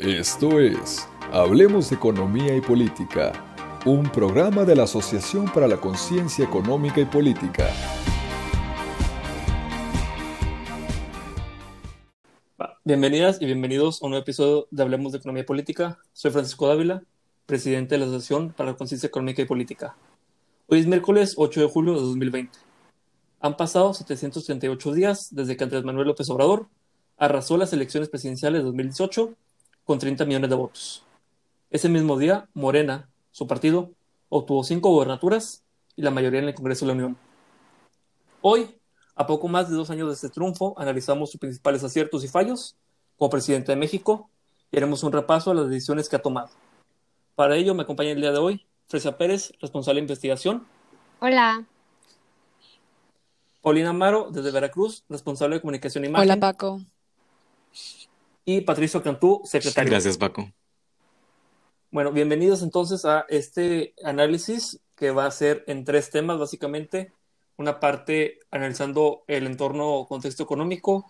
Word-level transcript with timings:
Esto 0.00 0.60
es 0.60 1.06
Hablemos 1.30 1.90
de 1.90 1.96
Economía 1.96 2.56
y 2.56 2.62
Política, 2.62 3.32
un 3.84 4.10
programa 4.10 4.64
de 4.64 4.74
la 4.74 4.84
Asociación 4.84 5.44
para 5.52 5.68
la 5.68 5.76
Conciencia 5.76 6.42
Económica 6.42 7.02
y 7.02 7.04
Política. 7.04 7.68
Bienvenidas 12.82 13.42
y 13.42 13.44
bienvenidos 13.44 14.02
a 14.02 14.06
un 14.06 14.12
nuevo 14.12 14.22
episodio 14.22 14.68
de 14.70 14.82
Hablemos 14.82 15.12
de 15.12 15.18
Economía 15.18 15.42
y 15.42 15.46
Política. 15.46 15.98
Soy 16.14 16.30
Francisco 16.30 16.66
Dávila, 16.66 17.02
presidente 17.44 17.96
de 17.96 17.98
la 17.98 18.06
Asociación 18.06 18.54
para 18.56 18.70
la 18.70 18.78
Conciencia 18.78 19.06
Económica 19.06 19.42
y 19.42 19.44
Política. 19.44 19.96
Hoy 20.68 20.78
es 20.78 20.86
miércoles 20.86 21.34
8 21.36 21.60
de 21.60 21.66
julio 21.66 21.92
de 21.92 22.00
2020. 22.00 22.58
Han 23.40 23.54
pasado 23.54 23.92
738 23.92 24.94
días 24.94 25.28
desde 25.30 25.58
que 25.58 25.64
Andrés 25.64 25.84
Manuel 25.84 26.08
López 26.08 26.30
Obrador 26.30 26.68
arrasó 27.18 27.58
las 27.58 27.74
elecciones 27.74 28.08
presidenciales 28.08 28.60
de 28.60 28.64
2018 28.64 29.36
con 29.90 29.98
30 29.98 30.24
millones 30.24 30.48
de 30.48 30.54
votos. 30.54 31.02
Ese 31.68 31.88
mismo 31.88 32.16
día, 32.16 32.48
Morena, 32.54 33.08
su 33.32 33.48
partido, 33.48 33.90
obtuvo 34.28 34.62
cinco 34.62 34.90
gobernaturas 34.90 35.64
y 35.96 36.02
la 36.02 36.12
mayoría 36.12 36.38
en 36.38 36.46
el 36.46 36.54
Congreso 36.54 36.86
de 36.86 36.92
la 36.92 36.94
Unión. 36.94 37.16
Hoy, 38.40 38.78
a 39.16 39.26
poco 39.26 39.48
más 39.48 39.68
de 39.68 39.74
dos 39.74 39.90
años 39.90 40.06
de 40.06 40.14
este 40.14 40.28
triunfo, 40.28 40.74
analizamos 40.78 41.32
sus 41.32 41.40
principales 41.40 41.82
aciertos 41.82 42.22
y 42.22 42.28
fallos 42.28 42.76
como 43.16 43.30
presidente 43.30 43.72
de 43.72 43.76
México 43.76 44.30
y 44.70 44.76
haremos 44.76 45.02
un 45.02 45.10
repaso 45.10 45.50
a 45.50 45.54
las 45.54 45.68
decisiones 45.68 46.08
que 46.08 46.14
ha 46.14 46.22
tomado. 46.22 46.50
Para 47.34 47.56
ello 47.56 47.74
me 47.74 47.82
acompaña 47.82 48.12
el 48.12 48.20
día 48.20 48.30
de 48.30 48.38
hoy 48.38 48.64
Fresia 48.86 49.18
Pérez, 49.18 49.52
responsable 49.60 49.98
de 49.98 50.04
investigación. 50.04 50.68
Hola. 51.18 51.64
Paulina 53.60 53.90
Amaro, 53.90 54.28
desde 54.30 54.52
Veracruz, 54.52 55.02
responsable 55.08 55.56
de 55.56 55.62
comunicación 55.62 56.04
y 56.04 56.06
imagen. 56.06 56.30
Hola, 56.30 56.38
Paco 56.38 56.80
y 58.56 58.60
Patricio 58.62 59.00
Cantú, 59.00 59.42
secretario. 59.44 59.90
Gracias, 59.92 60.18
Paco. 60.18 60.50
Bueno, 61.92 62.10
bienvenidos 62.10 62.62
entonces 62.62 63.04
a 63.04 63.24
este 63.28 63.94
análisis 64.02 64.80
que 64.96 65.12
va 65.12 65.26
a 65.26 65.30
ser 65.30 65.62
en 65.68 65.84
tres 65.84 66.10
temas, 66.10 66.36
básicamente. 66.36 67.12
Una 67.56 67.78
parte 67.78 68.40
analizando 68.50 69.22
el 69.28 69.46
entorno 69.46 70.04
contexto 70.08 70.42
económico, 70.42 71.06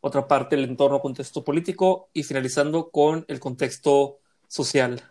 otra 0.00 0.28
parte 0.28 0.54
el 0.54 0.62
entorno 0.62 1.00
contexto 1.00 1.42
político 1.42 2.08
y 2.12 2.22
finalizando 2.22 2.90
con 2.90 3.24
el 3.26 3.40
contexto 3.40 4.20
social. 4.46 5.02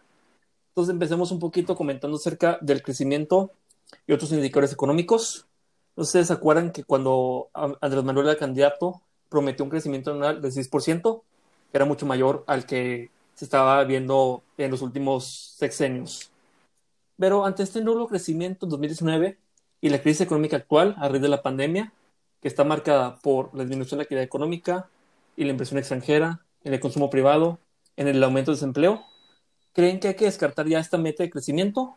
Entonces 0.70 0.94
empecemos 0.94 1.32
un 1.32 1.40
poquito 1.40 1.76
comentando 1.76 2.16
acerca 2.16 2.58
del 2.62 2.84
crecimiento 2.84 3.52
y 4.08 4.14
otros 4.14 4.32
indicadores 4.32 4.72
económicos. 4.72 5.46
¿Ustedes 5.96 6.28
se 6.28 6.34
acuerdan 6.34 6.72
que 6.72 6.86
cuando 6.86 7.50
Andrés 7.54 8.04
Manuel 8.06 8.28
era 8.28 8.38
candidato 8.38 9.02
prometió 9.28 9.66
un 9.66 9.72
crecimiento 9.72 10.12
anual 10.12 10.42
del 10.42 10.54
6%? 10.54 11.24
Era 11.74 11.86
mucho 11.86 12.06
mayor 12.06 12.44
al 12.48 12.66
que 12.66 13.10
se 13.34 13.46
estaba 13.46 13.84
viendo 13.84 14.44
en 14.58 14.72
los 14.72 14.82
últimos 14.82 15.56
sexenios. 15.58 16.32
Pero 17.18 17.46
ante 17.46 17.64
este 17.64 17.82
nulo 17.82 18.08
crecimiento 18.08 18.66
en 18.66 18.70
2019 18.72 19.38
y 19.82 19.90
la 19.90 20.02
crisis 20.02 20.22
económica 20.22 20.58
actual 20.58 20.96
a 20.98 21.08
raíz 21.08 21.22
de 21.22 21.30
la 21.30 21.42
pandemia, 21.42 21.94
que 22.42 22.48
está 22.48 22.64
marcada 22.64 23.18
por 23.18 23.54
la 23.54 23.64
disminución 23.64 23.98
de 23.98 24.02
la 24.02 24.04
actividad 24.04 24.24
económica 24.24 24.90
y 25.36 25.44
la 25.44 25.52
inversión 25.52 25.78
extranjera, 25.78 26.42
en 26.64 26.74
el 26.74 26.80
consumo 26.80 27.10
privado, 27.10 27.60
en 27.96 28.08
el 28.08 28.24
aumento 28.24 28.52
del 28.52 28.58
desempleo, 28.58 29.04
¿creen 29.74 30.00
que 30.00 30.10
hay 30.10 30.16
que 30.16 30.26
descartar 30.26 30.68
ya 30.68 30.80
esta 30.80 30.98
meta 30.98 31.24
de 31.24 31.30
crecimiento? 31.30 31.96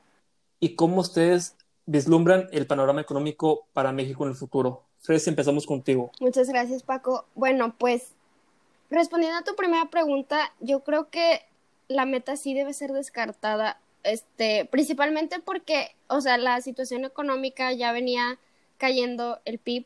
¿Y 0.61 0.75
cómo 0.75 1.01
ustedes 1.01 1.57
vislumbran 1.87 2.49
el 2.53 2.67
panorama 2.67 3.01
económico 3.01 3.67
para 3.73 3.93
México 3.93 4.25
en 4.25 4.31
el 4.31 4.37
futuro? 4.37 4.83
Fred, 5.01 5.23
empezamos 5.27 5.65
contigo. 5.65 6.11
Muchas 6.21 6.49
gracias, 6.49 6.83
Paco. 6.83 7.27
Bueno, 7.35 7.75
pues 7.79 8.13
respondiendo 8.91 9.39
a 9.39 9.45
tu 9.45 9.55
primera 9.55 9.87
pregunta, 9.87 10.53
yo 10.61 10.81
creo 10.81 11.11
que 11.11 11.43
la 11.89 12.07
meta 12.07 12.37
sí 12.37 12.55
debe 12.55 12.73
ser 12.73 12.93
descartada, 12.93 13.81
este, 14.03 14.65
principalmente 14.67 15.41
porque, 15.41 15.95
o 16.07 16.21
sea, 16.21 16.39
la 16.39 16.61
situación 16.61 17.05
económica 17.05 17.73
ya 17.73 17.93
venía 17.93 18.39
cayendo 18.77 19.41
el 19.45 19.59
PIB, 19.59 19.85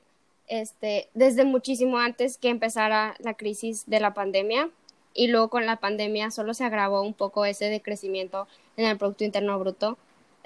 este, 0.49 1.09
desde 1.15 1.45
muchísimo 1.45 1.99
antes 1.99 2.37
que 2.37 2.49
empezara 2.49 3.15
la 3.21 3.35
crisis 3.35 3.85
de 3.87 4.01
la 4.01 4.13
pandemia 4.13 4.69
y 5.15 5.29
luego 5.29 5.49
con 5.49 5.67
la 5.67 5.77
pandemia 5.77 6.31
solo 6.31 6.55
se 6.55 6.65
agravó 6.65 7.03
un 7.03 7.15
poco 7.15 7.45
ese 7.45 7.67
decrecimiento 7.67 8.47
en 8.77 8.87
el 8.87 8.99
Producto 8.99 9.25
Interno 9.25 9.59
Bruto. 9.59 9.99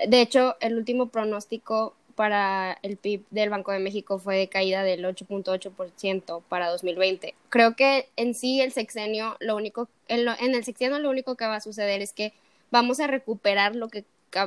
De 0.06 0.20
hecho, 0.20 0.56
el 0.60 0.76
último 0.76 1.06
pronóstico 1.06 1.94
para 2.16 2.78
el 2.82 2.96
PIB 2.96 3.24
del 3.30 3.50
Banco 3.50 3.70
de 3.70 3.78
México 3.78 4.18
fue 4.18 4.38
de 4.38 4.48
caída 4.48 4.82
del 4.82 5.04
8.8% 5.04 6.42
para 6.48 6.68
2020. 6.70 7.34
Creo 7.50 7.76
que 7.76 8.08
en 8.16 8.34
sí 8.34 8.60
el 8.60 8.72
sexenio, 8.72 9.36
lo 9.38 9.54
único, 9.54 9.88
en, 10.08 10.26
el 10.26 10.64
sexenio 10.64 10.98
lo 10.98 11.10
único 11.10 11.36
que 11.36 11.46
va 11.46 11.56
a 11.56 11.60
suceder 11.60 12.00
es 12.00 12.12
que 12.12 12.32
vamos 12.70 12.98
a 12.98 13.06
recuperar 13.06 13.76
lo 13.76 13.88
que, 13.88 14.04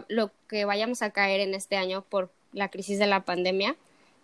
lo 0.07 0.31
que 0.49 0.65
vayamos 0.65 1.01
a 1.03 1.11
caer 1.11 1.39
en 1.39 1.53
este 1.53 1.77
año 1.77 2.03
por 2.09 2.31
la 2.51 2.69
crisis 2.69 2.97
de 2.97 3.07
la 3.07 3.21
pandemia, 3.21 3.75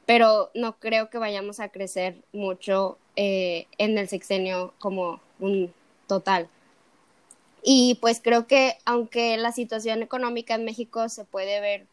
pero 0.08 0.50
no 0.56 0.78
creo 0.80 1.10
que 1.10 1.20
vayamos 1.20 1.60
a 1.60 1.70
crecer 1.70 2.18
mucho 2.34 2.98
eh, 3.16 3.68
en 3.78 3.98
el 3.98 4.10
sexenio 4.10 4.74
como 4.80 5.22
un 5.40 5.72
total. 6.08 6.50
Y 7.64 7.98
pues 8.02 8.22
creo 8.24 8.48
que 8.48 8.78
aunque 8.86 9.38
la 9.38 9.52
situación 9.52 10.02
económica 10.04 10.56
en 10.56 10.66
México 10.66 11.10
se 11.10 11.26
puede 11.26 11.60
ver 11.62 11.88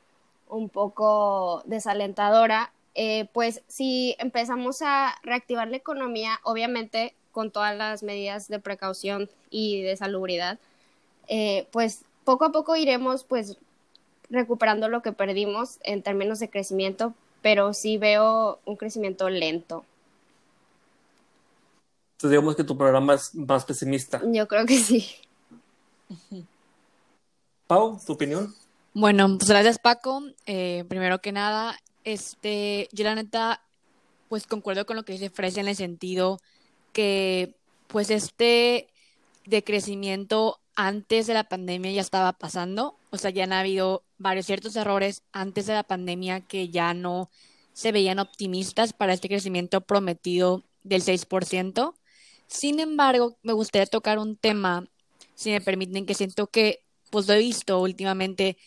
un 0.53 0.69
poco 0.69 1.63
desalentadora, 1.65 2.73
eh, 2.95 3.27
pues 3.33 3.63
si 3.69 4.15
empezamos 4.19 4.83
a 4.83 5.15
reactivar 5.23 5.69
la 5.69 5.79
economía, 5.79 6.41
obviamente 6.45 7.15
con 7.31 7.51
todas 7.51 7.75
las 7.77 8.03
medidas 8.03 8.49
de 8.49 8.59
precaución 8.59 9.31
y 9.51 9.83
de 9.83 9.97
salubridad, 9.97 10.59
eh, 11.29 11.67
pues 11.73 12.03
poco 12.25 12.45
a 12.45 12.53
poco 12.53 12.77
iremos 12.77 13.25
pues 13.25 13.57
recuperando 14.29 14.89
lo 14.89 15.01
que 15.01 15.13
perdimos 15.13 15.79
en 15.85 16.03
términos 16.03 16.39
de 16.39 16.51
crecimiento, 16.51 17.15
pero 17.41 17.73
sí 17.73 17.97
veo 17.97 18.59
un 18.67 18.77
crecimiento 18.77 19.31
lento. 19.31 19.85
Entonces 22.17 22.31
digamos 22.31 22.57
que 22.57 22.65
tu 22.65 22.77
programa 22.77 23.15
es 23.15 23.35
más 23.35 23.65
pesimista. 23.65 24.21
Yo 24.27 24.47
creo 24.47 24.67
que 24.67 24.77
sí. 24.79 25.09
Pau, 27.67 27.99
¿tu 28.05 28.13
opinión? 28.13 28.55
Bueno, 28.95 29.39
pues 29.39 29.49
gracias 29.49 29.79
Paco. 29.79 30.23
Eh, 30.47 30.85
primero 30.89 31.21
que 31.21 31.33
nada, 31.33 31.79
este, 32.05 32.89
yo 32.93 33.05
la 33.05 33.15
neta, 33.15 33.63
pues 34.29 34.47
concuerdo 34.47 34.85
con 34.87 34.97
lo 34.97 35.05
que 35.05 35.13
dice 35.15 35.31
Fresia 35.31 35.63
en 35.63 35.69
el 35.69 35.77
sentido 35.77 36.39
que, 36.93 37.57
pues 37.89 38.11
este 38.11 38.89
decrecimiento 39.47 40.61
antes 40.75 41.27
de 41.27 41.35
la 41.35 41.45
pandemia 41.45 41.93
ya 41.93 42.01
estaba 42.03 42.33
pasando, 42.35 42.99
o 43.11 43.19
sea, 43.19 43.31
ya 43.31 43.45
han 43.45 43.53
habido 43.53 44.05
varios 44.19 44.47
ciertos 44.47 44.77
errores 44.77 45.23
antes 45.33 45.67
de 45.67 45.75
la 45.75 45.83
pandemia 45.85 46.41
que 46.41 46.69
ya 46.69 46.95
no 46.95 47.31
se 47.73 47.93
veían 47.93 48.19
optimistas 48.19 48.93
para 48.93 49.15
este 49.15 49.29
crecimiento 49.29 49.81
prometido 49.83 50.65
del 50.85 51.03
6%. 51.03 51.95
Sin 52.47 52.81
embargo, 52.81 53.39
me 53.43 53.53
gustaría 53.55 53.87
tocar 53.87 54.19
un 54.19 54.37
tema, 54.37 54.87
si 55.35 55.51
me 55.51 55.61
permiten, 55.63 56.07
que 56.07 56.15
siento 56.15 56.47
que, 56.49 56.85
pues 57.11 57.27
lo 57.29 57.35
he 57.35 57.39
visto 57.39 57.81
últimamente, 57.81 58.59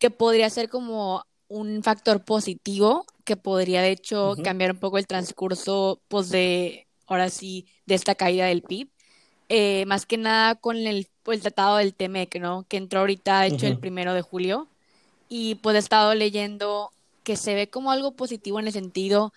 que 0.00 0.10
podría 0.10 0.50
ser 0.50 0.68
como 0.68 1.24
un 1.46 1.84
factor 1.84 2.24
positivo 2.24 3.06
que 3.24 3.36
podría 3.36 3.82
de 3.82 3.92
hecho 3.92 4.34
cambiar 4.42 4.72
un 4.72 4.80
poco 4.80 4.98
el 4.98 5.06
transcurso 5.06 6.00
pues 6.08 6.30
de 6.30 6.88
ahora 7.06 7.30
sí 7.30 7.66
de 7.86 7.94
esta 7.94 8.16
caída 8.16 8.46
del 8.46 8.62
PIB 8.62 8.88
eh, 9.52 9.84
más 9.86 10.06
que 10.06 10.16
nada 10.16 10.54
con 10.54 10.76
el, 10.76 11.08
el 11.26 11.40
tratado 11.40 11.78
del 11.78 11.92
TEMEC 11.92 12.38
no 12.38 12.64
que 12.68 12.76
entró 12.76 13.00
ahorita 13.00 13.40
de 13.40 13.48
hecho 13.48 13.66
el 13.66 13.78
primero 13.78 14.14
de 14.14 14.22
julio. 14.22 14.68
Y 15.28 15.56
pues 15.56 15.74
he 15.74 15.80
estado 15.80 16.14
leyendo 16.14 16.92
que 17.24 17.36
se 17.36 17.54
ve 17.54 17.68
como 17.68 17.90
algo 17.90 18.12
positivo 18.12 18.60
en 18.60 18.68
el 18.68 18.72
sentido 18.72 19.32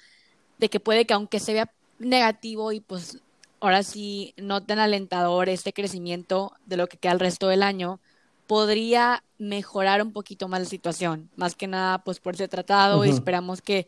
de 0.59 0.69
que 0.69 0.79
puede 0.79 1.05
que 1.05 1.15
aunque 1.15 1.39
se 1.39 1.53
vea 1.53 1.71
negativo 1.97 2.71
y 2.71 2.79
pues 2.79 3.17
ahora 3.59 3.81
sí 3.81 4.35
no 4.37 4.61
tan 4.63 4.77
alentador 4.77 5.49
este 5.49 5.73
crecimiento 5.73 6.53
de 6.67 6.77
lo 6.77 6.87
que 6.87 6.97
queda 6.97 7.13
el 7.13 7.19
resto 7.19 7.47
del 7.47 7.63
año 7.63 7.99
podría 8.47 9.23
mejorar 9.37 10.01
un 10.01 10.11
poquito 10.11 10.47
más 10.47 10.61
la 10.61 10.65
situación. 10.65 11.29
Más 11.35 11.55
que 11.55 11.67
nada, 11.67 12.03
pues 12.03 12.19
por 12.19 12.35
ese 12.35 12.47
tratado, 12.47 13.03
y 13.05 13.09
esperamos 13.09 13.61
que 13.61 13.87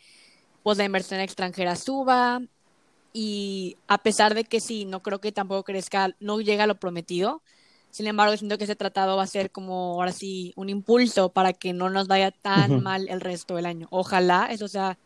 pues 0.63 0.77
la 0.77 0.85
inversión 0.85 1.19
extranjera 1.19 1.75
suba 1.75 2.41
y 3.13 3.77
a 3.87 3.99
pesar 3.99 4.33
de 4.33 4.43
que 4.43 4.59
sí, 4.59 4.85
no 4.85 5.01
creo 5.01 5.21
que 5.21 5.31
tampoco 5.31 5.63
crezca, 5.63 6.15
no 6.19 6.41
llega 6.41 6.65
a 6.65 6.67
lo 6.67 6.79
prometido. 6.79 7.41
Sin 7.89 8.07
embargo, 8.07 8.35
siento 8.35 8.57
que 8.57 8.65
ese 8.65 8.75
tratado 8.75 9.15
va 9.15 9.23
a 9.23 9.27
ser 9.27 9.51
como 9.51 9.93
ahora 9.93 10.11
sí 10.11 10.51
un 10.57 10.67
impulso 10.67 11.29
para 11.29 11.53
que 11.53 11.71
no 11.71 11.89
nos 11.89 12.07
vaya 12.07 12.31
tan 12.31 12.83
mal 12.83 13.07
el 13.07 13.21
resto 13.21 13.55
del 13.55 13.67
año. 13.67 13.87
Ojalá 13.89 14.47
eso 14.51 14.67
sea, 14.67 14.97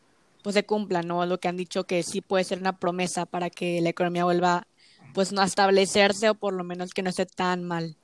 pues 0.42 0.56
se 0.56 0.66
cumpla, 0.66 1.04
¿no? 1.04 1.24
Lo 1.28 1.40
que 1.40 1.50
han 1.50 1.58
dicho 1.58 1.84
que 1.84 2.02
sí 2.02 2.22
puede 2.22 2.46
ser 2.46 2.60
una 2.60 2.80
promesa 2.80 3.28
para 3.28 3.52
que 3.52 3.80
la 3.82 3.90
economía 3.90 4.24
vuelva 4.24 4.66
pues 5.14 5.32
no 5.32 5.42
a 5.42 5.46
establecerse 5.46 6.30
o 6.30 6.36
por 6.36 6.54
lo 6.54 6.64
menos 6.64 6.94
que 6.94 7.04
no 7.04 7.12
esté 7.12 7.28
tan 7.28 7.64
mal. 7.64 7.96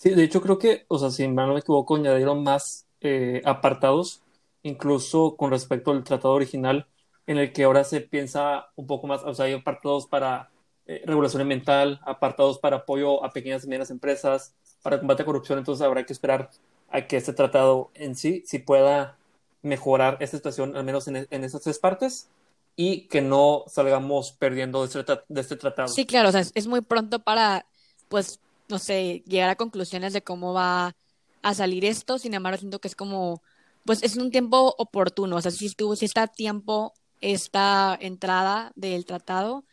Sí, 0.00 0.08
de 0.14 0.24
hecho 0.24 0.40
creo 0.40 0.58
que, 0.58 0.86
o 0.88 0.98
sea, 0.98 1.10
si 1.10 1.28
no 1.28 1.52
me 1.52 1.60
equivoco, 1.60 1.94
añadieron 1.94 2.42
más 2.42 2.86
eh, 3.02 3.42
apartados, 3.44 4.22
incluso 4.62 5.36
con 5.36 5.50
respecto 5.50 5.90
al 5.90 6.02
tratado 6.04 6.32
original, 6.32 6.86
en 7.26 7.36
el 7.36 7.52
que 7.52 7.64
ahora 7.64 7.84
se 7.84 8.00
piensa 8.00 8.70
un 8.76 8.86
poco 8.86 9.06
más, 9.06 9.22
o 9.24 9.34
sea, 9.34 9.44
hay 9.44 9.52
apartados 9.52 10.06
para 10.06 10.48
eh, 10.86 11.02
regulación 11.04 11.42
ambiental, 11.42 12.00
apartados 12.06 12.58
para 12.58 12.76
apoyo 12.76 13.22
a 13.22 13.30
pequeñas 13.30 13.64
y 13.64 13.66
medianas 13.66 13.90
empresas, 13.90 14.54
para 14.80 14.98
combate 14.98 15.20
a 15.20 15.26
corrupción, 15.26 15.58
entonces 15.58 15.84
habrá 15.84 16.06
que 16.06 16.14
esperar 16.14 16.48
a 16.88 17.06
que 17.06 17.18
este 17.18 17.34
tratado 17.34 17.90
en 17.92 18.16
sí 18.16 18.42
sí 18.46 18.58
pueda 18.58 19.18
mejorar 19.60 20.16
esta 20.20 20.38
situación, 20.38 20.78
al 20.78 20.84
menos 20.84 21.08
en, 21.08 21.28
en 21.30 21.44
esas 21.44 21.60
tres 21.60 21.78
partes, 21.78 22.30
y 22.74 23.06
que 23.08 23.20
no 23.20 23.64
salgamos 23.66 24.32
perdiendo 24.32 24.80
de 24.80 24.86
este, 24.86 25.20
de 25.28 25.40
este 25.42 25.56
tratado. 25.56 25.88
Sí, 25.88 26.06
claro, 26.06 26.30
o 26.30 26.32
sea, 26.32 26.40
es 26.54 26.66
muy 26.66 26.80
pronto 26.80 27.18
para, 27.18 27.66
pues, 28.08 28.40
no 28.70 28.78
sé, 28.78 29.22
llegar 29.26 29.50
a 29.50 29.56
conclusiones 29.56 30.12
de 30.12 30.22
cómo 30.22 30.52
va 30.52 30.96
a 31.42 31.54
salir 31.54 31.84
esto, 31.84 32.18
sin 32.18 32.34
embargo, 32.34 32.58
siento 32.58 32.80
que 32.80 32.88
es 32.88 32.94
como, 32.94 33.42
pues, 33.84 34.02
es 34.02 34.16
un 34.16 34.30
tiempo 34.30 34.74
oportuno, 34.78 35.36
o 35.36 35.40
sea, 35.40 35.50
si, 35.50 35.66
estuvo, 35.66 35.96
si 35.96 36.04
está 36.04 36.22
a 36.22 36.28
tiempo 36.28 36.92
esta 37.20 37.96
entrada 38.00 38.72
del 38.76 39.04
tratado 39.04 39.64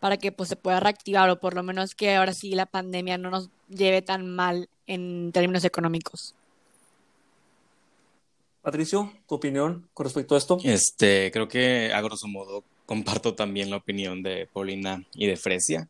para 0.00 0.18
que 0.18 0.32
pues 0.32 0.48
se 0.50 0.56
pueda 0.56 0.80
reactivar 0.80 1.30
o 1.30 1.40
por 1.40 1.54
lo 1.54 1.62
menos 1.62 1.94
que 1.94 2.14
ahora 2.14 2.34
sí 2.34 2.50
la 2.50 2.66
pandemia 2.66 3.16
no 3.16 3.30
nos 3.30 3.48
lleve 3.68 4.02
tan 4.02 4.28
mal 4.28 4.68
en 4.86 5.32
términos 5.32 5.64
económicos. 5.64 6.34
Patricio, 8.60 9.12
tu 9.28 9.34
opinión 9.34 9.88
con 9.94 10.04
respecto 10.04 10.34
a 10.34 10.38
esto. 10.38 10.58
Este, 10.62 11.30
creo 11.32 11.48
que 11.48 11.92
a 11.92 12.00
grosso 12.00 12.28
modo 12.28 12.64
comparto 12.86 13.34
también 13.34 13.70
la 13.70 13.76
opinión 13.76 14.22
de 14.22 14.46
Paulina 14.52 15.04
y 15.14 15.26
de 15.26 15.36
Fresia. 15.36 15.88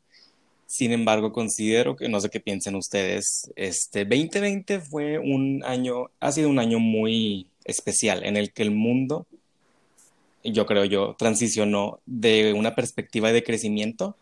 Sin 0.66 0.92
embargo, 0.92 1.32
considero 1.32 1.94
que 1.96 2.08
no 2.08 2.20
sé 2.20 2.30
qué 2.30 2.40
piensen 2.40 2.74
ustedes. 2.74 3.50
Este 3.56 4.04
2020 4.04 4.80
fue 4.80 5.18
un 5.18 5.62
año, 5.64 6.10
ha 6.20 6.32
sido 6.32 6.48
un 6.48 6.58
año 6.58 6.78
muy 6.78 7.46
especial 7.64 8.24
en 8.24 8.36
el 8.36 8.52
que 8.52 8.62
el 8.62 8.70
mundo, 8.70 9.26
yo 10.42 10.66
creo 10.66 10.84
yo, 10.84 11.16
transicionó 11.18 12.00
de 12.06 12.52
una 12.54 12.74
perspectiva 12.74 13.32
de 13.32 13.44
crecimiento 13.44 14.16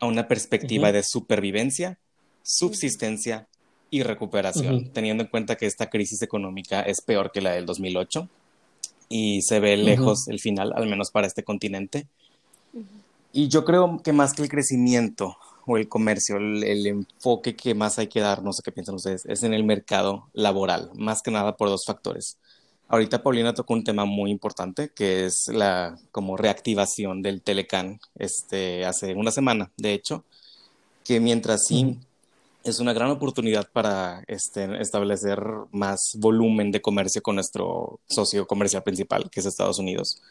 a 0.00 0.06
una 0.06 0.28
perspectiva 0.28 0.92
de 0.92 1.02
supervivencia, 1.02 1.98
subsistencia 2.42 3.46
y 3.90 4.02
recuperación, 4.02 4.90
teniendo 4.90 5.22
en 5.22 5.30
cuenta 5.30 5.56
que 5.56 5.66
esta 5.66 5.88
crisis 5.88 6.20
económica 6.22 6.82
es 6.82 7.00
peor 7.00 7.30
que 7.32 7.40
la 7.40 7.52
del 7.52 7.66
2008 7.66 8.28
y 9.08 9.42
se 9.42 9.60
ve 9.60 9.76
lejos 9.76 10.28
el 10.28 10.40
final, 10.40 10.72
al 10.74 10.86
menos 10.86 11.10
para 11.10 11.26
este 11.26 11.44
continente. 11.44 12.06
Y 13.32 13.48
yo 13.48 13.64
creo 13.64 14.00
que 14.02 14.12
más 14.12 14.32
que 14.32 14.42
el 14.42 14.48
crecimiento 14.48 15.36
o 15.66 15.76
el 15.76 15.88
comercio, 15.88 16.36
el, 16.36 16.86
enfoque 16.86 17.56
que 17.56 17.74
más 17.74 17.98
hay 17.98 18.08
que 18.08 18.20
dar, 18.20 18.42
no 18.42 18.52
sé 18.52 18.62
qué 18.62 18.72
piensan 18.72 18.96
ustedes, 18.96 19.24
es 19.26 19.42
en 19.42 19.54
el 19.54 19.64
mercado 19.64 20.28
laboral, 20.32 20.90
más 20.94 21.22
que 21.22 21.30
nada 21.30 21.56
por 21.56 21.68
dos 21.68 21.84
factores. 21.86 22.38
Ahorita 22.88 23.22
Paulina 23.22 23.54
tocó 23.54 23.74
un 23.74 23.84
tema 23.84 24.04
muy 24.04 24.30
importante, 24.30 24.90
que 24.90 25.24
es 25.24 25.48
la 25.48 25.98
como 26.12 26.36
reactivación 26.36 27.22
del 27.22 27.42
Telecan, 27.42 27.98
este, 28.16 28.84
hace 28.84 29.14
una 29.14 29.30
semana, 29.30 29.70
de 29.76 29.94
hecho, 29.94 30.24
que 31.02 31.20
mientras 31.20 31.64
sí 31.66 31.98
es 32.64 32.80
una 32.80 32.94
gran 32.94 33.10
oportunidad 33.10 33.68
para 33.70 34.24
este, 34.26 34.80
establecer 34.80 35.38
más 35.70 36.00
volumen 36.16 36.72
de 36.72 36.80
comercio 36.80 37.22
con 37.22 37.34
nuestro 37.34 38.00
socio 38.08 38.46
comercial 38.46 38.82
principal, 38.82 39.28
que 39.30 39.40
es 39.40 39.46
Estados 39.46 39.78
Unidos. 39.78 40.22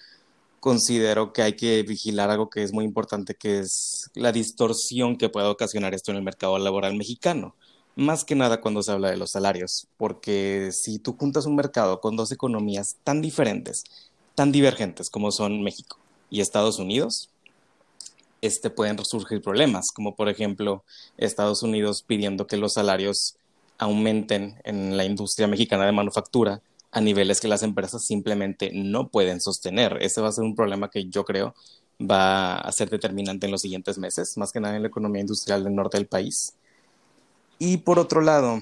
Considero 0.63 1.33
que 1.33 1.41
hay 1.41 1.57
que 1.57 1.83
vigilar 1.83 2.29
algo 2.29 2.49
que 2.49 2.63
es 2.63 2.71
muy 2.71 2.85
importante, 2.85 3.35
que 3.35 3.59
es 3.59 4.09
la 4.13 4.31
distorsión 4.31 5.17
que 5.17 5.27
puede 5.27 5.47
ocasionar 5.47 5.93
esto 5.93 6.11
en 6.11 6.15
el 6.15 6.23
mercado 6.23 6.57
laboral 6.57 6.95
mexicano. 6.95 7.53
Más 7.97 8.23
que 8.23 8.33
nada 8.33 8.61
cuando 8.61 8.81
se 8.81 8.93
habla 8.93 9.09
de 9.09 9.17
los 9.17 9.31
salarios, 9.31 9.87
porque 9.97 10.69
si 10.71 10.99
tú 10.99 11.17
juntas 11.19 11.47
un 11.47 11.57
mercado 11.57 11.99
con 11.99 12.15
dos 12.15 12.31
economías 12.31 12.95
tan 13.03 13.21
diferentes, 13.21 13.83
tan 14.35 14.53
divergentes 14.53 15.09
como 15.09 15.33
son 15.33 15.63
México 15.63 15.97
y 16.29 16.39
Estados 16.39 16.79
Unidos, 16.79 17.29
este, 18.39 18.69
pueden 18.69 19.03
surgir 19.03 19.41
problemas, 19.41 19.87
como 19.93 20.15
por 20.15 20.29
ejemplo 20.29 20.85
Estados 21.17 21.61
Unidos 21.61 22.05
pidiendo 22.07 22.47
que 22.47 22.55
los 22.55 22.71
salarios 22.71 23.35
aumenten 23.79 24.61
en 24.63 24.95
la 24.95 25.03
industria 25.03 25.49
mexicana 25.49 25.85
de 25.85 25.91
manufactura 25.91 26.61
a 26.93 27.01
niveles 27.01 27.41
que 27.41 27.47
las 27.47 27.63
empresas 27.63 28.05
simplemente 28.05 28.71
no 28.73 29.09
pueden 29.09 29.41
sostener. 29.41 29.97
Ese 30.01 30.21
va 30.21 30.29
a 30.29 30.31
ser 30.31 30.43
un 30.43 30.55
problema 30.55 30.89
que 30.91 31.09
yo 31.09 31.25
creo 31.25 31.55
va 31.99 32.55
a 32.55 32.71
ser 32.71 32.89
determinante 32.89 33.47
en 33.47 33.51
los 33.51 33.61
siguientes 33.61 33.97
meses, 33.97 34.37
más 34.37 34.51
que 34.51 34.59
nada 34.59 34.75
en 34.75 34.83
la 34.83 34.89
economía 34.89 35.21
industrial 35.21 35.63
del 35.63 35.75
norte 35.75 35.97
del 35.97 36.07
país. 36.07 36.53
Y 37.57 37.77
por 37.77 37.97
otro 37.97 38.21
lado, 38.21 38.59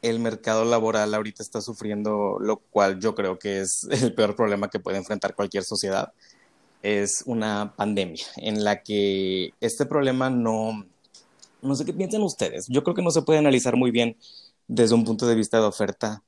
el 0.00 0.20
mercado 0.20 0.64
laboral 0.64 1.12
ahorita 1.12 1.42
está 1.42 1.60
sufriendo, 1.60 2.38
lo 2.40 2.58
cual 2.58 3.00
yo 3.00 3.16
creo 3.16 3.36
que 3.36 3.60
es 3.60 3.84
el 3.90 4.14
peor 4.14 4.36
problema 4.36 4.70
que 4.70 4.78
puede 4.78 4.98
enfrentar 4.98 5.34
cualquier 5.34 5.64
sociedad, 5.64 6.12
es 6.82 7.24
una 7.26 7.74
pandemia 7.74 8.24
en 8.36 8.62
la 8.62 8.84
que 8.84 9.52
este 9.60 9.86
problema 9.86 10.30
no, 10.30 10.86
no 11.62 11.74
sé 11.74 11.84
qué 11.84 11.92
piensan 11.92 12.22
ustedes. 12.22 12.68
Yo 12.68 12.84
creo 12.84 12.94
que 12.94 13.02
no 13.02 13.10
se 13.10 13.22
puede 13.22 13.40
analizar 13.40 13.74
muy 13.74 13.90
bien 13.90 14.16
desde 14.68 14.94
un 14.94 15.04
punto 15.04 15.26
de 15.26 15.34
vista 15.34 15.58
de 15.58 15.66
oferta 15.66 16.22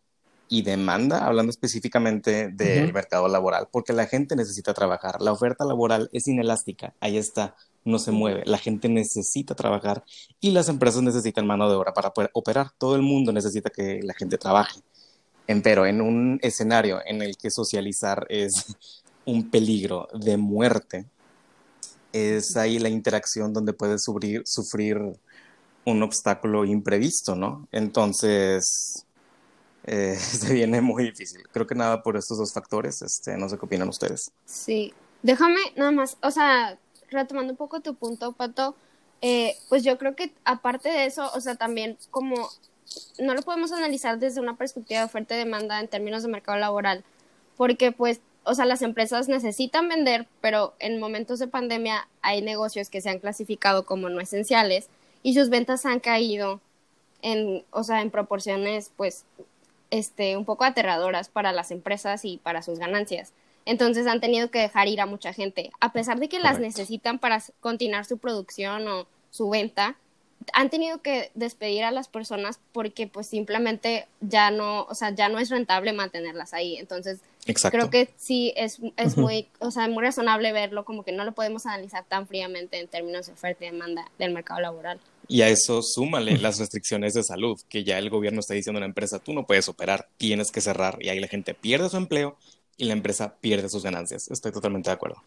y 0.51 0.63
demanda, 0.63 1.25
hablando 1.25 1.51
específicamente 1.51 2.49
del 2.49 2.93
mercado 2.93 3.29
laboral, 3.29 3.69
porque 3.71 3.93
la 3.93 4.07
gente 4.07 4.35
necesita 4.35 4.75
trabajar. 4.75 5.23
La 5.23 5.31
oferta 5.31 5.65
laboral 5.65 6.11
es 6.13 6.27
inelástica, 6.27 6.93
ahí 7.01 7.17
está, 7.17 7.55
no 7.85 8.01
se 8.01 8.11
mueve. 8.11 8.43
La 8.47 8.59
gente 8.59 8.89
necesita 8.89 9.55
trabajar 9.55 10.05
y 10.41 10.51
las 10.51 10.69
empresas 10.69 11.03
necesitan 11.03 11.47
mano 11.47 11.71
de 11.71 11.77
obra 11.77 11.95
para 11.95 12.13
poder 12.13 12.31
operar. 12.35 12.73
Todo 12.79 12.97
el 12.97 13.03
mundo 13.03 13.33
necesita 13.33 13.71
que 13.71 14.01
la 14.03 14.13
gente 14.13 14.39
trabaje. 14.39 14.81
Pero 15.63 15.87
en 15.87 16.01
un 16.01 16.41
escenario 16.43 17.01
en 17.07 17.23
el 17.23 17.37
que 17.37 17.51
socializar 17.51 18.27
es 18.29 18.77
un 19.25 19.51
peligro 19.51 20.09
de 20.13 20.37
muerte, 20.37 21.07
es 22.13 22.57
ahí 22.57 22.81
la 22.81 22.89
interacción 22.89 23.53
donde 23.53 23.73
puedes 23.73 24.03
sufrir, 24.03 24.43
sufrir 24.45 24.99
un 25.85 26.03
obstáculo 26.03 26.65
imprevisto, 26.65 27.37
¿no? 27.37 27.69
Entonces, 27.71 29.07
eh, 29.85 30.17
se 30.17 30.53
viene 30.53 30.81
muy 30.81 31.05
difícil. 31.05 31.43
Creo 31.53 31.67
que 31.67 31.75
nada 31.75 32.03
por 32.03 32.17
estos 32.17 32.39
dos 32.39 32.53
factores, 32.53 33.03
este, 33.03 33.37
no 33.37 33.49
sé 33.49 33.59
qué 33.59 33.65
opinan 33.65 33.89
ustedes. 33.89 34.33
Sí, 34.45 34.93
déjame 35.23 35.61
nada 35.77 35.91
más, 35.91 36.17
o 36.23 36.31
sea, 36.31 36.79
retomando 37.11 37.53
un 37.53 37.57
poco 37.57 37.81
tu 37.81 37.95
punto, 37.95 38.33
Pato, 38.33 38.75
eh, 39.23 39.57
pues 39.69 39.85
yo 39.85 39.99
creo 39.99 40.17
que 40.17 40.33
aparte 40.45 40.89
de 40.89 41.07
eso, 41.07 41.31
o 41.35 41.41
sea, 41.41 41.57
también 41.57 41.99
como 42.11 42.49
no 43.19 43.35
lo 43.35 43.43
podemos 43.43 43.71
analizar 43.71 44.19
desde 44.19 44.41
una 44.41 44.57
perspectiva 44.57 45.01
de 45.01 45.07
oferta 45.07 45.35
y 45.35 45.39
demanda 45.39 45.79
en 45.79 45.89
términos 45.89 46.23
de 46.23 46.29
mercado 46.29 46.59
laboral, 46.59 47.05
porque 47.57 47.93
pues 47.93 48.21
o 48.45 48.55
sea, 48.55 48.65
las 48.65 48.83
empresas 48.83 49.29
necesitan 49.29 49.89
vender, 49.89 50.27
pero 50.41 50.75
en 50.79 50.99
momentos 50.99 51.39
de 51.39 51.47
pandemia 51.47 52.09
hay 52.23 52.43
negocios 52.43 52.89
que 52.89 53.01
se 53.01 53.11
han 53.11 53.19
clasificado 53.19 53.85
como 53.85 54.09
no 54.09 54.21
esenciales 54.21 54.89
y 55.23 55.35
sus 55.35 55.51
ventas 55.51 55.85
han 55.85 56.01
caído 56.01 56.61
en, 57.23 57.65
o 57.71 57.85
sea, 57.85 58.01
en 58.01 58.11
proporciones, 58.11 58.91
pues, 58.97 59.25
este, 59.91 60.37
un 60.37 60.45
poco 60.45 60.65
aterradoras 60.65 61.29
para 61.29 61.53
las 61.53 61.71
empresas 61.71 62.25
y 62.25 62.39
para 62.39 62.63
sus 62.63 62.79
ganancias. 62.79 63.33
Entonces 63.67 64.07
han 64.07 64.21
tenido 64.21 64.51
que 64.51 64.61
dejar 64.61 64.89
ir 64.89 65.01
a 65.01 65.07
mucha 65.07 65.33
gente, 65.33 65.71
a 65.81 65.93
pesar 65.93 66.19
de 66.19 66.29
que 66.29 66.41
las 66.41 66.59
necesitan 66.59 67.19
para 67.19 67.43
continuar 67.61 68.05
su 68.05 68.19
producción 68.19 68.89
o 68.89 69.07
su 69.31 69.51
venta, 69.51 69.97
han 70.55 70.71
tenido 70.71 71.03
que 71.03 71.31
despedir 71.35 71.85
a 71.85 71.91
las 71.91 72.09
personas 72.09 72.61
porque 72.73 73.07
pues 73.07 73.27
simplemente 73.27 74.07
ya 74.21 74.51
no, 74.51 74.85
o 74.85 74.95
sea, 74.95 75.11
ya 75.11 75.29
no 75.29 75.39
es 75.39 75.51
rentable 75.51 75.93
mantenerlas 75.93 76.55
ahí. 76.55 76.77
Entonces, 76.79 77.21
creo 77.71 77.91
que 77.91 78.09
sí 78.17 78.53
es, 78.57 78.81
es 78.97 79.17
muy, 79.17 79.49
o 79.59 79.71
sea, 79.71 79.89
muy 79.89 80.03
razonable 80.03 80.53
verlo 80.53 80.85
como 80.85 81.05
que 81.05 81.13
no 81.13 81.25
lo 81.25 81.33
podemos 81.33 81.67
analizar 81.67 82.05
tan 82.05 82.27
fríamente 82.27 82.81
en 82.81 82.89
términos 82.89 83.27
de 83.27 83.33
oferta 83.33 83.65
y 83.65 83.71
demanda 83.71 84.11
del 84.19 84.33
mercado 84.33 84.61
laboral. 84.61 84.99
Y 85.31 85.43
a 85.43 85.49
eso 85.49 85.81
súmale 85.81 86.39
las 86.39 86.59
restricciones 86.59 87.15
de 87.15 87.23
salud, 87.23 87.57
que 87.69 87.85
ya 87.85 87.99
el 87.99 88.11
gobierno 88.11 88.41
está 88.41 88.55
diciendo 88.55 88.79
a 88.79 88.81
la 88.81 88.87
empresa, 88.87 89.21
tú 89.21 89.33
no 89.33 89.47
puedes 89.47 89.69
operar, 89.69 90.09
tienes 90.17 90.51
que 90.51 90.61
cerrar, 90.61 90.99
y 91.01 91.09
ahí 91.09 91.21
la 91.21 91.29
gente 91.29 91.55
pierde 91.55 91.89
su 91.89 91.97
empleo 91.99 92.37
y 92.77 92.87
la 92.87 92.95
empresa 92.95 93.37
pierde 93.41 93.69
sus 93.69 93.85
ganancias. 93.85 94.29
Estoy 94.29 94.51
totalmente 94.51 94.91
de 94.91 94.95
acuerdo. 94.95 95.23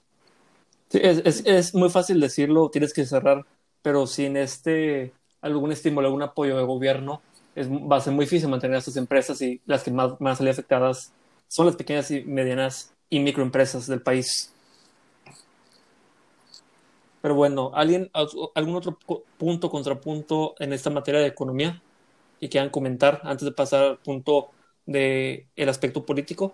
Sí, 0.89 0.99
es, 1.01 1.21
es, 1.23 1.45
es 1.45 1.73
muy 1.73 1.89
fácil 1.89 2.19
decirlo, 2.19 2.69
tienes 2.69 2.93
que 2.93 3.05
cerrar, 3.05 3.45
pero 3.81 4.05
sin 4.05 4.35
este 4.35 5.13
algún 5.39 5.71
estímulo, 5.71 6.07
algún 6.07 6.23
apoyo 6.23 6.57
de 6.57 6.65
gobierno, 6.65 7.21
es, 7.55 7.69
va 7.69 7.95
a 7.95 8.01
ser 8.01 8.11
muy 8.11 8.25
difícil 8.25 8.49
mantener 8.49 8.75
a 8.75 8.79
estas 8.79 8.97
empresas 8.97 9.41
y 9.41 9.61
las 9.65 9.83
que 9.83 9.91
más 9.91 10.19
van 10.19 10.33
a 10.33 10.35
salir 10.35 10.51
afectadas 10.51 11.13
son 11.47 11.65
las 11.65 11.77
pequeñas 11.77 12.11
y 12.11 12.25
medianas 12.25 12.93
y 13.09 13.19
microempresas 13.19 13.87
del 13.87 14.01
país. 14.01 14.52
Pero 17.23 17.35
bueno, 17.35 17.71
¿alguien, 17.73 18.11
¿algún 18.53 18.75
otro 18.75 18.99
punto, 19.37 19.69
contrapunto 19.69 20.55
en 20.59 20.73
esta 20.73 20.89
materia 20.89 21.21
de 21.21 21.27
economía 21.27 21.81
que 22.41 22.49
quieran 22.49 22.69
comentar 22.69 23.21
antes 23.23 23.45
de 23.45 23.53
pasar 23.53 23.83
al 23.85 23.97
punto 23.99 24.49
del 24.85 25.45
el 25.55 25.69
aspecto 25.69 26.05
político? 26.05 26.53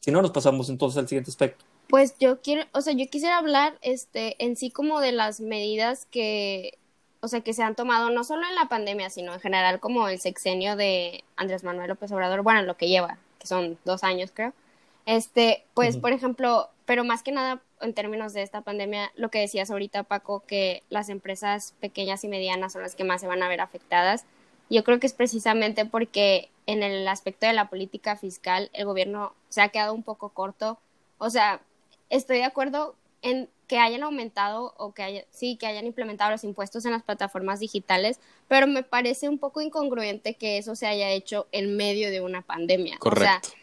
Si 0.00 0.10
no, 0.10 0.22
nos 0.22 0.32
pasamos 0.32 0.68
entonces 0.70 0.98
al 0.98 1.06
siguiente 1.06 1.30
aspecto. 1.30 1.64
Pues 1.88 2.18
yo 2.18 2.40
quiero, 2.40 2.64
o 2.72 2.80
sea, 2.80 2.94
yo 2.94 3.06
quisiera 3.06 3.38
hablar 3.38 3.78
este 3.80 4.44
en 4.44 4.56
sí 4.56 4.72
como 4.72 5.00
de 5.00 5.12
las 5.12 5.38
medidas 5.38 6.06
que 6.06 6.76
o 7.20 7.28
sea, 7.28 7.40
que 7.40 7.52
se 7.52 7.62
han 7.62 7.76
tomado 7.76 8.10
no 8.10 8.24
solo 8.24 8.44
en 8.44 8.56
la 8.56 8.68
pandemia, 8.68 9.08
sino 9.08 9.34
en 9.34 9.40
general 9.40 9.78
como 9.78 10.08
el 10.08 10.18
sexenio 10.18 10.74
de 10.74 11.22
Andrés 11.36 11.62
Manuel 11.62 11.90
López 11.90 12.10
Obrador, 12.10 12.42
bueno, 12.42 12.62
lo 12.62 12.76
que 12.76 12.88
lleva, 12.88 13.18
que 13.38 13.46
son 13.46 13.78
dos 13.84 14.02
años 14.02 14.32
creo. 14.34 14.52
Este, 15.06 15.64
pues, 15.74 15.96
por 15.96 16.12
ejemplo, 16.12 16.70
pero 16.88 17.04
más 17.04 17.22
que 17.22 17.32
nada 17.32 17.60
en 17.82 17.92
términos 17.92 18.32
de 18.32 18.40
esta 18.40 18.62
pandemia, 18.62 19.12
lo 19.14 19.30
que 19.30 19.40
decías 19.40 19.70
ahorita, 19.70 20.04
Paco, 20.04 20.42
que 20.46 20.84
las 20.88 21.10
empresas 21.10 21.74
pequeñas 21.80 22.24
y 22.24 22.28
medianas 22.28 22.72
son 22.72 22.80
las 22.80 22.94
que 22.94 23.04
más 23.04 23.20
se 23.20 23.26
van 23.26 23.42
a 23.42 23.48
ver 23.48 23.60
afectadas. 23.60 24.24
Yo 24.70 24.82
creo 24.84 24.98
que 24.98 25.06
es 25.06 25.12
precisamente 25.12 25.84
porque 25.84 26.48
en 26.64 26.82
el 26.82 27.06
aspecto 27.06 27.46
de 27.46 27.52
la 27.52 27.68
política 27.68 28.16
fiscal 28.16 28.70
el 28.72 28.86
gobierno 28.86 29.34
se 29.50 29.60
ha 29.60 29.68
quedado 29.68 29.92
un 29.92 30.02
poco 30.02 30.30
corto. 30.30 30.78
O 31.18 31.28
sea, 31.28 31.60
estoy 32.08 32.38
de 32.38 32.44
acuerdo 32.44 32.94
en 33.20 33.50
que 33.66 33.78
hayan 33.78 34.02
aumentado 34.02 34.72
o 34.78 34.94
que 34.94 35.02
haya, 35.02 35.24
sí, 35.28 35.56
que 35.56 35.66
hayan 35.66 35.84
implementado 35.84 36.30
los 36.30 36.42
impuestos 36.42 36.86
en 36.86 36.92
las 36.92 37.02
plataformas 37.02 37.60
digitales, 37.60 38.18
pero 38.48 38.66
me 38.66 38.82
parece 38.82 39.28
un 39.28 39.38
poco 39.38 39.60
incongruente 39.60 40.36
que 40.36 40.56
eso 40.56 40.74
se 40.74 40.86
haya 40.86 41.10
hecho 41.10 41.48
en 41.52 41.76
medio 41.76 42.10
de 42.10 42.22
una 42.22 42.40
pandemia. 42.40 42.96
Correcto. 42.96 43.48
O 43.48 43.50
sea, 43.50 43.58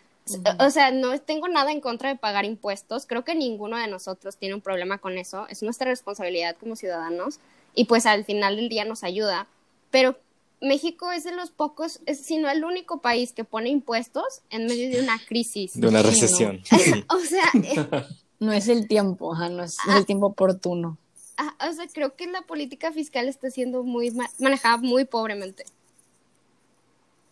o 0.59 0.69
sea, 0.69 0.91
no 0.91 1.19
tengo 1.21 1.47
nada 1.47 1.71
en 1.71 1.81
contra 1.81 2.09
de 2.09 2.15
pagar 2.15 2.45
impuestos. 2.45 3.05
Creo 3.05 3.23
que 3.23 3.35
ninguno 3.35 3.77
de 3.77 3.87
nosotros 3.87 4.37
tiene 4.37 4.55
un 4.55 4.61
problema 4.61 4.97
con 4.97 5.17
eso. 5.17 5.47
Es 5.49 5.61
nuestra 5.63 5.89
responsabilidad 5.89 6.55
como 6.59 6.75
ciudadanos 6.75 7.39
y 7.75 7.85
pues 7.85 8.05
al 8.05 8.25
final 8.25 8.55
del 8.55 8.69
día 8.69 8.85
nos 8.85 9.03
ayuda. 9.03 9.47
Pero 9.91 10.17
México 10.61 11.11
es 11.11 11.23
de 11.25 11.31
los 11.35 11.51
pocos, 11.51 11.99
es, 12.05 12.21
si 12.25 12.37
no 12.37 12.49
el 12.49 12.63
único 12.63 13.01
país 13.01 13.33
que 13.33 13.43
pone 13.43 13.69
impuestos 13.69 14.41
en 14.49 14.65
medio 14.65 14.89
de 14.89 15.03
una 15.03 15.19
crisis. 15.27 15.79
De 15.79 15.87
una 15.87 16.01
recesión. 16.01 16.61
o 17.09 17.19
sea, 17.19 17.45
eh, 17.53 18.03
No 18.39 18.51
es 18.51 18.67
el 18.67 18.87
tiempo, 18.87 19.33
ajá, 19.33 19.49
no 19.49 19.63
es, 19.63 19.77
no 19.85 19.93
es 19.93 19.99
el 19.99 20.05
tiempo 20.05 20.27
oportuno. 20.27 20.97
ah, 21.37 21.55
o 21.69 21.73
sea, 21.73 21.85
creo 21.93 22.15
que 22.15 22.25
la 22.27 22.41
política 22.41 22.91
fiscal 22.91 23.27
está 23.27 23.49
siendo 23.51 23.83
muy 23.83 24.11
ma- 24.11 24.29
manejada 24.39 24.77
muy 24.77 25.05
pobremente. 25.05 25.65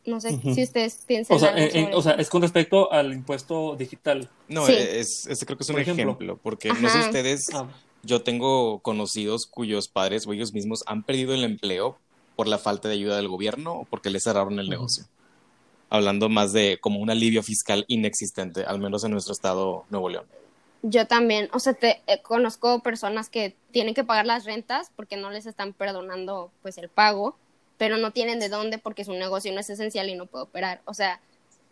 No 0.05 0.19
sé 0.19 0.37
si 0.41 0.63
ustedes 0.63 1.03
piensan 1.07 1.37
O 1.37 1.39
sea, 1.39 1.49
algo 1.49 1.61
en- 1.61 1.65
en- 1.67 1.83
sobre 1.83 1.95
o 1.95 2.01
sea, 2.01 2.11
eso. 2.13 2.21
es 2.21 2.29
con 2.29 2.41
respecto 2.41 2.91
al 2.91 3.13
impuesto 3.13 3.75
digital. 3.77 4.29
No, 4.49 4.65
Sí. 4.65 4.73
es, 4.77 5.27
este 5.27 5.45
creo 5.45 5.57
que 5.57 5.63
es 5.63 5.69
un 5.69 5.75
Por 5.75 5.81
ejemplo. 5.81 6.03
ejemplo, 6.03 6.39
porque 6.43 6.69
no 6.73 6.89
sé 6.89 6.99
ustedes, 6.99 7.49
Ah, 7.53 7.67
yo 8.03 8.21
tengo 8.21 8.79
conocidos 8.79 9.45
cuyos 9.47 9.87
padres 9.87 10.27
o 10.27 10.33
ellos 10.33 10.51
mismos 10.53 10.83
han 10.87 11.03
perdido 11.03 11.33
el 11.33 11.43
empleo 11.45 11.97
por 12.35 12.47
la 12.47 12.57
falta 12.57 12.87
de 12.89 12.95
ayuda 12.95 13.15
del 13.15 13.27
gobierno 13.29 13.73
o 13.73 13.85
porque 13.85 14.09
les 14.09 14.23
cerraron 14.23 14.59
el 14.59 14.69
negocio. 14.69 15.05
Hablando 15.89 16.27
más 16.27 16.51
de 16.53 16.79
como 16.81 16.99
un 16.99 17.09
alivio 17.11 17.43
fiscal 17.43 17.85
inexistente, 17.87 18.63
al 18.65 18.79
menos 18.79 19.03
en 19.03 19.11
nuestro 19.11 19.31
estado 19.31 19.85
Nuevo 19.89 20.09
León. 20.09 20.25
Yo 20.81 21.07
también, 21.07 21.49
o 21.53 21.59
sea, 21.59 21.73
te, 21.75 22.01
eh, 22.07 22.21
conozco 22.23 22.79
personas 22.81 23.29
que 23.29 23.55
tienen 23.71 23.93
que 23.93 24.03
pagar 24.03 24.25
las 24.25 24.43
rentas 24.43 24.91
porque 24.97 25.15
no 25.15 25.29
les 25.31 25.45
están 25.45 25.71
perdonando 25.71 26.51
pues 26.61 26.77
el 26.77 26.89
pago, 26.89 27.37
pero 27.77 27.97
no 27.97 28.11
tienen 28.11 28.39
de 28.39 28.49
dónde 28.49 28.77
porque 28.77 29.03
su 29.05 29.13
negocio 29.13 29.51
no 29.53 29.59
es 29.59 29.69
esencial 29.69 30.09
y 30.09 30.15
no 30.15 30.25
puede 30.25 30.43
operar. 30.45 30.81
O 30.85 30.93
sea, 30.93 31.19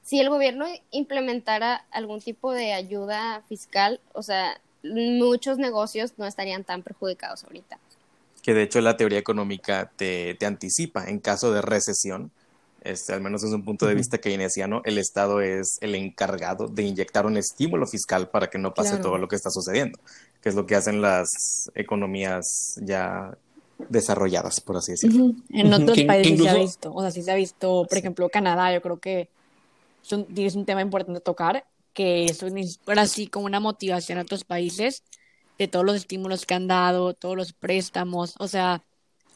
si 0.03 0.20
el 0.20 0.29
gobierno 0.29 0.65
implementara 0.91 1.86
algún 1.91 2.22
tipo 2.22 2.51
de 2.51 2.74
ayuda 2.74 3.43
fiscal, 3.48 4.00
o 4.13 4.24
sea, 4.24 4.60
muchos 4.84 5.58
negocios 5.58 6.13
no 6.17 6.25
estarían 6.25 6.63
tan 6.63 6.81
perjudicados 6.81 7.43
ahorita. 7.43 7.77
Que 8.41 8.53
de 8.55 8.63
hecho 8.63 8.81
la 8.81 8.98
teoría 8.98 9.20
económica 9.20 9.91
te, 9.96 10.36
te 10.39 10.46
anticipa 10.48 11.05
en 11.08 11.20
caso 11.20 11.53
de 11.53 11.62
recesión, 11.62 12.31
este, 12.84 13.13
al 13.13 13.22
menos 13.22 13.43
desde 13.43 13.53
un 13.53 13.63
punto 13.63 13.86
de 13.86 13.93
vista 13.93 14.17
keynesiano, 14.17 14.81
el 14.86 14.98
Estado 14.98 15.39
es 15.41 15.77
el 15.81 15.93
encargado 15.93 16.67
de 16.67 16.81
inyectar 16.81 17.27
un 17.27 17.38
estímulo 17.38 17.86
fiscal 17.86 18.29
para 18.29 18.50
que 18.50 18.58
no 18.58 18.74
pase 18.74 18.89
Claro. 18.89 19.03
todo 19.03 19.17
lo 19.20 19.27
que 19.27 19.36
está 19.36 19.51
sucediendo, 19.51 20.00
que 20.41 20.50
es 20.50 20.55
lo 20.55 20.65
que 20.65 20.74
hacen 20.75 21.00
las 21.00 21.70
economías 21.75 22.79
ya 22.81 23.38
desarrolladas, 23.89 24.61
por 24.61 24.77
así 24.77 24.91
decirlo. 24.93 25.25
Ujú. 25.25 25.35
En 25.50 25.67
Ujú, 25.73 25.83
otros 25.83 25.95
que- 25.95 26.01
que 26.03 26.07
países 26.07 26.38
sí 26.38 26.43
se 26.43 26.50
ha 26.50 26.51
incluso- 26.53 26.61
visto, 26.65 26.93
o 26.93 27.01
sea, 27.01 27.11
sí 27.11 27.21
se 27.23 27.31
ha 27.31 27.35
visto, 27.35 27.85
por 27.88 27.97
ejemplo, 27.97 28.29
Canadá, 28.29 28.73
yo 28.73 28.81
creo 28.81 29.00
que 29.00 29.29
es 30.03 30.11
un, 30.11 30.27
es 30.35 30.55
un 30.55 30.65
tema 30.65 30.81
importante 30.81 31.17
a 31.19 31.21
tocar, 31.23 31.65
que 31.93 32.25
es 32.25 32.41
un- 32.43 32.59
ahora 32.88 33.05
sí 33.07 33.27
como 33.27 33.45
una 33.45 33.59
motivación 33.59 34.17
a 34.17 34.21
otros 34.21 34.43
países 34.43 35.03
de 35.59 35.67
todos 35.67 35.85
los 35.85 35.95
estímulos 35.95 36.45
que 36.45 36.53
han 36.53 36.67
dado, 36.67 37.13
todos 37.13 37.35
los 37.35 37.53
préstamos, 37.53 38.35
o 38.39 38.47
sea, 38.47 38.83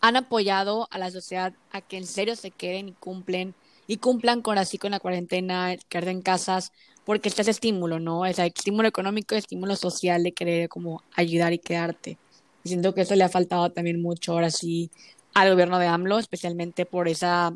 han 0.02 0.16
apoyado 0.18 0.88
a 0.92 0.98
la 0.98 1.12
sociedad 1.12 1.54
a 1.72 1.82
que 1.82 1.98
en 1.98 2.06
serio 2.06 2.36
se 2.36 2.52
queden 2.52 2.90
y 2.90 2.92
cumplen, 2.94 3.54
y 3.88 3.98
cumplan 3.98 4.42
con 4.42 4.58
así 4.58 4.78
con 4.78 4.92
la 4.92 5.00
cuarentena, 5.00 5.76
quedar 5.90 6.08
en 6.08 6.22
casas, 6.22 6.72
porque 7.06 7.30
este 7.30 7.44
es 7.44 7.48
estímulo, 7.50 8.00
¿no? 8.00 8.22
O 8.22 8.34
sea, 8.34 8.46
estímulo 8.48 8.88
económico 8.88 9.36
y 9.36 9.38
estímulo 9.38 9.76
social 9.76 10.24
de 10.24 10.32
querer 10.32 10.70
como 10.70 11.04
ayudar 11.16 11.54
y 11.54 11.60
quedarte. 11.60 12.18
Y 12.66 12.70
siento 12.70 12.96
que 12.96 13.02
eso 13.02 13.16
le 13.16 13.24
ha 13.24 13.30
faltado 13.30 13.72
también 13.72 14.02
mucho 14.02 14.34
ahora 14.34 14.50
sí 14.50 14.90
al 15.36 15.52
gobierno 15.52 15.78
de 15.78 15.86
AMLO, 15.86 16.18
especialmente 16.18 16.86
por 16.88 17.08
esa 17.08 17.56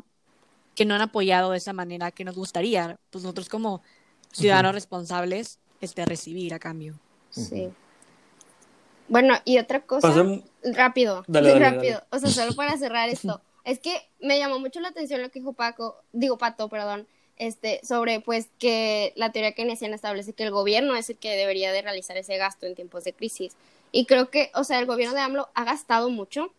que 0.76 0.84
no 0.84 0.94
han 0.94 1.00
apoyado 1.00 1.50
de 1.50 1.58
esa 1.58 1.72
manera 1.72 2.12
que 2.12 2.24
nos 2.24 2.36
gustaría, 2.36 2.96
pues 3.10 3.24
nosotros 3.24 3.48
como 3.48 3.82
ciudadanos 4.32 4.72
responsables, 4.72 5.58
este, 5.80 6.04
recibir 6.04 6.54
a 6.54 6.60
cambio. 6.60 6.94
Sí. 7.30 7.70
Bueno, 9.08 9.34
y 9.44 9.58
otra 9.58 9.80
cosa, 9.80 10.08
Pasem- 10.08 10.44
rápido, 10.62 11.24
Dale, 11.26 11.54
dale, 11.54 11.70
rápido, 11.70 12.02
o 12.10 12.18
sea, 12.20 12.30
solo 12.30 12.54
para 12.54 12.76
cerrar 12.78 13.08
esto, 13.08 13.40
es 13.64 13.80
que 13.80 14.08
me 14.20 14.38
llamó 14.38 14.60
mucho 14.60 14.78
la 14.78 14.88
atención 14.88 15.20
lo 15.20 15.30
que 15.30 15.40
dijo 15.40 15.52
Paco, 15.54 15.96
digo 16.12 16.38
Pato, 16.38 16.68
perdón, 16.68 17.08
este, 17.36 17.80
sobre 17.82 18.20
pues 18.20 18.48
que 18.60 19.12
la 19.16 19.32
teoría 19.32 19.52
keynesiana 19.52 19.96
establece 19.96 20.34
que 20.34 20.44
el 20.44 20.52
gobierno 20.52 20.94
es 20.94 21.10
el 21.10 21.16
que 21.16 21.36
debería 21.36 21.72
de 21.72 21.82
realizar 21.82 22.16
ese 22.16 22.36
gasto 22.36 22.66
en 22.66 22.76
tiempos 22.76 23.02
de 23.02 23.12
crisis. 23.12 23.54
Y 23.92 24.06
creo 24.06 24.30
que, 24.30 24.50
o 24.54 24.64
sea, 24.64 24.78
el 24.78 24.86
gobierno 24.86 25.14
de 25.14 25.20
AMLO 25.22 25.48
ha 25.54 25.64
gastado 25.64 26.10
mucho 26.10 26.52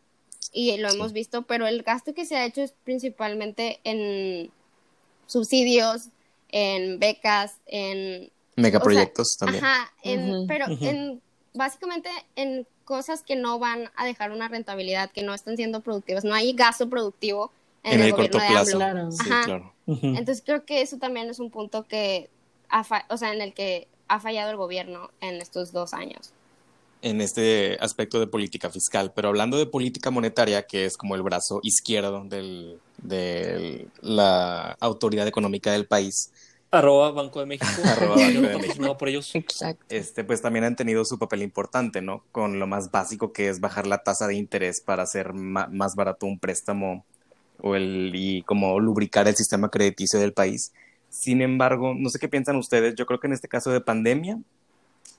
y 0.52 0.76
lo 0.78 0.90
hemos 0.90 1.14
visto, 1.14 1.44
pero 1.44 1.66
el 1.68 1.82
gasto 1.84 2.14
que 2.14 2.26
se 2.26 2.36
ha 2.36 2.46
hecho 2.46 2.62
es 2.62 2.74
principalmente 2.84 3.80
en 3.84 4.52
subsidios, 5.28 6.08
en 6.50 7.00
becas, 7.00 7.58
en 7.68 8.30
Megaproyectos 8.58 9.38
también. 9.38 9.64
Ajá, 9.64 9.92
en- 10.04 10.46
pero 10.48 10.66
en 10.68 11.22
básicamente 11.54 12.10
en 12.36 12.68
cosas 12.84 13.24
que 13.24 13.36
no 13.38 13.60
van 13.60 13.90
a 13.96 14.06
dejar 14.06 14.32
una 14.32 14.50
rentabilidad, 14.50 15.10
que 15.12 15.24
no 15.24 15.34
están 15.34 15.56
siendo 15.56 15.80
productivas. 15.82 16.26
No 16.26 16.34
hay 16.34 16.52
gasto 16.54 16.90
productivo 16.90 17.52
en, 17.84 17.94
En 17.94 18.00
el, 18.02 18.06
el 18.08 18.12
gobierno 18.12 18.40
corto 18.40 18.46
de 18.46 18.52
plazo. 18.52 18.76
AMLO. 18.82 18.94
Claro. 18.94 19.12
Sí, 19.12 19.30
Ajá. 19.32 19.42
claro. 19.46 19.74
Ujú. 19.86 20.08
Entonces 20.08 20.44
creo 20.46 20.66
que 20.66 20.82
eso 20.82 20.98
también 20.98 21.30
es 21.30 21.40
un 21.40 21.50
punto 21.50 21.84
que 21.88 22.30
ha 22.70 22.84
fa- 22.84 23.06
o 23.10 23.16
sea, 23.18 23.34
en 23.34 23.42
el 23.42 23.54
que 23.54 23.88
ha 24.10 24.20
fallado 24.20 24.52
el 24.52 24.58
gobierno 24.58 25.10
en 25.22 25.36
estos 25.42 25.72
dos 25.72 25.94
años. 25.94 26.34
En 27.02 27.22
este 27.22 27.78
aspecto 27.80 28.20
de 28.20 28.28
política 28.28 28.70
fiscal, 28.70 29.12
pero 29.16 29.30
hablando 29.30 29.58
de 29.58 29.66
política 29.66 30.12
monetaria, 30.12 30.64
que 30.68 30.86
es 30.86 30.98
como 30.98 31.16
el 31.16 31.24
brazo 31.24 31.60
izquierdo 31.64 32.24
del- 32.26 32.78
de 33.02 33.88
la 34.02 34.74
autoridad 34.80 35.28
económica 35.28 35.72
del 35.72 35.88
país, 35.88 36.32
Arroba 36.74 37.12
Banco 37.12 37.42
de 37.42 37.48
México. 37.48 37.66
Arroba 37.84 38.16
Banco 38.16 38.42
de 38.48 38.58
México. 38.60 38.98
por 38.98 39.10
ellos. 39.10 39.36
Exacto. 39.36 39.84
este, 39.90 40.24
pues 40.24 40.42
también 40.42 40.64
han 40.64 40.78
tenido 40.78 41.04
su 41.04 41.20
papel 41.20 41.42
importante, 41.42 42.02
¿no? 42.02 42.24
Con 42.32 42.60
lo 42.60 42.68
más 42.68 42.92
básico 42.92 43.34
que 43.34 43.50
es 43.50 43.60
bajar 43.60 43.88
la 43.88 44.04
tasa 44.04 44.26
de 44.28 44.36
interés 44.36 44.80
para 44.80 45.04
hacer 45.04 45.34
más 45.34 45.96
barato 45.96 46.28
un 46.28 46.40
préstamo 46.40 47.04
o 47.60 47.76
el, 47.76 48.12
y 48.16 48.44
como 48.44 48.80
lubricar 48.80 49.28
el 49.28 49.36
sistema 49.36 49.70
crediticio 49.70 50.18
del 50.20 50.32
país. 50.32 50.72
Sin 51.10 51.42
embargo, 51.42 51.94
no 51.94 52.10
sé 52.10 52.20
qué 52.20 52.30
piensan 52.30 52.56
ustedes, 52.56 52.96
yo 52.96 53.06
creo 53.06 53.20
que 53.20 53.28
en 53.28 53.34
este 53.34 53.50
caso 53.50 53.70
de 53.70 53.82
pandemia, 53.82 54.40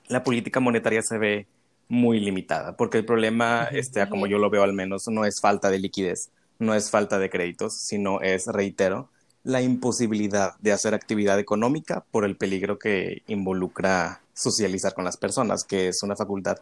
la 0.07 0.23
política 0.23 0.59
monetaria 0.59 1.03
se 1.03 1.19
ve 1.19 1.45
muy 1.89 2.19
limitada, 2.19 2.75
porque 2.75 2.99
el 2.99 3.05
problema, 3.05 3.65
este, 3.71 4.07
como 4.09 4.27
yo 4.27 4.37
lo 4.39 4.49
veo 4.49 4.63
al 4.63 4.73
menos, 4.73 5.07
no 5.07 5.25
es 5.25 5.39
falta 5.41 5.69
de 5.69 5.79
liquidez, 5.79 6.29
no 6.59 6.73
es 6.73 6.89
falta 6.89 7.19
de 7.19 7.29
créditos, 7.29 7.75
sino 7.77 8.21
es, 8.21 8.47
reitero, 8.47 9.09
la 9.43 9.61
imposibilidad 9.61 10.55
de 10.59 10.71
hacer 10.71 10.93
actividad 10.93 11.37
económica 11.37 12.05
por 12.11 12.23
el 12.25 12.37
peligro 12.37 12.79
que 12.79 13.21
involucra 13.27 14.21
socializar 14.33 14.93
con 14.93 15.03
las 15.03 15.17
personas, 15.17 15.63
que 15.63 15.89
es 15.89 16.01
una 16.01 16.15
facultad 16.15 16.57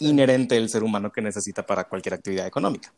inherente 0.00 0.54
del 0.54 0.68
ser 0.68 0.84
humano 0.84 1.10
que 1.10 1.22
necesita 1.22 1.64
para 1.64 1.84
cualquier 1.84 2.14
actividad 2.14 2.46
económica. 2.46 2.92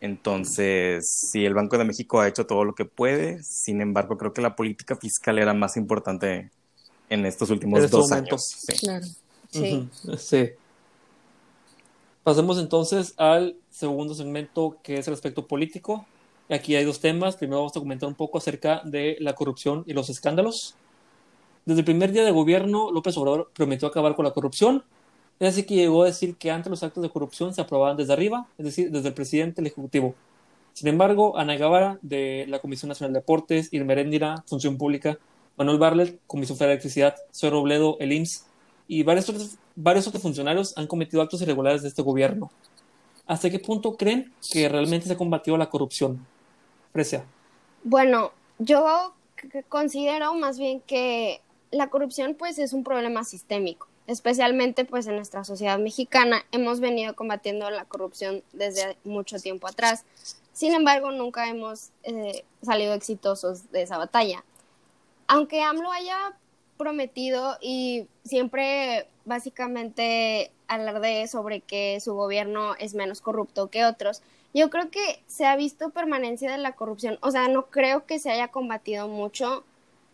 Entonces, 0.00 1.08
sí, 1.30 1.46
el 1.46 1.54
Banco 1.54 1.78
de 1.78 1.84
México 1.84 2.20
ha 2.20 2.28
hecho 2.28 2.46
todo 2.46 2.64
lo 2.64 2.74
que 2.74 2.84
puede, 2.84 3.42
sin 3.42 3.80
embargo, 3.80 4.18
creo 4.18 4.34
que 4.34 4.42
la 4.42 4.54
política 4.54 4.96
fiscal 4.96 5.38
era 5.38 5.54
más 5.54 5.76
importante 5.78 6.50
en 7.08 7.24
estos 7.24 7.48
últimos 7.50 7.82
En 7.82 7.88
dos 7.90 8.10
momento. 8.10 8.34
años. 8.34 8.44
Sí. 8.44 8.76
Claro. 8.76 9.06
Sí. 9.50 9.88
Sí. 10.18 10.50
Pasemos 12.24 12.58
entonces 12.58 13.12
al 13.18 13.58
segundo 13.68 14.14
segmento 14.14 14.78
que 14.82 14.94
es 14.96 15.06
el 15.06 15.12
aspecto 15.12 15.46
político. 15.46 16.06
Aquí 16.48 16.74
hay 16.74 16.82
dos 16.86 16.98
temas. 17.00 17.36
Primero 17.36 17.58
vamos 17.58 17.76
a 17.76 17.80
comentar 17.80 18.08
un 18.08 18.14
poco 18.14 18.38
acerca 18.38 18.80
de 18.82 19.18
la 19.20 19.34
corrupción 19.34 19.84
y 19.86 19.92
los 19.92 20.08
escándalos. 20.08 20.74
Desde 21.66 21.80
el 21.80 21.84
primer 21.84 22.12
día 22.12 22.24
de 22.24 22.30
gobierno, 22.30 22.90
López 22.90 23.14
Obrador 23.18 23.50
prometió 23.54 23.88
acabar 23.88 24.16
con 24.16 24.24
la 24.24 24.30
corrupción. 24.30 24.84
Es 25.38 25.50
así 25.50 25.64
que 25.64 25.74
llegó 25.74 26.02
a 26.02 26.06
decir 26.06 26.36
que 26.36 26.50
antes 26.50 26.70
los 26.70 26.82
actos 26.82 27.02
de 27.02 27.10
corrupción 27.10 27.52
se 27.52 27.60
aprobaban 27.60 27.98
desde 27.98 28.14
arriba, 28.14 28.46
es 28.56 28.64
decir, 28.64 28.90
desde 28.90 29.08
el 29.08 29.14
presidente 29.14 29.60
el 29.60 29.66
Ejecutivo. 29.66 30.14
Sin 30.72 30.88
embargo, 30.88 31.36
Ana 31.36 31.56
Guevara, 31.56 31.98
de 32.00 32.46
la 32.48 32.58
Comisión 32.58 32.88
Nacional 32.88 33.12
de 33.12 33.18
Deportes, 33.20 33.70
Irma 33.70 33.92
Heréndira, 33.92 34.42
Función 34.46 34.78
Pública, 34.78 35.18
Manuel 35.58 35.78
Barlet, 35.78 36.18
Comisión 36.26 36.56
Federal 36.56 36.70
de 36.70 36.74
Electricidad, 36.76 37.16
Zoe 37.34 37.50
Robledo, 37.50 37.98
el 38.00 38.12
IMSS 38.12 38.46
y 38.86 39.02
varios 39.02 39.28
otros, 39.28 40.22
funcionarios 40.22 40.76
han 40.76 40.86
cometido 40.86 41.22
actos 41.22 41.40
irregulares 41.42 41.82
de 41.82 41.88
este 41.88 42.02
gobierno. 42.02 42.50
¿Hasta 43.26 43.50
qué 43.50 43.58
punto 43.58 43.96
creen 43.96 44.32
que 44.50 44.68
realmente 44.68 45.06
se 45.06 45.14
ha 45.14 45.16
combatido 45.16 45.56
la 45.56 45.70
corrupción? 45.70 46.26
Precia. 46.92 47.24
Bueno, 47.82 48.32
yo 48.58 49.14
considero 49.68 50.34
más 50.34 50.58
bien 50.58 50.80
que 50.80 51.40
la 51.70 51.88
corrupción 51.88 52.34
pues 52.34 52.58
es 52.58 52.72
un 52.72 52.84
problema 52.84 53.24
sistémico. 53.24 53.88
especialmente 54.06 54.84
pues 54.84 55.06
en 55.06 55.16
nuestra 55.16 55.44
sociedad 55.44 55.78
mexicana 55.78 56.44
hemos 56.52 56.78
venido 56.78 57.14
combatiendo 57.14 57.70
la 57.70 57.86
corrupción 57.86 58.42
desde 58.52 58.98
mucho 59.04 59.38
tiempo 59.38 59.66
atrás. 59.66 60.04
Sin 60.52 60.74
embargo, 60.74 61.10
nunca 61.10 61.48
hemos 61.48 61.88
eh, 62.02 62.44
salido 62.62 62.92
exitosos 62.94 63.72
de 63.72 63.82
esa 63.82 63.98
batalla. 63.98 64.44
Aunque 65.26 65.62
AMLO 65.62 65.90
haya 65.90 66.36
prometido 66.76 67.56
y 67.60 68.06
siempre 68.24 69.08
básicamente 69.24 70.50
alarde 70.68 71.26
sobre 71.28 71.60
que 71.60 72.00
su 72.00 72.14
gobierno 72.14 72.74
es 72.78 72.94
menos 72.94 73.20
corrupto 73.20 73.70
que 73.70 73.84
otros, 73.84 74.22
yo 74.52 74.70
creo 74.70 74.90
que 74.90 75.22
se 75.26 75.46
ha 75.46 75.56
visto 75.56 75.90
permanencia 75.90 76.50
de 76.50 76.58
la 76.58 76.72
corrupción. 76.72 77.18
O 77.20 77.30
sea, 77.30 77.48
no 77.48 77.66
creo 77.66 78.06
que 78.06 78.18
se 78.18 78.30
haya 78.30 78.48
combatido 78.48 79.08
mucho 79.08 79.64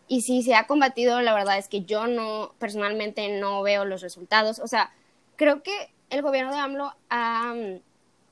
y 0.07 0.21
si 0.21 0.43
se 0.43 0.55
ha 0.55 0.67
combatido, 0.67 1.21
la 1.21 1.33
verdad 1.33 1.57
es 1.57 1.67
que 1.67 1.83
yo 1.83 2.07
no, 2.07 2.53
personalmente 2.59 3.39
no 3.39 3.61
veo 3.61 3.85
los 3.85 4.01
resultados. 4.01 4.59
O 4.59 4.67
sea, 4.67 4.91
creo 5.35 5.63
que 5.63 5.71
el 6.09 6.21
gobierno 6.21 6.51
de 6.51 6.59
AMLO 6.59 6.93
ha 7.09 7.53
mm, 7.55 7.79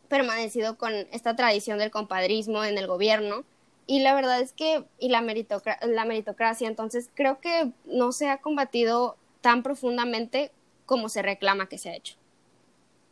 permanecido 0.10 0.78
con 0.78 0.94
esta 1.12 1.36
tradición 1.36 1.78
del 1.80 1.92
compadrismo 1.92 2.66
en 2.66 2.78
el 2.78 2.88
gobierno 2.88 3.46
y 3.90 4.02
la 4.02 4.14
verdad 4.14 4.40
es 4.40 4.54
que, 4.54 4.86
y 5.00 5.10
la, 5.10 5.22
la 5.22 6.06
meritocracia, 6.06 6.68
entonces 6.68 7.10
creo 7.16 7.40
que 7.40 7.72
no 7.86 8.12
se 8.12 8.30
ha 8.30 8.38
combatido 8.38 9.18
tan 9.42 9.64
profundamente 9.64 10.52
como 10.86 11.10
se 11.10 11.24
reclama 11.24 11.68
que 11.68 11.78
se 11.78 11.90
ha 11.90 11.96
hecho. 11.96 12.16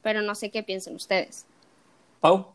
Pero 0.03 0.21
no 0.21 0.35
sé 0.35 0.51
qué 0.51 0.61
piensan 0.61 0.95
ustedes. 0.95 1.45
Pau. 2.21 2.53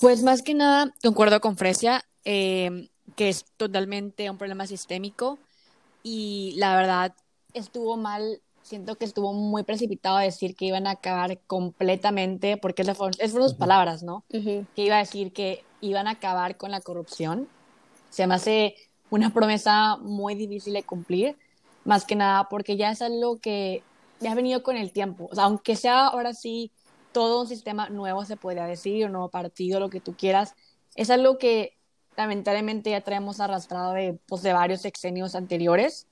Pues 0.00 0.22
más 0.22 0.42
que 0.42 0.54
nada, 0.54 0.92
concuerdo 1.02 1.40
con 1.40 1.56
Fresia. 1.56 2.02
Eh, 2.24 2.88
que 3.14 3.28
es 3.28 3.44
totalmente 3.56 4.28
un 4.28 4.38
problema 4.38 4.66
sistémico 4.66 5.38
y 6.02 6.54
la 6.56 6.76
verdad 6.76 7.14
estuvo 7.52 7.96
mal, 7.96 8.40
siento 8.66 8.96
que 8.96 9.04
estuvo 9.04 9.32
muy 9.32 9.62
precipitado 9.62 10.16
a 10.16 10.22
decir 10.22 10.56
que 10.56 10.66
iban 10.66 10.86
a 10.86 10.92
acabar 10.92 11.38
completamente, 11.46 12.56
porque 12.56 12.82
es 12.82 12.96
fueron, 12.96 13.14
sus 13.14 13.54
palabras, 13.54 14.02
¿no? 14.02 14.24
Que 14.28 14.66
iba 14.76 14.96
a 14.96 15.00
decir 15.00 15.32
que 15.32 15.64
iban 15.80 16.08
a 16.08 16.12
acabar 16.12 16.56
con 16.56 16.72
la 16.72 16.80
corrupción. 16.80 17.48
Se 18.10 18.26
me 18.26 18.34
hace 18.34 18.74
una 19.08 19.32
promesa 19.32 19.96
muy 19.98 20.34
difícil 20.34 20.72
de 20.72 20.82
cumplir, 20.82 21.36
más 21.84 22.04
que 22.04 22.16
nada 22.16 22.48
porque 22.48 22.76
ya 22.76 22.90
es 22.90 23.02
algo 23.02 23.38
que 23.38 23.84
ya 24.20 24.32
ha 24.32 24.34
venido 24.34 24.62
con 24.64 24.76
el 24.76 24.92
tiempo. 24.92 25.28
O 25.30 25.34
sea, 25.34 25.44
aunque 25.44 25.76
sea 25.76 26.08
ahora 26.08 26.34
sí 26.34 26.72
todo 27.12 27.42
un 27.42 27.46
sistema 27.46 27.88
nuevo, 27.88 28.24
se 28.24 28.36
podría 28.36 28.64
decir, 28.64 29.06
un 29.06 29.12
nuevo 29.12 29.30
partido, 29.30 29.78
lo 29.78 29.90
que 29.90 30.00
tú 30.00 30.16
quieras, 30.16 30.54
es 30.96 31.08
algo 31.10 31.38
que 31.38 31.76
lamentablemente 32.16 32.90
ya 32.90 33.00
traemos 33.02 33.38
arrastrado 33.40 33.92
de, 33.92 34.18
pues, 34.26 34.42
de 34.42 34.52
varios 34.52 34.80
sexenios 34.80 35.34
anteriores. 35.36 36.08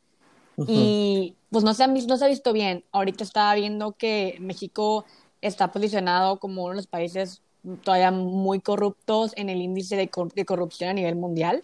Y 0.57 1.35
pues 1.51 1.65
no 1.65 1.75
se, 1.75 1.85
han, 1.85 1.95
no 1.95 2.17
se 2.17 2.25
ha 2.25 2.29
visto 2.29 2.53
bien. 2.53 2.85
Ahorita 2.93 3.25
estaba 3.25 3.55
viendo 3.55 3.93
que 3.93 4.37
México 4.41 5.05
está 5.41 5.73
posicionado 5.73 6.39
como 6.39 6.63
uno 6.63 6.71
de 6.71 6.77
los 6.77 6.87
países 6.87 7.43
todavía 7.83 8.11
muy 8.11 8.61
corruptos 8.61 9.33
en 9.37 9.49
el 9.49 9.61
índice 9.61 9.97
de, 9.97 10.11
de 10.35 10.45
corrupción 10.45 10.91
a 10.91 10.93
nivel 10.93 11.17
mundial. 11.17 11.63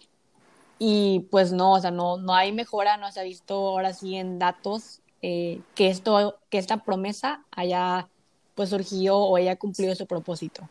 Y 0.79 1.27
pues 1.29 1.51
no, 1.53 1.73
o 1.73 1.79
sea, 1.79 1.91
no, 1.91 2.17
no 2.17 2.33
hay 2.33 2.51
mejora, 2.51 2.97
no 2.97 3.11
se 3.11 3.19
ha 3.19 3.23
visto 3.23 3.53
ahora 3.53 3.93
sí 3.93 4.15
en 4.15 4.39
datos 4.39 5.01
eh, 5.21 5.61
que, 5.75 5.89
esto, 5.89 6.39
que 6.49 6.57
esta 6.57 6.77
promesa 6.77 7.45
haya 7.51 8.09
pues 8.55 8.69
surgido 8.69 9.17
o 9.19 9.35
haya 9.35 9.55
cumplido 9.55 9.93
su 9.95 10.07
propósito. 10.07 10.67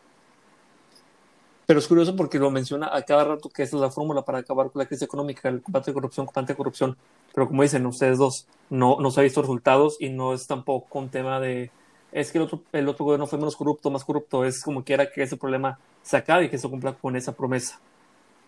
Pero 1.71 1.79
es 1.79 1.87
curioso 1.87 2.17
porque 2.17 2.37
lo 2.37 2.51
menciona 2.51 2.93
a 2.93 3.01
cada 3.03 3.23
rato 3.23 3.47
que 3.47 3.63
esa 3.63 3.77
es 3.77 3.81
la 3.81 3.89
fórmula 3.89 4.23
para 4.23 4.39
acabar 4.39 4.69
con 4.69 4.81
la 4.81 4.85
crisis 4.85 5.03
económica, 5.03 5.47
el 5.47 5.61
combate 5.61 5.91
de 5.91 5.93
corrupción, 5.93 6.25
combate 6.25 6.51
de 6.51 6.57
corrupción. 6.57 6.97
Pero 7.33 7.47
como 7.47 7.63
dicen 7.63 7.85
ustedes 7.85 8.17
dos, 8.17 8.45
no, 8.69 8.97
no 8.99 9.09
se 9.09 9.21
ha 9.21 9.23
visto 9.23 9.39
resultados 9.39 9.95
y 9.97 10.09
no 10.09 10.33
es 10.33 10.47
tampoco 10.47 10.99
un 10.99 11.07
tema 11.07 11.39
de 11.39 11.71
es 12.11 12.33
que 12.33 12.39
el 12.39 12.43
otro, 12.43 12.61
el 12.73 12.89
otro 12.89 13.05
gobierno 13.05 13.25
fue 13.25 13.39
menos 13.39 13.55
corrupto, 13.55 13.89
más 13.89 14.03
corrupto. 14.03 14.43
Es 14.43 14.61
como 14.61 14.83
quiera 14.83 15.09
que 15.09 15.23
ese 15.23 15.37
problema 15.37 15.79
se 16.03 16.17
acabe 16.17 16.43
y 16.43 16.49
que 16.49 16.57
se 16.57 16.67
cumpla 16.67 16.91
con 16.91 17.15
esa 17.15 17.31
promesa. 17.31 17.79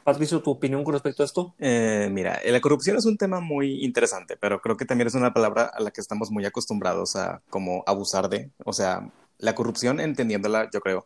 Patricio, 0.04 0.42
¿tu 0.42 0.52
opinión 0.52 0.84
con 0.84 0.92
respecto 0.92 1.24
a 1.24 1.26
esto? 1.26 1.54
Eh, 1.60 2.10
mira, 2.12 2.42
la 2.46 2.60
corrupción 2.60 2.98
es 2.98 3.06
un 3.06 3.16
tema 3.16 3.40
muy 3.40 3.86
interesante, 3.86 4.36
pero 4.36 4.60
creo 4.60 4.76
que 4.76 4.84
también 4.84 5.08
es 5.08 5.16
una 5.16 5.34
palabra 5.34 5.72
a 5.74 5.80
la 5.80 5.92
que 5.92 6.02
estamos 6.02 6.30
muy 6.30 6.44
acostumbrados 6.44 7.16
a 7.16 7.42
como 7.50 7.86
abusar 7.88 8.28
de. 8.28 8.50
O 8.66 8.74
sea, 8.74 9.10
la 9.38 9.56
corrupción, 9.56 10.02
entendiéndola, 10.02 10.70
yo 10.74 10.82
creo, 10.82 11.06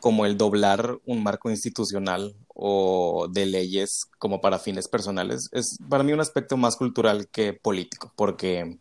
como 0.00 0.26
el 0.26 0.36
doblar 0.36 0.98
un 1.06 1.22
marco 1.22 1.50
institucional 1.50 2.34
o 2.48 3.28
de 3.30 3.46
leyes 3.46 4.02
como 4.18 4.40
para 4.40 4.58
fines 4.58 4.88
personales 4.88 5.48
es 5.52 5.78
para 5.88 6.04
mí 6.04 6.12
un 6.12 6.20
aspecto 6.20 6.56
más 6.56 6.76
cultural 6.76 7.28
que 7.28 7.52
político, 7.52 8.12
porque, 8.16 8.78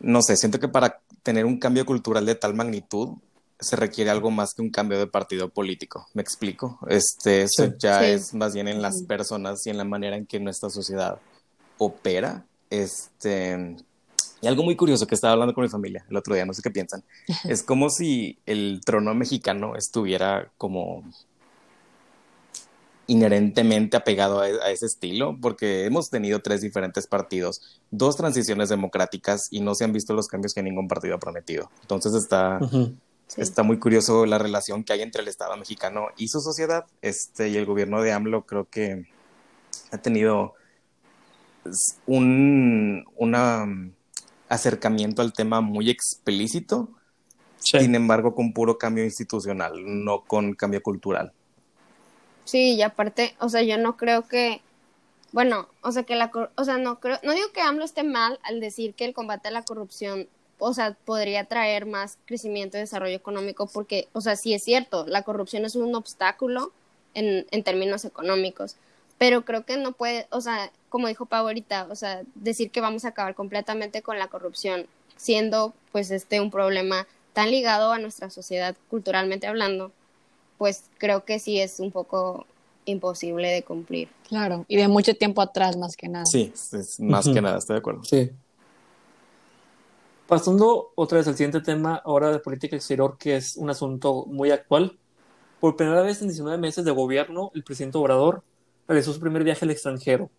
no 0.00 0.22
sé, 0.22 0.36
siento 0.36 0.58
que 0.58 0.68
para 0.68 1.00
tener 1.22 1.44
un 1.44 1.58
cambio 1.58 1.84
cultural 1.84 2.26
de 2.26 2.34
tal 2.34 2.54
magnitud 2.54 3.18
se 3.60 3.76
requiere 3.76 4.10
algo 4.10 4.30
más 4.30 4.54
que 4.54 4.62
un 4.62 4.70
cambio 4.70 4.98
de 4.98 5.06
partido 5.06 5.50
político. 5.50 6.06
¿Me 6.14 6.22
explico? 6.22 6.78
Este, 6.88 7.42
eso 7.42 7.74
ya 7.78 8.06
es 8.06 8.32
más 8.32 8.54
bien 8.54 8.68
en 8.68 8.80
las 8.80 9.02
personas 9.02 9.66
y 9.66 9.70
en 9.70 9.76
la 9.76 9.84
manera 9.84 10.16
en 10.16 10.26
que 10.26 10.40
nuestra 10.40 10.70
sociedad 10.70 11.18
opera. 11.76 12.46
Este, 12.70 13.76
y 14.40 14.46
algo 14.46 14.62
muy 14.62 14.76
curioso 14.76 15.06
que 15.06 15.14
estaba 15.14 15.32
hablando 15.32 15.54
con 15.54 15.62
mi 15.62 15.70
familia 15.70 16.04
el 16.08 16.16
otro 16.16 16.34
día, 16.34 16.44
no 16.44 16.54
sé 16.54 16.62
qué 16.62 16.70
piensan, 16.70 17.04
es 17.44 17.62
como 17.62 17.90
si 17.90 18.38
el 18.46 18.80
trono 18.84 19.14
mexicano 19.14 19.76
estuviera 19.76 20.50
como 20.56 21.04
inherentemente 23.10 23.96
apegado 23.96 24.40
a, 24.40 24.70
ese 24.70 24.86
estilo, 24.86 25.36
porque 25.42 25.84
hemos 25.84 26.10
tenido 26.10 26.42
tres 26.42 26.60
diferentes 26.60 27.08
partidos, 27.08 27.80
dos 27.90 28.16
transiciones 28.16 28.68
democráticas 28.68 29.48
y 29.50 29.60
no 29.60 29.74
se 29.74 29.82
han 29.82 29.92
visto 29.92 30.14
los 30.14 30.28
cambios 30.28 30.54
que 30.54 30.62
ningún 30.62 30.86
partido 30.86 31.16
ha 31.16 31.18
prometido. 31.18 31.72
Entonces 31.82 32.14
está, 32.14 32.60
está 33.36 33.64
muy 33.64 33.80
curioso 33.80 34.26
la 34.26 34.38
relación 34.38 34.84
que 34.84 34.92
hay 34.92 35.02
entre 35.02 35.22
el 35.22 35.28
Estado 35.28 35.56
mexicano 35.56 36.06
y 36.16 36.28
su 36.28 36.40
sociedad. 36.40 36.84
Este, 37.02 37.48
y 37.48 37.56
el 37.56 37.66
gobierno 37.66 38.00
de 38.00 38.12
AMLO 38.12 38.46
creo 38.46 38.66
que 38.70 39.06
ha 39.90 39.98
tenido 39.98 40.54
un, 42.06 43.04
una 43.16 43.66
acercamiento 44.50 45.22
al 45.22 45.32
tema 45.32 45.62
muy 45.62 45.88
explícito, 45.88 46.90
sin 47.60 47.94
embargo 47.94 48.34
con 48.34 48.52
puro 48.52 48.76
cambio 48.76 49.04
institucional, 49.04 49.72
no 50.04 50.22
con 50.22 50.54
cambio 50.54 50.82
cultural. 50.82 51.32
Sí, 52.44 52.74
y 52.74 52.82
aparte, 52.82 53.36
o 53.38 53.48
sea, 53.48 53.62
yo 53.62 53.78
no 53.78 53.96
creo 53.96 54.26
que, 54.26 54.60
bueno, 55.30 55.68
o 55.82 55.92
sea, 55.92 56.02
que 56.02 56.16
la, 56.16 56.32
o 56.56 56.64
sea, 56.64 56.78
no 56.78 56.98
creo, 56.98 57.18
no 57.22 57.32
digo 57.32 57.52
que 57.52 57.60
AMLO 57.60 57.84
esté 57.84 58.02
mal 58.02 58.40
al 58.42 58.60
decir 58.60 58.94
que 58.94 59.04
el 59.04 59.14
combate 59.14 59.48
a 59.48 59.52
la 59.52 59.62
corrupción, 59.62 60.26
o 60.58 60.74
sea, 60.74 60.96
podría 61.04 61.44
traer 61.44 61.86
más 61.86 62.18
crecimiento 62.26 62.76
y 62.76 62.80
desarrollo 62.80 63.14
económico, 63.14 63.68
porque, 63.68 64.08
o 64.12 64.20
sea, 64.20 64.34
sí 64.34 64.52
es 64.52 64.64
cierto, 64.64 65.06
la 65.06 65.22
corrupción 65.22 65.64
es 65.64 65.76
un 65.76 65.94
obstáculo 65.94 66.72
en, 67.14 67.46
en 67.52 67.62
términos 67.62 68.04
económicos, 68.04 68.76
pero 69.20 69.44
creo 69.44 69.66
que 69.66 69.76
no 69.76 69.92
puede, 69.92 70.26
o 70.30 70.40
sea, 70.40 70.72
como 70.88 71.06
dijo 71.06 71.26
Pau 71.26 71.46
ahorita, 71.46 71.88
o 71.90 71.94
sea, 71.94 72.22
decir 72.34 72.70
que 72.70 72.80
vamos 72.80 73.04
a 73.04 73.08
acabar 73.08 73.34
completamente 73.34 74.00
con 74.00 74.18
la 74.18 74.28
corrupción, 74.28 74.86
siendo 75.16 75.74
pues 75.92 76.10
este 76.10 76.40
un 76.40 76.50
problema 76.50 77.06
tan 77.34 77.50
ligado 77.50 77.92
a 77.92 77.98
nuestra 77.98 78.30
sociedad 78.30 78.74
culturalmente 78.88 79.46
hablando, 79.46 79.92
pues 80.56 80.84
creo 80.96 81.26
que 81.26 81.38
sí 81.38 81.60
es 81.60 81.80
un 81.80 81.90
poco 81.90 82.46
imposible 82.86 83.48
de 83.48 83.62
cumplir. 83.62 84.08
Claro, 84.26 84.64
y 84.68 84.78
de 84.78 84.88
mucho 84.88 85.14
tiempo 85.14 85.42
atrás 85.42 85.76
más 85.76 85.98
que 85.98 86.08
nada. 86.08 86.24
Sí, 86.24 86.50
es 86.54 86.98
más 86.98 87.28
que 87.28 87.42
nada, 87.42 87.58
estoy 87.58 87.74
de 87.74 87.80
acuerdo. 87.80 88.02
Sí. 88.04 88.30
Pasando 90.28 90.92
otra 90.94 91.18
vez 91.18 91.28
al 91.28 91.36
siguiente 91.36 91.60
tema, 91.60 92.00
ahora 92.06 92.32
de 92.32 92.38
política 92.38 92.74
exterior, 92.74 93.18
que 93.18 93.36
es 93.36 93.58
un 93.58 93.68
asunto 93.68 94.24
muy 94.24 94.50
actual. 94.50 94.96
Por 95.60 95.76
primera 95.76 96.00
vez 96.00 96.22
en 96.22 96.28
19 96.28 96.56
meses 96.56 96.86
de 96.86 96.90
gobierno, 96.90 97.50
el 97.54 97.64
presidente 97.64 97.98
Obrador 97.98 98.44
realizó 98.90 99.12
su 99.12 99.20
primer 99.20 99.44
viaje 99.44 99.64
al 99.64 99.70
extranjero, 99.70 100.30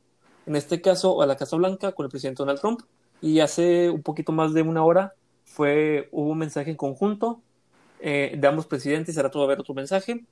en 0.45 0.57
este 0.57 0.81
caso 0.81 1.21
a 1.21 1.25
la 1.25 1.37
Casa 1.37 1.55
Blanca 1.55 1.93
con 1.93 2.05
el 2.05 2.09
presidente 2.09 2.43
Donald 2.43 2.59
Trump, 2.59 2.81
y 3.21 3.39
hace 3.39 3.89
un 3.89 4.03
poquito 4.03 4.33
más 4.33 4.53
de 4.53 4.61
una 4.61 4.83
hora 4.83 5.13
fue, 5.45 6.09
hubo 6.11 6.31
un 6.31 6.37
mensaje 6.37 6.69
en 6.69 6.75
conjunto 6.75 7.41
eh, 8.01 8.35
de 8.37 8.47
ambos 8.47 8.65
presidentes, 8.65 9.15
será 9.15 9.31
todo 9.31 9.43
a 9.43 9.47
ver 9.47 9.61
otro 9.61 9.73
mensaje, 9.73 10.25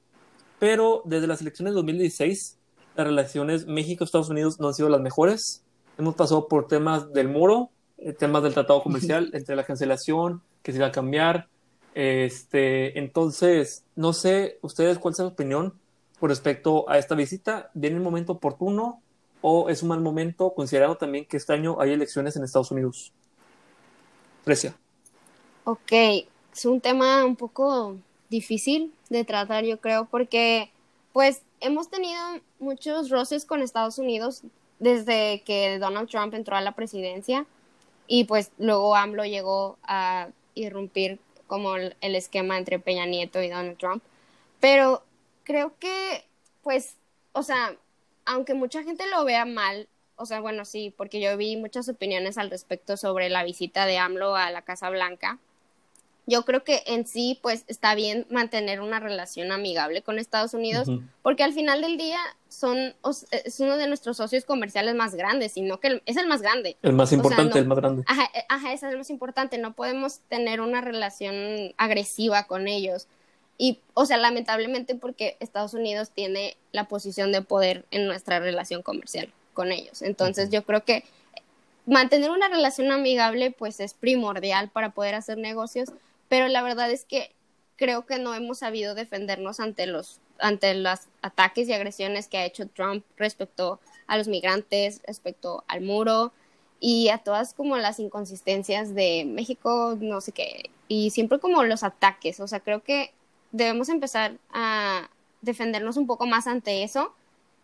pero 0.60 1.02
desde 1.06 1.28
las 1.28 1.40
elecciones 1.40 1.72
de 1.72 1.76
2016 1.76 2.58
las 2.98 3.08
relaciones 3.08 3.68
México-Estados 3.68 4.30
Unidos 4.30 4.60
no 4.60 4.68
han 4.68 4.74
sido 4.74 4.90
las 4.90 5.00
mejores, 5.00 5.64
hemos 5.98 6.16
pasado 6.16 6.50
por 6.50 6.68
temas 6.68 7.14
del 7.14 7.30
muro, 7.30 7.70
eh, 8.00 8.12
temas 8.12 8.44
del 8.44 8.54
tratado 8.54 8.84
comercial, 8.84 9.30
entre 9.32 9.56
la 9.56 9.64
cancelación, 9.64 10.42
que 10.62 10.74
se 10.74 10.80
iba 10.80 10.88
a 10.88 10.92
cambiar, 10.92 11.48
este, 11.94 13.00
entonces, 13.00 13.86
no 13.96 14.12
sé, 14.12 14.60
ustedes 14.62 15.00
cuál 15.00 15.14
es 15.14 15.18
su 15.18 15.26
opinión 15.26 15.79
con 16.20 16.30
respecto 16.30 16.90
a 16.90 16.98
esta 16.98 17.16
visita? 17.16 17.70
¿Viene 17.74 17.98
el 17.98 18.04
momento 18.04 18.34
oportuno 18.34 19.02
o 19.42 19.70
es 19.70 19.82
un 19.84 19.90
mal 19.90 20.02
momento, 20.02 20.54
considerando 20.54 20.98
también 20.98 21.26
que 21.26 21.38
este 21.38 21.54
año 21.54 21.80
hay 21.80 21.94
elecciones 21.94 22.36
en 22.36 22.44
Estados 22.44 22.72
Unidos? 22.72 23.14
Precia. 24.44 24.76
Ok, 25.64 25.92
es 26.54 26.66
un 26.66 26.82
tema 26.82 27.24
un 27.26 27.36
poco 27.36 27.96
difícil 28.30 28.94
de 29.10 29.24
tratar, 29.24 29.64
yo 29.64 29.80
creo, 29.80 30.06
porque 30.06 30.72
pues 31.14 31.42
hemos 31.62 31.90
tenido 31.90 32.20
muchos 32.60 33.10
roces 33.10 33.46
con 33.46 33.62
Estados 33.62 33.98
Unidos 33.98 34.44
desde 34.80 35.42
que 35.46 35.78
Donald 35.80 36.10
Trump 36.10 36.34
entró 36.34 36.56
a 36.56 36.62
la 36.62 36.74
presidencia 36.74 37.46
y 38.08 38.24
pues 38.24 38.52
luego 38.58 38.96
AMLO 38.96 39.26
llegó 39.26 39.78
a 39.84 40.30
irrumpir 40.56 41.20
como 41.48 41.76
el 41.76 42.16
esquema 42.16 42.58
entre 42.58 42.80
Peña 42.80 43.06
Nieto 43.06 43.42
y 43.42 43.50
Donald 43.50 43.78
Trump. 43.78 44.04
Pero 44.60 45.04
creo 45.50 45.74
que, 45.80 46.24
pues, 46.62 46.98
o 47.32 47.42
sea, 47.42 47.76
aunque 48.24 48.54
mucha 48.54 48.84
gente 48.84 49.04
lo 49.10 49.26
vea 49.26 49.46
mal, 49.46 49.88
o 50.16 50.28
sea, 50.28 50.42
bueno, 50.42 50.64
sí, 50.64 50.94
porque 50.96 51.20
yo 51.20 51.36
vi 51.38 51.58
muchas 51.58 51.90
opiniones 51.90 52.38
al 52.38 52.52
respecto 52.52 52.98
sobre 52.98 53.30
la 53.30 53.44
visita 53.44 53.88
de 53.88 53.98
AMLO 53.98 54.36
a 54.36 54.52
la 54.52 54.62
Casa 54.62 54.92
Blanca. 54.92 55.40
Yo 56.28 56.44
creo 56.46 56.64
que 56.64 56.84
en 56.86 57.08
sí, 57.08 57.40
pues, 57.42 57.64
está 57.66 57.96
bien 57.96 58.28
mantener 58.30 58.80
una 58.80 59.00
relación 59.00 59.52
amigable 59.52 60.04
con 60.04 60.20
Estados 60.20 60.54
Unidos, 60.54 60.88
porque 61.24 61.42
al 61.42 61.54
final 61.54 61.82
del 61.82 61.98
día 61.98 62.20
son, 62.48 62.94
es 63.32 63.60
uno 63.60 63.76
de 63.78 63.88
nuestros 63.88 64.18
socios 64.18 64.46
comerciales 64.46 64.94
más 64.94 65.16
grandes, 65.16 65.54
sino 65.54 65.80
que 65.80 65.88
el- 65.88 66.04
es 66.06 66.16
el 66.18 66.28
más 66.28 66.44
grande. 66.44 66.78
El 66.84 66.94
más 66.94 67.10
sea, 67.10 67.16
importante, 67.18 67.56
no- 67.56 67.62
el 67.62 67.68
más 67.68 67.78
grande. 67.80 68.04
Ajá, 68.06 68.30
eh, 68.36 68.46
ajá, 68.50 68.74
es 68.74 68.84
lo 68.84 69.00
más 69.00 69.10
importante. 69.10 69.58
No 69.58 69.74
podemos 69.74 70.20
tener 70.30 70.62
una 70.62 70.82
relación 70.82 71.74
agresiva 71.78 72.44
con 72.44 72.68
ellos. 72.68 73.08
Y, 73.62 73.78
o 73.94 74.06
sea, 74.06 74.18
lamentablemente 74.18 74.96
porque 74.96 75.38
Estados 75.40 75.76
Unidos 75.76 76.10
tiene 76.10 76.58
la 76.72 76.88
posición 76.88 77.32
de 77.32 77.42
poder 77.42 77.86
en 77.92 78.08
nuestra 78.08 78.40
relación 78.40 78.82
comercial 78.82 79.32
con 79.54 79.72
ellos. 79.72 80.02
Entonces, 80.02 80.50
yo 80.50 80.64
creo 80.64 80.86
que 80.86 81.04
mantener 81.86 82.32
una 82.32 82.48
relación 82.48 82.92
amigable, 82.92 83.52
pues 83.52 83.82
es 83.82 83.94
primordial 83.94 84.70
para 84.70 84.92
poder 84.92 85.14
hacer 85.14 85.38
negocios. 85.38 85.90
Pero 86.30 86.48
la 86.48 86.64
verdad 86.64 86.90
es 86.90 87.04
que 87.04 87.32
creo 87.76 88.06
que 88.06 88.18
no 88.18 88.34
hemos 88.34 88.60
sabido 88.60 88.96
defendernos 88.96 89.60
ante 89.60 89.86
los 89.86 90.22
ante 90.42 90.74
los 90.74 91.02
ataques 91.22 91.68
y 91.68 91.74
agresiones 91.74 92.28
que 92.28 92.38
ha 92.38 92.46
hecho 92.46 92.68
Trump 92.68 93.04
respecto 93.18 93.80
a 94.08 94.18
los 94.18 94.28
migrantes, 94.28 95.02
respecto 95.06 95.64
al 95.68 95.82
muro 95.82 96.32
y 96.80 97.10
a 97.10 97.18
todas 97.18 97.54
como 97.54 97.76
las 97.78 98.00
inconsistencias 98.00 98.96
de 98.96 99.26
México, 99.26 99.98
no 100.00 100.22
sé 100.22 100.32
qué, 100.32 100.70
y 100.88 101.10
siempre 101.10 101.40
como 101.40 101.64
los 101.64 101.84
ataques, 101.84 102.40
o 102.40 102.48
sea, 102.48 102.62
creo 102.62 102.84
que 102.84 103.12
debemos 103.52 103.90
empezar 103.90 104.34
a 104.54 105.10
defendernos 105.42 105.98
un 105.98 106.08
poco 106.08 106.26
más 106.26 106.48
ante 106.48 106.84
eso, 106.84 107.14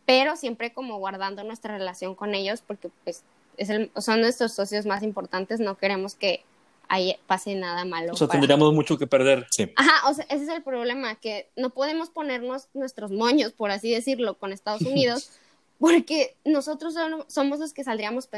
pero 0.05 0.35
siempre 0.35 0.73
como 0.73 0.97
guardando 0.97 1.43
nuestra 1.43 1.77
relación 1.77 2.15
con 2.15 2.35
ellos 2.35 2.61
porque 2.65 2.89
pues 3.03 3.23
es 3.57 3.69
el- 3.69 3.91
son 3.97 4.21
nuestros 4.21 4.53
socios 4.53 4.85
más 4.85 5.03
importantes, 5.03 5.59
no 5.59 5.77
queremos 5.77 6.15
que 6.15 6.43
ahí 6.87 7.17
pase 7.25 7.55
nada 7.55 7.83
malo. 7.85 8.13
O 8.13 8.15
sea, 8.15 8.27
para- 8.27 8.39
tendríamos 8.39 8.71
mucho 8.73 8.97
que 8.97 9.07
perder. 9.07 9.47
Sí. 9.49 9.71
Ajá, 9.75 10.07
o 10.09 10.13
sea, 10.13 10.25
ese 10.29 10.43
es 10.43 10.49
el 10.49 10.61
problema, 10.61 11.15
que 11.15 11.49
no 11.55 11.71
podemos 11.71 12.09
ponernos 12.09 12.67
nuestros 12.73 13.11
moños, 13.11 13.53
por 13.53 13.71
así 13.71 13.91
decirlo, 13.91 14.35
con 14.35 14.51
Estados 14.53 14.81
Unidos, 15.17 15.31
porque 15.79 16.35
nosotros 16.45 16.93
son- 16.93 17.25
somos 17.27 17.59
los 17.59 17.73
que 17.73 17.83
saldríamos 17.83 18.29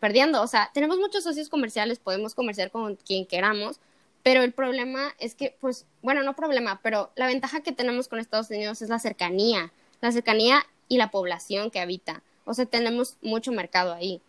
perdiendo. 0.00 0.42
O 0.42 0.46
sea, 0.46 0.70
tenemos 0.74 0.98
muchos 0.98 1.22
socios 1.24 1.48
comerciales, 1.48 1.98
podemos 1.98 2.34
comerciar 2.34 2.70
con 2.70 2.96
quien 2.96 3.26
queramos, 3.26 3.78
pero 4.24 4.42
el 4.42 4.52
problema 4.52 5.14
es 5.20 5.36
que, 5.36 5.54
pues, 5.60 5.86
bueno, 6.02 6.24
no 6.24 6.34
problema, 6.34 6.80
pero 6.82 7.12
la 7.14 7.28
ventaja 7.28 7.60
que 7.60 7.72
tenemos 7.72 8.08
con 8.08 8.18
Estados 8.18 8.50
Unidos 8.50 8.82
es 8.82 8.88
la 8.88 8.98
cercanía, 8.98 9.70
la 10.00 10.10
cercanía 10.10 10.64
y 10.88 10.96
la 10.96 11.12
población 11.12 11.70
que 11.70 11.78
habita. 11.78 12.22
O 12.46 12.54
sea, 12.54 12.66
tenemos 12.66 13.16
mucho 13.22 13.52
mercado 13.52 13.92
ahí. 13.92 14.20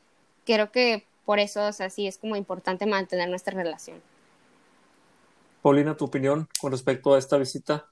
Creo 0.45 0.71
que 0.71 1.05
por 1.25 1.39
eso, 1.39 1.65
o 1.65 1.71
sea, 1.71 1.89
sí 1.89 2.05
es 2.05 2.17
como 2.17 2.35
importante 2.35 2.85
mantener 2.85 3.29
nuestra 3.29 3.55
relación. 3.55 4.01
Paulina, 5.61 5.97
tu 5.97 6.05
opinión 6.05 6.47
con 6.59 6.71
respecto 6.71 7.15
a 7.15 7.17
esta 7.17 7.37
visita. 7.37 7.87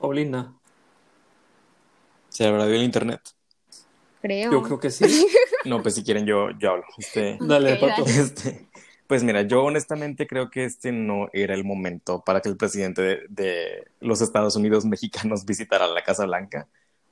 Paulina, 0.00 0.52
¿Se 2.30 2.46
habrá 2.46 2.64
el 2.64 2.82
internet? 2.82 3.20
Creo. 4.22 4.50
yo 4.50 4.62
creo 4.62 4.80
que 4.80 4.90
sí. 4.90 5.04
No, 5.64 5.82
pues 5.82 5.94
si 5.94 6.04
quieren 6.04 6.26
yo, 6.26 6.50
yo 6.58 6.72
hablo. 6.72 6.84
Este, 6.96 7.36
Dale, 7.46 7.74
Ok, 7.74 7.80
Pato. 7.80 8.04
dale. 8.04 8.20
este, 8.20 8.68
pues 9.06 9.22
mira, 9.24 9.42
yo 9.42 9.64
honestamente 9.64 10.26
creo 10.26 10.50
que 10.50 10.64
este 10.64 10.92
no 10.92 11.28
era 11.32 11.54
el 11.54 11.64
momento 11.64 12.22
para 12.24 12.40
que 12.40 12.48
el 12.48 12.56
presidente 12.56 13.02
de, 13.02 13.20
de 13.28 13.84
los 14.00 14.20
Estados 14.22 14.56
Unidos 14.56 14.84
mexicanos 14.84 15.44
visitara 15.46 15.86
la 15.86 16.02
Casa 16.04 16.26
Blanca. 16.26 16.68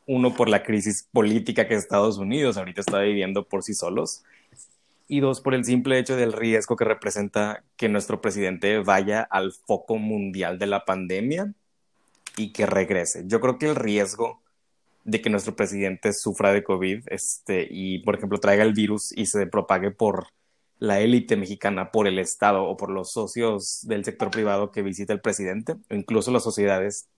Uno, 0.07 0.35
por 0.35 0.49
la 0.49 0.63
crisis 0.65 1.09
política 1.13 1.69
que 1.69 1.75
Estados 1.75 2.19
Unidos 2.19 2.57
ahorita 2.57 2.81
está 2.81 3.01
viviendo 3.01 3.47
por 3.47 3.63
sí 3.63 3.75
solos. 3.75 4.25
Y 5.09 5.21
dos, 5.21 5.41
por 5.41 5.55
el 5.55 5.65
simple 5.65 5.99
hecho 5.99 6.17
del 6.17 6.33
riesgo 6.33 6.77
que 6.77 6.85
representa 6.85 7.65
que 7.77 7.89
nuestro 7.89 8.21
presidente 8.21 8.79
vaya 8.79 9.23
al 9.23 9.53
foco 9.53 9.97
mundial 9.99 10.59
de 10.59 10.67
la 10.67 10.85
pandemia 10.85 11.53
y 12.37 12.53
que 12.53 12.67
regrese. 12.67 13.25
Yo 13.27 13.41
creo 13.41 13.59
que 13.59 13.67
el 13.69 13.77
riesgo 13.77 14.43
de 15.05 15.21
que 15.21 15.31
nuestro 15.31 15.57
presidente 15.57 16.13
sufra 16.13 16.53
de 16.53 16.63
COVID 16.63 17.05
este, 17.07 17.67
y, 17.71 18.01
por 18.01 18.17
ejemplo, 18.17 18.39
traiga 18.39 18.63
el 18.63 18.75
virus 18.75 19.17
y 19.17 19.27
se 19.27 19.47
propague 19.47 19.91
por 19.91 20.29
la 20.79 21.01
élite 21.01 21.37
mexicana, 21.37 21.91
por 21.91 22.07
el 22.07 22.19
Estado 22.19 22.65
o 22.65 22.77
por 22.77 22.91
los 22.91 23.13
socios 23.13 23.87
del 23.87 24.05
sector 24.05 24.31
privado 24.31 24.71
que 24.73 24.83
visita 24.83 25.13
el 25.13 25.21
presidente, 25.21 25.77
o 25.91 25.95
incluso 25.95 26.31
las 26.31 26.43
sociedades 26.43 27.09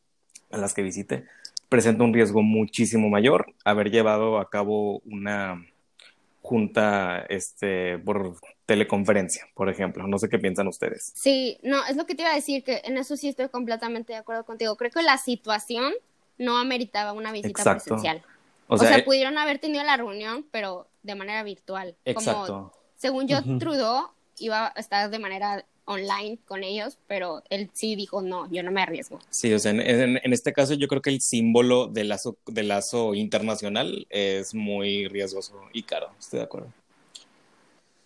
a 0.50 0.58
las 0.58 0.74
que 0.74 0.82
visite, 0.82 1.24
presenta 1.68 2.04
un 2.04 2.12
riesgo 2.12 2.42
muchísimo 2.42 3.08
mayor 3.08 3.54
haber 3.64 3.90
llevado 3.90 4.38
a 4.38 4.50
cabo 4.50 5.00
una 5.06 5.64
junta 6.42 7.24
este, 7.28 7.98
por 7.98 8.36
teleconferencia, 8.66 9.46
por 9.54 9.70
ejemplo. 9.70 10.06
No 10.06 10.18
sé 10.18 10.28
qué 10.28 10.38
piensan 10.38 10.66
ustedes. 10.66 11.12
Sí, 11.14 11.58
no, 11.62 11.84
es 11.86 11.96
lo 11.96 12.04
que 12.04 12.14
te 12.14 12.22
iba 12.22 12.32
a 12.32 12.34
decir, 12.34 12.64
que 12.64 12.82
en 12.84 12.98
eso 12.98 13.16
sí 13.16 13.28
estoy 13.28 13.48
completamente 13.48 14.12
de 14.12 14.18
acuerdo 14.18 14.44
contigo. 14.44 14.76
Creo 14.76 14.90
que 14.90 15.02
la 15.02 15.18
situación 15.18 15.92
no 16.42 16.58
ameritaba 16.58 17.12
una 17.12 17.32
visita 17.32 17.48
Exacto. 17.60 17.84
presencial. 17.96 18.22
O 18.68 18.74
O 18.74 18.78
sea, 18.78 18.88
sea, 18.88 18.98
eh, 18.98 19.02
pudieron 19.02 19.38
haber 19.38 19.58
tenido 19.58 19.84
la 19.84 19.96
reunión, 19.96 20.46
pero 20.50 20.86
de 21.02 21.14
manera 21.14 21.42
virtual. 21.42 21.94
Como, 22.04 22.18
exacto. 22.20 22.72
según 22.96 23.28
yo, 23.28 23.38
Ujú. 23.38 23.58
Trudeau 23.58 24.08
iba 24.38 24.66
a 24.74 24.80
estar 24.80 25.10
de 25.10 25.18
manera 25.18 25.64
online 25.84 26.38
con 26.46 26.62
ellos, 26.62 26.96
pero 27.08 27.42
él 27.50 27.68
sí 27.72 27.96
dijo, 27.96 28.22
no, 28.22 28.48
yo 28.52 28.62
no 28.62 28.70
me 28.70 28.80
arriesgo. 28.82 29.18
Sí, 29.30 29.52
o 29.52 29.58
sea, 29.58 29.72
en, 29.72 29.80
en- 29.80 30.20
en 30.22 30.32
este 30.32 30.52
caso 30.52 30.74
yo 30.74 30.86
creo 30.88 31.02
que 31.02 31.10
el 31.10 31.20
símbolo 31.20 31.88
del 31.88 32.08
lazo, 32.08 32.36
del 32.46 32.68
lazo 32.68 33.14
internacional 33.14 34.06
es 34.08 34.54
muy 34.54 35.08
riesgoso 35.08 35.60
y 35.72 35.82
caro, 35.82 36.10
estoy 36.18 36.38
de 36.38 36.44
acuerdo. 36.44 36.68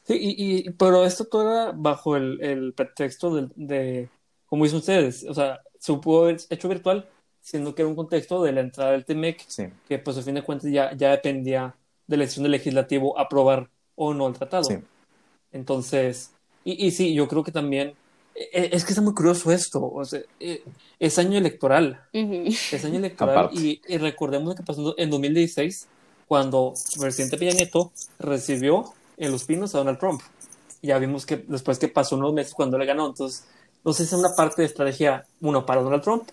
Sí, 0.05 0.15
y, 0.21 0.69
y- 0.69 0.71
pero 0.71 1.05
esto 1.05 1.25
todo 1.27 1.43
era 1.53 1.73
bajo 1.75 2.17
el, 2.17 2.41
el 2.43 2.73
pretexto 2.73 3.35
del- 3.35 3.53
de, 3.57 4.09
como 4.47 4.65
dicen 4.65 4.79
ustedes, 4.79 5.25
o 5.29 5.35
sea, 5.35 5.61
se 5.79 5.93
pudo 5.95 6.23
haber 6.25 6.39
hecho 6.49 6.69
virtual, 6.69 7.07
siendo 7.47 7.75
que 7.75 7.83
era 7.83 7.89
un 7.89 7.97
contexto 7.97 8.43
de 8.43 8.53
la 8.53 8.61
entrada 8.61 8.93
del 8.93 9.05
TMEC, 9.05 9.47
Sí, 9.47 9.65
que 9.87 9.99
pues 9.99 10.17
a 10.19 10.23
fin 10.23 10.35
de 10.35 10.43
cuentas 10.43 10.71
ya, 10.71 10.95
ya 10.97 11.11
dependía 11.13 11.77
de 12.07 12.17
la 12.17 12.23
decisión 12.25 12.45
del 12.45 12.53
legislativo 12.53 13.19
aprobar 13.19 13.71
o 13.95 14.15
no 14.15 14.27
el 14.29 14.35
tratado. 14.35 14.69
sí. 14.69 14.77
Entonces, 15.53 16.37
y, 16.65 16.87
y 16.87 16.91
sí, 16.91 17.15
yo 17.15 17.29
creo 17.29 17.43
que 17.45 17.53
también, 17.53 17.99
e- 18.35 18.71
es 18.73 18.85
que 18.85 18.91
está 18.93 19.03
muy 19.03 19.15
curioso 19.15 19.51
esto, 19.53 19.81
o 19.91 20.05
sea, 20.05 20.21
eh, 20.41 20.65
es 20.99 21.19
año 21.19 21.39
electoral, 21.39 22.01
Ujú. 22.15 22.51
es 22.71 22.85
año 22.85 22.99
electoral 22.99 23.49
y, 23.53 23.83
y 23.87 23.99
recordemos 23.99 24.49
lo 24.51 24.55
que 24.57 24.63
pasó 24.65 24.95
en 24.99 25.11
2016 25.11 25.91
cuando 26.27 26.83
el 26.95 27.01
presidente 27.01 27.39
Peña 27.39 27.53
Nieto 27.55 27.93
recibió 28.19 28.99
en 29.17 29.33
Los 29.33 29.45
Pinos 29.45 29.75
a 29.75 29.79
Donald 29.79 29.99
Trump. 29.99 30.23
Ya 30.83 30.99
vimos 30.99 31.27
que 31.27 31.39
después 31.49 31.79
que 31.79 31.89
pasó 31.89 32.17
unos 32.17 32.33
meses 32.35 32.55
cuando 32.55 32.79
le 32.79 32.87
ganó, 32.87 33.07
entonces 33.09 33.47
no 33.85 33.93
sé 33.93 34.05
si 34.07 34.15
es 34.15 34.21
una 34.21 34.35
parte 34.37 34.63
de 34.63 34.67
estrategia, 34.67 35.29
uno 35.41 35.65
para 35.67 35.83
Donald 35.83 36.03
Trump, 36.03 36.29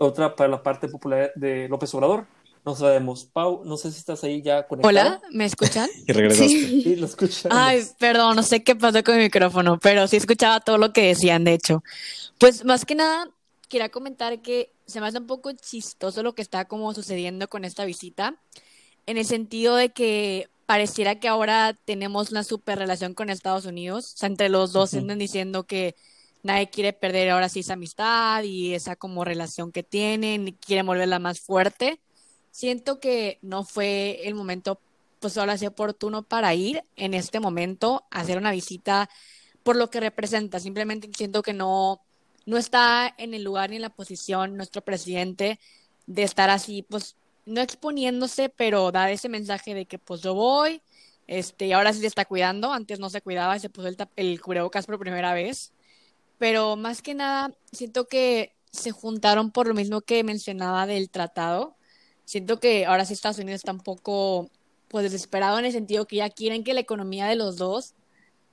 otra 0.00 0.34
para 0.34 0.48
la 0.48 0.62
parte 0.62 0.88
popular 0.88 1.30
de 1.36 1.68
López 1.68 1.94
Obrador. 1.94 2.26
No 2.64 2.74
sabemos. 2.74 3.24
Pau, 3.24 3.62
no 3.64 3.76
sé 3.76 3.90
si 3.90 3.98
estás 3.98 4.22
ahí 4.24 4.42
ya 4.42 4.66
conectado. 4.66 4.88
Hola, 4.88 5.20
¿me 5.30 5.44
escuchan? 5.44 5.88
Y 6.06 6.12
regresaste. 6.12 6.48
Sí. 6.48 6.82
Sí, 6.82 6.96
lo 6.96 7.06
escuchamos. 7.06 7.56
Ay, 7.58 7.82
perdón, 7.98 8.36
no 8.36 8.42
sé 8.42 8.62
qué 8.62 8.74
pasó 8.76 9.02
con 9.04 9.16
mi 9.16 9.22
micrófono, 9.22 9.78
pero 9.78 10.06
sí 10.08 10.16
escuchaba 10.16 10.60
todo 10.60 10.78
lo 10.78 10.92
que 10.92 11.06
decían, 11.06 11.44
de 11.44 11.54
hecho. 11.54 11.82
Pues 12.38 12.64
más 12.64 12.84
que 12.84 12.94
nada, 12.94 13.30
quería 13.68 13.90
comentar 13.90 14.40
que 14.42 14.72
se 14.86 15.00
me 15.00 15.06
hace 15.06 15.18
un 15.18 15.26
poco 15.26 15.52
chistoso 15.52 16.22
lo 16.22 16.34
que 16.34 16.42
está 16.42 16.66
como 16.66 16.92
sucediendo 16.94 17.48
con 17.48 17.64
esta 17.64 17.84
visita, 17.84 18.36
en 19.06 19.16
el 19.16 19.24
sentido 19.24 19.76
de 19.76 19.90
que 19.90 20.48
pareciera 20.66 21.18
que 21.18 21.28
ahora 21.28 21.76
tenemos 21.84 22.30
una 22.30 22.44
super 22.44 22.78
relación 22.78 23.14
con 23.14 23.28
Estados 23.28 23.64
Unidos, 23.64 24.14
o 24.14 24.16
sea, 24.18 24.28
entre 24.28 24.48
los 24.48 24.72
dos 24.72 24.92
Ujú. 24.92 25.02
andan 25.02 25.18
diciendo 25.18 25.64
que 25.64 25.94
nadie 26.42 26.70
quiere 26.70 26.92
perder 26.92 27.30
ahora 27.30 27.48
sí 27.48 27.60
esa 27.60 27.74
amistad 27.74 28.42
y 28.44 28.74
esa 28.74 28.96
como 28.96 29.24
relación 29.24 29.72
que 29.72 29.82
tienen 29.82 30.52
quieren 30.52 30.86
volverla 30.86 31.18
más 31.18 31.40
fuerte. 31.40 32.00
Siento 32.50 33.00
que 33.00 33.38
no 33.42 33.64
fue 33.64 34.26
el 34.26 34.34
momento 34.34 34.80
pues 35.20 35.36
ahora 35.36 35.58
sí 35.58 35.66
oportuno 35.66 36.22
para 36.22 36.54
ir 36.54 36.82
en 36.96 37.14
este 37.14 37.40
momento 37.40 38.04
a 38.10 38.20
hacer 38.20 38.38
una 38.38 38.52
visita 38.52 39.08
por 39.62 39.76
lo 39.76 39.90
que 39.90 40.00
representa. 40.00 40.60
Simplemente 40.60 41.10
siento 41.16 41.42
que 41.42 41.52
no, 41.52 42.00
no 42.46 42.56
está 42.56 43.14
en 43.18 43.34
el 43.34 43.44
lugar 43.44 43.70
ni 43.70 43.76
en 43.76 43.82
la 43.82 43.90
posición 43.90 44.56
nuestro 44.56 44.82
presidente 44.82 45.60
de 46.06 46.22
estar 46.22 46.50
así, 46.50 46.82
pues 46.82 47.16
no 47.46 47.60
exponiéndose, 47.60 48.48
pero 48.48 48.90
dar 48.90 49.10
ese 49.10 49.28
mensaje 49.28 49.74
de 49.74 49.86
que 49.86 49.98
pues 49.98 50.22
yo 50.22 50.34
voy, 50.34 50.82
este, 51.26 51.66
y 51.66 51.72
ahora 51.72 51.92
sí 51.92 52.00
se 52.00 52.06
está 52.06 52.24
cuidando, 52.24 52.72
antes 52.72 52.98
no 52.98 53.10
se 53.10 53.20
cuidaba 53.22 53.56
y 53.56 53.60
se 53.60 53.70
puso 53.70 53.88
el, 53.88 53.96
el 54.16 54.40
cubrebocas 54.40 54.86
por 54.86 54.98
primera 54.98 55.34
vez. 55.34 55.72
Pero 56.40 56.74
más 56.76 57.02
que 57.02 57.12
nada, 57.12 57.54
siento 57.70 58.08
que 58.08 58.54
se 58.72 58.92
juntaron 58.92 59.50
por 59.50 59.68
lo 59.68 59.74
mismo 59.74 60.00
que 60.00 60.24
mencionaba 60.24 60.86
del 60.86 61.10
tratado. 61.10 61.76
siento 62.24 62.60
que 62.60 62.86
ahora 62.86 63.04
sí 63.04 63.12
Estados 63.12 63.38
Unidos 63.38 63.60
está 63.60 63.72
un 63.72 63.80
poco 63.80 64.50
pues 64.88 65.04
desesperado 65.04 65.58
en 65.58 65.66
el 65.66 65.72
sentido 65.72 66.06
que 66.06 66.16
ya 66.16 66.30
quieren 66.30 66.64
que 66.64 66.72
la 66.72 66.80
economía 66.80 67.26
de 67.26 67.36
los 67.36 67.56
dos 67.58 67.94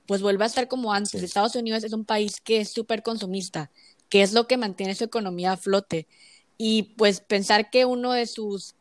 pues 0.06 0.20
vuelva 0.20 0.44
a 0.44 0.48
estar 0.48 0.68
como 0.68 0.92
antes. 0.92 1.22
Estados 1.22 1.54
Unidos 1.54 1.82
es 1.82 1.94
un 1.94 2.04
país 2.04 2.42
que 2.42 2.60
es 2.60 2.68
súper 2.70 3.02
consumista, 3.02 3.70
que 4.10 4.20
es 4.20 4.34
lo 4.34 4.46
que 4.46 4.58
mantiene 4.58 4.94
su 4.94 5.04
economía 5.04 5.52
a 5.52 5.56
flote. 5.56 6.06
Y 6.58 6.94
pues 6.98 7.20
pensar 7.20 7.70
que 7.70 7.86
uno 7.86 8.12
de 8.12 8.26
sus, 8.26 8.74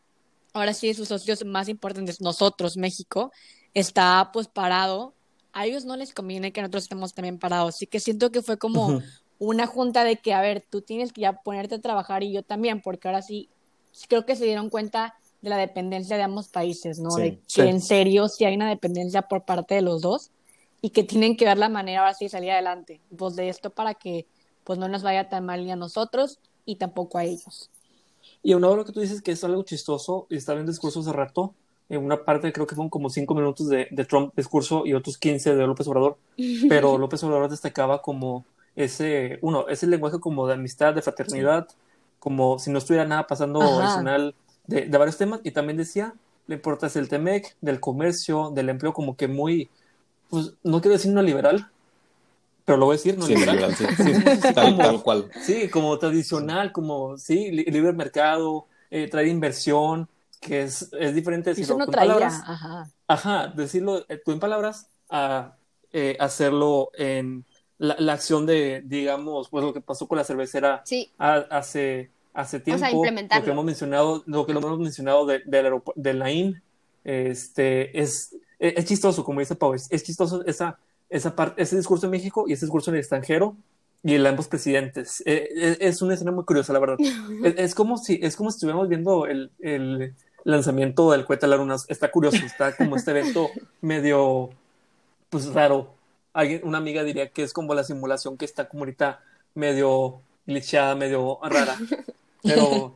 ahora 0.51 0.73
sí, 0.73 0.87
de 0.87 0.95
sus 0.95 1.07
socios 1.07 1.45
más 1.45 1.69
importantes, 1.69 2.19
nosotros, 2.19 2.75
México, 2.75 3.31
está 3.73 4.31
pues 4.33 4.49
parado, 4.49 5.15
a 5.57 5.65
ellos 5.65 5.85
no 5.85 5.97
les 5.97 6.13
conviene 6.13 6.53
que 6.53 6.61
nosotros 6.61 6.83
estemos 6.83 7.15
también 7.15 7.39
parados. 7.39 7.75
Así 7.75 7.87
que 7.87 7.99
siento 7.99 8.31
que 8.31 8.43
fue 8.43 8.57
como 8.57 9.01
una 9.39 9.65
junta 9.65 10.03
de 10.03 10.17
que, 10.17 10.31
a 10.31 10.39
ver, 10.41 10.63
tú 10.69 10.81
tienes 10.81 11.11
que 11.11 11.21
ya 11.21 11.33
ponerte 11.33 11.75
a 11.75 11.81
trabajar 11.81 12.21
y 12.21 12.31
yo 12.31 12.43
también, 12.43 12.79
porque 12.79 13.07
ahora 13.07 13.23
sí, 13.23 13.49
creo 14.07 14.23
que 14.23 14.35
se 14.35 14.45
dieron 14.45 14.69
cuenta 14.69 15.15
de 15.41 15.49
la 15.49 15.57
dependencia 15.57 16.15
de 16.15 16.21
ambos 16.21 16.49
países, 16.49 16.99
¿no? 16.99 17.09
de 17.15 17.39
que 17.51 17.63
en 17.63 17.81
serio 17.81 18.27
sí 18.27 18.45
hay 18.45 18.55
una 18.55 18.69
dependencia 18.69 19.23
por 19.23 19.45
parte 19.45 19.73
de 19.73 19.81
los 19.81 20.03
dos 20.03 20.29
y 20.79 20.91
que 20.91 21.03
tienen 21.03 21.35
que 21.35 21.45
ver 21.45 21.57
la 21.57 21.69
manera 21.69 22.01
ahora 22.01 22.13
sí 22.13 22.25
de 22.25 22.29
salir 22.29 22.51
adelante, 22.51 23.01
pues 23.17 23.35
de 23.35 23.49
esto 23.49 23.71
para 23.71 23.95
que 23.95 24.27
pues 24.63 24.77
no 24.77 24.87
nos 24.87 25.01
vaya 25.01 25.27
tan 25.27 25.43
mal 25.43 25.65
ni 25.65 25.71
a 25.71 25.75
nosotros 25.75 26.39
y 26.65 26.75
tampoco 26.75 27.17
a 27.17 27.23
ellos. 27.23 27.71
Y 28.43 28.53
uno 28.53 28.69
de 28.69 28.75
lo 28.75 28.85
que 28.85 28.91
tú 28.91 28.99
dices 28.99 29.23
que 29.23 29.31
es 29.31 29.43
algo 29.43 29.63
chistoso, 29.63 30.27
y 30.29 30.35
estaba 30.35 30.59
en 30.59 30.67
discurso 30.67 30.99
hace 30.99 31.13
rato, 31.13 31.55
en 31.89 32.03
una 32.03 32.23
parte 32.23 32.51
creo 32.51 32.67
que 32.67 32.75
fueron 32.75 32.89
como 32.89 33.09
cinco 33.09 33.33
minutos 33.33 33.69
de, 33.69 33.87
de 33.91 34.05
Trump 34.05 34.33
discurso 34.35 34.83
y 34.85 34.93
otros 34.93 35.17
15 35.17 35.55
de 35.55 35.67
López 35.67 35.87
Obrador, 35.87 36.17
pero 36.69 36.97
López 36.97 37.23
Obrador 37.23 37.49
destacaba 37.49 38.01
como 38.01 38.45
ese, 38.75 39.39
uno, 39.41 39.67
ese 39.67 39.87
lenguaje 39.87 40.19
como 40.19 40.47
de 40.47 40.53
amistad, 40.53 40.93
de 40.93 41.01
fraternidad, 41.01 41.67
como 42.19 42.59
si 42.59 42.71
no 42.71 42.77
estuviera 42.77 43.05
nada 43.05 43.25
pasando 43.25 43.61
adicional 43.61 44.35
de, 44.67 44.85
de, 44.85 44.97
varios 44.97 45.17
temas, 45.17 45.39
y 45.43 45.51
también 45.51 45.77
decía, 45.77 46.13
le 46.45 46.55
importa 46.55 46.87
el 46.93 47.09
TEMEC, 47.09 47.55
del 47.61 47.79
comercio, 47.79 48.51
del 48.51 48.69
empleo, 48.69 48.93
como 48.93 49.15
que 49.15 49.27
muy, 49.27 49.69
pues 50.29 50.53
no 50.63 50.81
quiero 50.81 50.93
decir 50.93 51.11
no 51.11 51.21
liberal, 51.21 51.69
pero 52.65 52.77
lo 52.77 52.85
voy 52.85 52.95
a 52.95 52.97
decir 52.97 53.17
no 53.17 53.25
sí, 53.25 53.33
liberal. 53.33 53.73
sí, 53.77 53.85
sí, 53.95 54.53
tal, 54.53 54.65
como, 54.65 54.77
tal, 54.77 55.03
cual. 55.03 55.31
Sí, 55.41 55.69
como 55.69 55.97
tradicional, 55.97 56.71
como, 56.71 57.17
sí, 57.17 57.49
li 57.49 57.63
libre 57.63 57.93
mercado, 57.93 58.65
eh, 58.91 59.07
traer 59.09 59.27
inversión, 59.27 60.07
que 60.39 60.63
es, 60.63 60.89
es 60.99 61.13
diferente 61.15 61.49
decirlo 61.51 61.73
Eso 61.75 61.79
no 61.79 61.85
con 61.85 61.91
traía, 61.93 62.13
palabras. 62.13 62.41
ajá. 62.45 62.91
Ajá, 63.07 63.47
decirlo 63.55 64.05
eh, 64.09 64.21
tú 64.23 64.31
en 64.31 64.39
palabras 64.39 64.87
a 65.09 65.55
eh, 65.91 66.15
hacerlo 66.19 66.91
en 66.95 67.45
la, 67.77 67.95
la, 67.99 68.13
acción 68.13 68.45
de, 68.45 68.81
digamos, 68.85 69.49
pues 69.49 69.63
lo 69.63 69.73
que 69.73 69.81
pasó 69.81 70.07
con 70.07 70.17
la 70.17 70.23
cervecera 70.23 70.81
Sí. 70.85 71.11
a, 71.17 71.35
hace, 71.35 72.09
hace 72.33 72.59
tiempo. 72.59 72.77
O 72.83 72.87
sea, 72.87 72.91
implementarlo. 72.95 73.41
Lo 73.41 73.45
que 73.45 73.51
hemos 73.51 73.65
mencionado, 73.65 74.23
lo 74.25 74.45
que 74.45 74.53
lo 74.53 74.59
hemos 74.59 74.79
mencionado 74.79 75.25
de, 75.25 75.39
del 75.45 75.65
aeropu- 75.67 75.93
de 75.95 76.13
la 76.13 76.31
IN, 76.31 76.61
este, 77.03 77.99
es, 77.99 78.35
es, 78.59 78.73
es 78.77 78.85
chistoso, 78.85 79.23
como 79.23 79.39
dice 79.39 79.55
Pau, 79.55 79.73
es, 79.73 79.87
es 79.91 80.03
chistoso 80.03 80.43
esa, 80.45 80.77
esa 81.09 81.35
parte, 81.35 81.61
ese 81.61 81.77
discurso 81.77 82.05
en 82.07 82.11
México 82.11 82.45
y 82.47 82.53
ese 82.53 82.65
discurso 82.65 82.91
en 82.91 82.95
el 82.95 82.99
extranjero 83.01 83.55
y 84.03 84.13
el 84.15 84.23
de 84.23 84.29
ambos 84.29 84.47
presidentes. 84.47 85.23
Eh, 85.25 85.47
es, 85.55 85.77
es 85.79 86.01
una 86.01 86.13
escena 86.15 86.31
muy 86.31 86.43
curiosa, 86.45 86.73
la 86.73 86.79
verdad. 86.79 86.97
es, 87.43 87.53
es, 87.57 87.75
como 87.75 87.97
si, 87.97 88.19
es 88.21 88.35
como 88.35 88.51
si 88.51 88.55
estuviéramos 88.57 88.89
viendo 88.89 89.25
el, 89.25 89.51
el 89.59 90.13
lanzamiento 90.47 91.11
del 91.11 91.25
cohete 91.25 91.45
a 91.45 91.49
la 91.49 91.57
luna. 91.57 91.75
Está 91.87 92.09
curioso, 92.09 92.37
está 92.45 92.75
como 92.75 92.95
este 92.95 93.11
evento 93.11 93.49
medio, 93.81 94.49
pues 95.29 95.53
raro. 95.53 95.93
Alguien, 96.33 96.61
una 96.63 96.77
amiga 96.77 97.03
diría 97.03 97.29
que 97.29 97.43
es 97.43 97.51
como 97.51 97.73
la 97.73 97.83
simulación 97.83 98.37
que 98.37 98.45
está 98.45 98.69
como 98.69 98.83
ahorita 98.83 99.19
medio 99.53 100.21
glitchada, 100.45 100.95
medio 100.95 101.39
rara. 101.43 101.77
Pero 102.43 102.95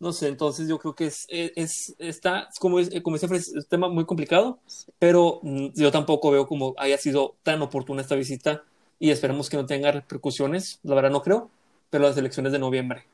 no 0.00 0.12
sé, 0.12 0.28
entonces 0.28 0.68
yo 0.68 0.78
creo 0.78 0.94
que 0.94 1.06
es, 1.06 1.26
es, 1.28 1.52
es 1.56 1.94
está, 1.98 2.48
como, 2.58 2.80
es, 2.80 2.90
como 3.02 3.16
dice 3.16 3.34
es 3.36 3.48
un 3.52 3.64
tema 3.64 3.88
muy 3.88 4.04
complicado, 4.04 4.58
pero 4.98 5.38
mm, 5.42 5.68
yo 5.74 5.92
tampoco 5.92 6.30
veo 6.30 6.46
como 6.46 6.74
haya 6.78 6.98
sido 6.98 7.36
tan 7.44 7.62
oportuna 7.62 8.02
esta 8.02 8.16
visita 8.16 8.64
y 8.98 9.10
esperemos 9.10 9.48
que 9.48 9.56
no 9.56 9.66
tenga 9.66 9.92
repercusiones, 9.92 10.80
la 10.82 10.96
verdad 10.96 11.10
no 11.10 11.22
creo, 11.22 11.50
pero 11.90 12.04
las 12.04 12.16
elecciones 12.16 12.52
de 12.52 12.58
noviembre. 12.58 13.06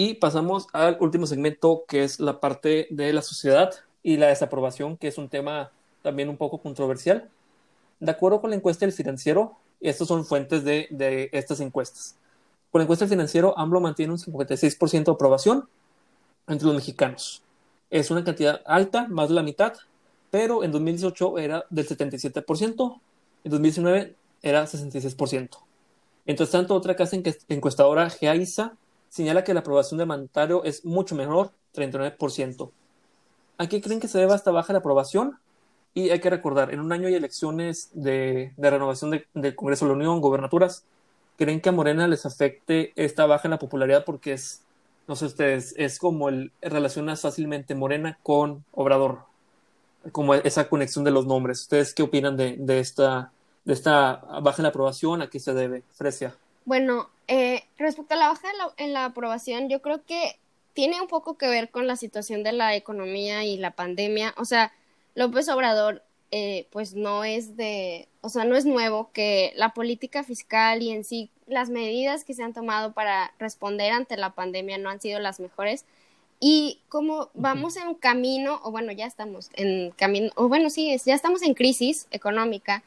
Y 0.00 0.14
pasamos 0.14 0.68
al 0.72 0.96
último 1.00 1.26
segmento, 1.26 1.84
que 1.88 2.04
es 2.04 2.20
la 2.20 2.38
parte 2.38 2.86
de 2.88 3.12
la 3.12 3.20
sociedad 3.20 3.74
y 4.04 4.16
la 4.16 4.28
desaprobación, 4.28 4.96
que 4.96 5.08
es 5.08 5.18
un 5.18 5.28
tema 5.28 5.72
también 6.02 6.28
un 6.28 6.36
poco 6.36 6.58
controversial. 6.58 7.28
De 7.98 8.12
acuerdo 8.12 8.40
con 8.40 8.50
la 8.50 8.56
encuesta 8.56 8.86
del 8.86 8.92
financiero, 8.92 9.56
estas 9.80 10.06
son 10.06 10.24
fuentes 10.24 10.62
de, 10.62 10.86
de 10.92 11.30
estas 11.32 11.58
encuestas. 11.58 12.14
Con 12.70 12.78
la 12.78 12.84
encuesta 12.84 13.06
del 13.06 13.10
financiero, 13.10 13.58
AMLO 13.58 13.80
mantiene 13.80 14.12
un 14.12 14.20
56% 14.20 15.04
de 15.04 15.10
aprobación 15.10 15.68
entre 16.46 16.66
los 16.68 16.76
mexicanos. 16.76 17.42
Es 17.90 18.12
una 18.12 18.22
cantidad 18.22 18.62
alta, 18.66 19.08
más 19.08 19.28
de 19.28 19.34
la 19.34 19.42
mitad, 19.42 19.72
pero 20.30 20.62
en 20.62 20.70
2018 20.70 21.38
era 21.38 21.64
del 21.70 21.88
77%, 21.88 23.00
en 23.42 23.50
2019 23.50 24.14
era 24.42 24.64
66%. 24.64 25.58
Entonces, 26.24 26.52
tanto 26.52 26.76
otra 26.76 26.94
casa 26.94 27.16
encuestadora, 27.48 28.08
GEAISA, 28.10 28.76
señala 29.08 29.44
que 29.44 29.54
la 29.54 29.60
aprobación 29.60 29.98
de 29.98 30.06
mandatario 30.06 30.64
es 30.64 30.84
mucho 30.84 31.14
menor, 31.14 31.52
39%. 31.74 32.70
¿A 33.58 33.68
qué 33.68 33.80
creen 33.80 34.00
que 34.00 34.08
se 34.08 34.18
deba 34.18 34.36
esta 34.36 34.50
baja 34.50 34.72
de 34.72 34.78
aprobación? 34.78 35.38
Y 35.94 36.10
hay 36.10 36.20
que 36.20 36.30
recordar, 36.30 36.72
en 36.72 36.80
un 36.80 36.92
año 36.92 37.08
hay 37.08 37.14
elecciones 37.14 37.90
de, 37.92 38.52
renovación 38.56 39.10
de, 39.10 39.26
del 39.34 39.56
Congreso 39.56 39.84
de 39.84 39.90
la 39.90 39.96
Unión, 39.96 40.20
gobernaturas. 40.20 40.84
¿Creen 41.36 41.60
que 41.60 41.70
a 41.70 41.72
Morena 41.72 42.06
les 42.06 42.26
afecte 42.26 42.92
esta 42.94 43.26
baja 43.26 43.48
en 43.48 43.52
la 43.52 43.58
popularidad? 43.58 44.04
Porque 44.04 44.34
es, 44.34 44.62
no 45.08 45.16
sé 45.16 45.24
ustedes, 45.24 45.74
es 45.76 45.98
como 45.98 46.28
el 46.28 46.52
relacionas 46.60 47.20
fácilmente 47.20 47.74
Morena 47.74 48.18
con 48.22 48.64
Obrador, 48.72 49.20
como 50.12 50.34
esa 50.34 50.68
conexión 50.68 51.04
de 51.04 51.10
los 51.10 51.26
nombres. 51.26 51.62
¿Ustedes 51.62 51.94
qué 51.94 52.02
opinan 52.02 52.36
de, 52.36 52.56
de 52.58 52.80
esta, 52.80 53.32
de 53.64 53.72
esta 53.72 54.16
baja 54.42 54.58
en 54.58 54.64
la 54.64 54.68
aprobación? 54.68 55.22
¿A 55.22 55.30
qué 55.30 55.40
se 55.40 55.54
debe? 55.54 55.82
Fresia. 55.90 56.36
Bueno, 56.68 57.08
eh, 57.28 57.64
respecto 57.78 58.12
a 58.12 58.18
la 58.18 58.28
baja 58.28 58.50
en 58.50 58.58
la, 58.58 58.74
en 58.76 58.92
la 58.92 59.04
aprobación, 59.06 59.70
yo 59.70 59.80
creo 59.80 60.04
que 60.04 60.38
tiene 60.74 61.00
un 61.00 61.08
poco 61.08 61.38
que 61.38 61.48
ver 61.48 61.70
con 61.70 61.86
la 61.86 61.96
situación 61.96 62.42
de 62.42 62.52
la 62.52 62.76
economía 62.76 63.42
y 63.42 63.56
la 63.56 63.70
pandemia. 63.70 64.34
O 64.36 64.44
sea, 64.44 64.70
López 65.14 65.48
Obrador, 65.48 66.02
eh, 66.30 66.66
pues 66.70 66.92
no 66.92 67.24
es 67.24 67.56
de, 67.56 68.06
o 68.20 68.28
sea, 68.28 68.44
no 68.44 68.54
es 68.54 68.66
nuevo 68.66 69.10
que 69.14 69.54
la 69.56 69.72
política 69.72 70.24
fiscal 70.24 70.82
y 70.82 70.90
en 70.90 71.04
sí 71.04 71.30
las 71.46 71.70
medidas 71.70 72.24
que 72.24 72.34
se 72.34 72.42
han 72.42 72.52
tomado 72.52 72.92
para 72.92 73.32
responder 73.38 73.90
ante 73.90 74.18
la 74.18 74.34
pandemia 74.34 74.76
no 74.76 74.90
han 74.90 75.00
sido 75.00 75.20
las 75.20 75.40
mejores. 75.40 75.86
Y 76.38 76.80
como 76.90 77.30
vamos 77.32 77.78
en 77.78 77.94
camino, 77.94 78.60
o 78.62 78.70
bueno, 78.70 78.92
ya 78.92 79.06
estamos 79.06 79.48
en 79.54 79.90
camino, 79.92 80.32
o 80.36 80.48
bueno, 80.48 80.68
sí, 80.68 80.94
ya 81.06 81.14
estamos 81.14 81.40
en 81.40 81.54
crisis 81.54 82.08
económica, 82.10 82.82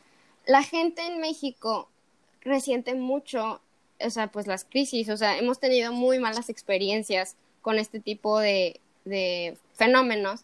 la 0.45 0.61
gente 0.61 1.01
en 1.01 1.19
México 1.19 1.87
resiente 2.41 2.93
mucho, 2.93 3.59
o 4.05 4.09
sea, 4.09 4.27
pues 4.27 4.47
las 4.47 4.65
crisis, 4.65 5.09
o 5.09 5.17
sea, 5.17 5.37
hemos 5.37 5.59
tenido 5.59 5.91
muy 5.91 6.19
malas 6.19 6.49
experiencias 6.49 7.35
con 7.61 7.79
este 7.79 7.99
tipo 7.99 8.39
de, 8.39 8.79
de 9.05 9.57
fenómenos. 9.73 10.41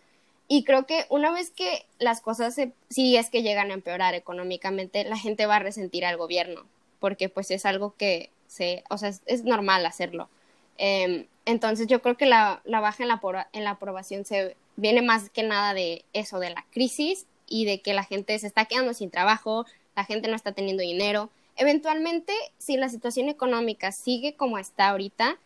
Y 0.48 0.64
creo 0.64 0.86
que 0.86 1.06
una 1.10 1.32
vez 1.32 1.52
que 1.52 1.86
las 2.00 2.22
cosas, 2.22 2.56
se, 2.56 2.72
si 2.90 3.18
es 3.18 3.30
que 3.30 3.44
llegan 3.44 3.72
a 3.72 3.74
empeorar 3.74 4.16
económicamente, 4.16 5.04
la 5.04 5.18
gente 5.18 5.46
va 5.46 5.58
a 5.58 5.60
resentir 5.60 6.06
al 6.06 6.18
gobierno, 6.18 6.66
porque 7.00 7.28
pues 7.28 7.52
es 7.52 7.66
algo 7.66 7.94
que 7.98 8.30
se, 8.48 8.84
o 8.90 8.98
sea, 8.98 9.12
es, 9.26 9.44
normal 9.44 9.86
hacerlo. 9.86 10.30
Eh, 10.78 11.28
entonces 11.46 11.88
yo 11.88 12.02
creo 12.02 12.16
que 12.16 12.26
la, 12.26 12.62
la 12.66 12.80
baja 12.80 13.04
en 13.04 13.10
la, 13.10 13.50
en 13.52 13.64
la 13.64 13.72
aprobación 13.72 14.26
se 14.26 14.56
viene 14.78 15.02
más 15.02 15.30
que 15.30 15.44
nada 15.44 15.74
de 15.74 16.06
eso, 16.14 16.40
de 16.40 16.52
la 16.52 16.66
crisis 16.72 17.26
y 17.48 17.66
de 17.66 17.82
que 17.82 17.94
la 17.94 18.04
gente 18.04 18.38
se 18.40 18.48
está 18.48 18.66
quedando 18.66 18.94
sin 18.94 19.10
trabajo, 19.10 19.66
la 19.96 20.06
gente 20.06 20.30
no 20.30 20.36
está 20.36 20.54
teniendo 20.54 20.84
dinero. 20.84 21.30
Eventualmente, 21.58 22.34
si 22.58 22.78
la 22.78 22.90
situación 22.90 23.30
económica 23.30 23.92
sigue 23.92 24.36
como 24.36 24.58
está 24.58 24.90
ahorita, 24.90 25.38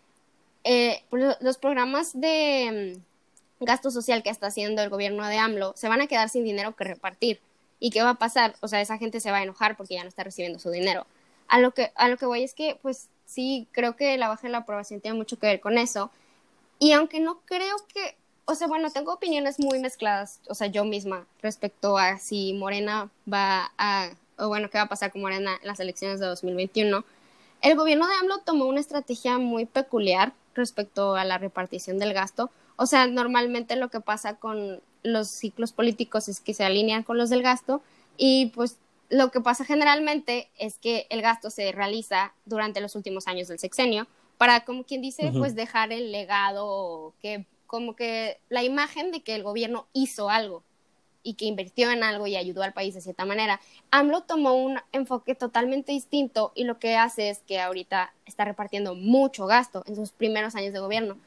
eh, 0.64 1.04
los 1.12 1.58
programas 1.58 2.20
de 2.20 3.00
gasto 3.60 3.92
social 3.92 4.24
que 4.24 4.30
está 4.30 4.48
haciendo 4.48 4.82
el 4.82 4.90
gobierno 4.90 5.26
de 5.26 5.38
AMLO 5.38 5.74
se 5.76 5.88
van 5.88 6.02
a 6.02 6.08
quedar 6.08 6.30
sin 6.30 6.44
dinero 6.44 6.76
que 6.76 6.84
repartir. 6.84 7.40
¿Y 7.80 7.90
qué 7.90 8.04
va 8.04 8.12
a 8.12 8.16
pasar? 8.16 8.56
O 8.62 8.68
sea, 8.68 8.82
esa 8.82 8.98
gente 8.98 9.20
se 9.20 9.32
va 9.32 9.38
a 9.38 9.44
enojar 9.44 9.76
porque 9.76 9.96
ya 9.96 10.04
no 10.04 10.10
está 10.10 10.24
recibiendo 10.24 10.60
su 10.60 10.70
dinero. 10.70 11.06
A 11.48 11.60
lo 11.60 11.72
que, 11.74 11.92
a 11.96 12.10
lo 12.10 12.18
que 12.18 12.26
voy 12.26 12.44
es 12.44 12.54
que, 12.54 12.78
pues 12.82 13.10
sí, 13.26 13.68
creo 13.72 13.96
que 13.96 14.18
la 14.18 14.28
baja 14.28 14.44
de 14.44 14.52
la 14.52 14.60
aprobación 14.60 15.02
tiene 15.02 15.18
mucho 15.18 15.40
que 15.40 15.48
ver 15.48 15.62
con 15.62 15.78
eso. 15.78 16.12
Y 16.80 16.92
aunque 16.92 17.20
no 17.20 17.42
creo 17.46 17.76
que, 17.94 18.16
o 18.46 18.56
sea, 18.56 18.68
bueno, 18.68 18.92
tengo 18.92 19.14
opiniones 19.14 19.60
muy 19.60 19.80
mezcladas, 19.80 20.40
o 20.48 20.56
sea, 20.56 20.68
yo 20.68 20.84
misma, 20.84 21.26
respecto 21.42 21.98
a 21.98 22.18
si 22.20 22.54
Morena 22.54 23.10
va 23.32 23.72
a, 23.78 24.10
o 24.42 24.48
bueno, 24.48 24.70
qué 24.70 24.78
va 24.78 24.86
a 24.86 24.90
pasar 24.90 25.12
con 25.12 25.22
Morena 25.22 25.58
en 25.62 25.68
las 25.68 25.80
elecciones 25.80 26.20
de 26.20 26.26
2021. 26.26 27.06
El 27.62 27.76
gobierno 27.78 28.08
de 28.08 28.16
AMLO 28.16 28.40
tomó 28.40 28.66
una 28.66 28.80
estrategia 28.80 29.38
muy 29.38 29.66
peculiar 29.66 30.34
respecto 30.56 31.16
a 31.16 31.24
la 31.24 31.38
repartición 31.38 32.00
del 32.00 32.14
gasto. 32.14 32.50
O 32.76 32.88
sea, 32.88 33.06
normalmente 33.06 33.76
lo 33.76 33.90
que 33.90 34.02
pasa 34.02 34.38
con 34.38 34.82
los 35.04 35.30
ciclos 35.30 35.72
políticos 35.72 36.28
es 36.28 36.40
que 36.40 36.54
se 36.54 36.66
alinean 36.66 37.04
con 37.04 37.18
los 37.18 37.30
del 37.30 37.44
gasto 37.44 37.82
y 38.18 38.48
pues 38.48 38.78
lo 39.10 39.30
que 39.30 39.42
pasa 39.42 39.64
generalmente 39.64 40.50
es 40.58 40.78
que 40.78 41.06
el 41.10 41.22
gasto 41.22 41.50
se 41.50 41.72
realiza 41.72 42.34
durante 42.46 42.82
los 42.82 42.96
últimos 42.96 43.28
años 43.28 43.48
del 43.48 43.60
sexenio 43.60 44.08
para, 44.38 44.66
como 44.66 44.86
quien 44.86 45.02
dice, 45.02 45.32
pues 45.38 45.54
dejar 45.54 45.92
el 45.92 46.12
legado, 46.12 47.14
que 47.22 47.46
como 47.68 47.96
que 47.96 48.40
la 48.50 48.64
imagen 48.64 49.12
de 49.12 49.22
que 49.22 49.36
el 49.36 49.44
gobierno 49.44 49.86
hizo 49.94 50.30
algo 50.30 50.64
y 51.24 51.36
que 51.36 51.46
invirtió 51.46 51.92
en 51.92 52.04
algo 52.04 52.28
y 52.28 52.36
ayudó 52.36 52.64
al 52.64 52.74
país 52.74 52.94
de 52.94 53.02
cierta 53.02 53.26
manera. 53.26 53.60
AMLO 53.92 54.22
tomó 54.22 54.54
un 54.54 54.80
enfoque 54.92 55.36
totalmente 55.36 55.92
distinto 55.92 56.52
y 56.56 56.64
lo 56.64 56.80
que 56.80 56.96
hace 56.96 57.30
es 57.30 57.40
que 57.40 57.60
ahorita 57.60 58.14
está 58.26 58.46
repartiendo 58.46 58.96
mucho 58.96 59.46
gasto 59.46 59.84
en 59.88 59.96
sus 59.96 60.12
primeros 60.12 60.56
años 60.56 60.74
de 60.74 60.80
gobierno. 60.80 61.18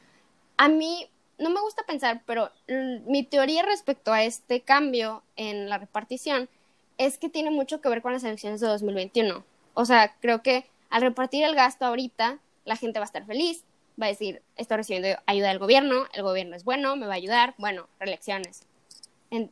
A 0.57 0.67
mí 0.67 1.09
no 1.37 1.49
me 1.49 1.61
gusta 1.61 1.83
pensar, 1.83 2.21
pero 2.25 2.51
mi 2.67 3.23
teoría 3.23 3.63
respecto 3.63 4.13
a 4.13 4.23
este 4.23 4.61
cambio 4.61 5.23
en 5.35 5.69
la 5.69 5.77
repartición 5.77 6.49
es 6.97 7.17
que 7.17 7.29
tiene 7.29 7.51
mucho 7.51 7.81
que 7.81 7.89
ver 7.89 8.01
con 8.01 8.13
las 8.13 8.23
elecciones 8.23 8.61
de 8.61 8.67
2021. 8.67 9.43
O 9.73 9.85
sea, 9.85 10.15
creo 10.21 10.41
que 10.41 10.65
al 10.89 11.01
repartir 11.01 11.43
el 11.43 11.55
gasto 11.55 11.85
ahorita, 11.85 12.39
la 12.63 12.77
gente 12.77 12.99
va 12.99 13.03
a 13.03 13.07
estar 13.07 13.25
feliz, 13.25 13.65
va 14.01 14.05
a 14.05 14.09
decir, 14.09 14.41
estoy 14.55 14.77
recibiendo 14.77 15.19
ayuda 15.25 15.49
del 15.49 15.59
gobierno, 15.59 16.05
el 16.13 16.23
gobierno 16.23 16.55
es 16.55 16.63
bueno, 16.63 16.95
me 16.95 17.05
va 17.05 17.13
a 17.13 17.17
ayudar, 17.17 17.53
bueno, 17.57 17.87
reelecciones. 17.99 18.63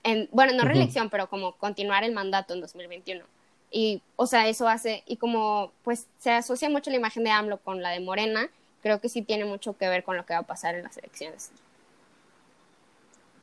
En, 0.04 0.30
bueno, 0.32 0.54
no 0.54 0.64
reelección, 0.64 1.10
pero 1.10 1.28
como 1.28 1.54
continuar 1.54 2.04
el 2.04 2.14
mandato 2.14 2.54
en 2.54 2.62
2021. 2.62 3.24
Y, 3.72 4.02
o 4.16 4.28
sea, 4.28 4.48
eso 4.48 4.68
hace, 4.68 5.04
y 5.08 5.18
como 5.18 5.72
pues 5.84 6.08
se 6.20 6.32
asocia 6.32 6.70
mucho 6.70 6.92
la 6.92 6.98
imagen 6.98 7.24
de 7.24 7.32
AMLO 7.32 7.58
con 7.58 7.82
la 7.82 7.90
de 7.90 8.00
Morena, 8.00 8.50
creo 8.84 9.02
que 9.02 9.10
sí 9.10 9.24
tiene 9.24 9.46
mucho 9.46 9.76
que 9.78 9.88
ver 9.88 10.04
con 10.04 10.16
lo 10.16 10.26
que 10.26 10.34
va 10.34 10.40
a 10.40 10.44
pasar 10.44 10.76
en 10.76 10.84
las 10.84 10.98
elecciones. 10.98 11.52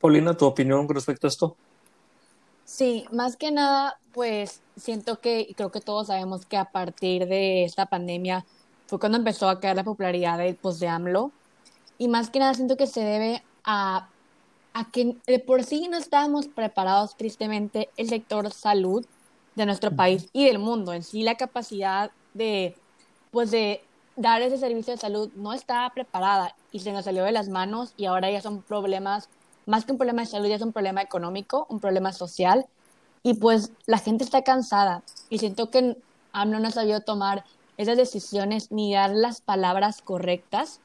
Paulina, 0.01 0.37
¿tu 0.37 0.47
opinión 0.47 0.87
con 0.87 0.95
respecto 0.95 1.27
a 1.27 1.29
esto? 1.29 1.57
Sí, 2.65 3.05
más 3.11 3.37
que 3.37 3.51
nada, 3.51 3.99
pues 4.13 4.63
siento 4.77 5.21
que, 5.21 5.41
y 5.41 5.55
creo 5.55 5.73
que 5.73 5.81
todos 5.81 6.07
sabemos 6.07 6.47
que 6.47 6.57
a 6.57 6.67
partir 6.67 7.27
de 7.27 7.65
esta 7.65 7.87
pandemia 7.87 8.47
fue 8.87 9.01
cuando 9.01 9.19
empezó 9.19 9.49
a 9.49 9.59
caer 9.59 9.77
la 9.77 9.85
popularidad 9.85 10.39
de, 10.39 10.55
pues, 10.55 10.79
de 10.79 10.87
AMLO. 10.87 11.33
Y 11.99 12.09
más 12.09 12.31
que 12.31 12.39
nada 12.39 12.55
siento 12.55 12.77
que 12.77 12.87
se 12.87 13.01
debe 13.01 13.43
a, 13.65 14.09
a 14.73 14.91
que 14.91 15.17
de 15.27 15.39
por 15.39 15.65
sí 15.65 15.89
no 15.89 15.99
estábamos 15.99 16.49
preparados, 16.49 17.17
tristemente, 17.17 17.91
el 17.97 18.09
sector 18.09 18.53
salud 18.53 19.05
de 19.57 19.67
nuestro 19.67 19.91
país 19.91 20.29
y 20.33 20.47
del 20.47 20.59
mundo. 20.59 20.93
En 20.93 21.03
sí, 21.03 21.23
la 21.23 21.37
capacidad 21.37 22.11
de, 22.35 22.77
pues, 23.31 23.51
de 23.51 23.83
dar 24.17 24.43
ese 24.43 24.59
servicio 24.59 24.93
de 24.93 25.01
salud 25.01 25.31
no 25.35 25.53
estaba 25.53 25.91
preparada 25.91 26.55
y 26.73 26.81
se 26.81 26.93
nos 26.93 27.05
salió 27.05 27.25
de 27.25 27.33
las 27.33 27.49
manos 27.49 27.95
y 27.97 28.07
ahora 28.07 28.31
ya 28.31 28.41
son 28.41 28.63
problemas 28.63 29.29
más 29.67 29.85
que 29.85 29.93
un 29.93 29.99
problema 29.99 30.23
de 30.23 30.27
salud, 30.27 30.49
ya 30.49 30.57
es 30.57 30.63
un 30.63 30.73
problema 30.73 31.01
económico, 31.03 31.67
un 31.69 31.81
problema 31.81 32.13
social, 32.13 32.67
y 33.23 33.35
pues 33.35 33.73
la 33.87 33.99
gente 33.99 34.25
está 34.25 34.43
cansada 34.43 35.03
y 35.29 35.39
siento 35.39 35.71
que 35.71 35.97
AMLO 36.33 36.59
no 36.59 36.69
ha 36.69 36.73
sabido 36.73 37.01
tomar 37.01 37.45
esas 37.77 37.97
decisiones 37.97 38.73
ni 38.73 38.95
dar 38.95 39.11
las 39.11 39.41
palabras 39.41 40.03
correctas 40.03 40.81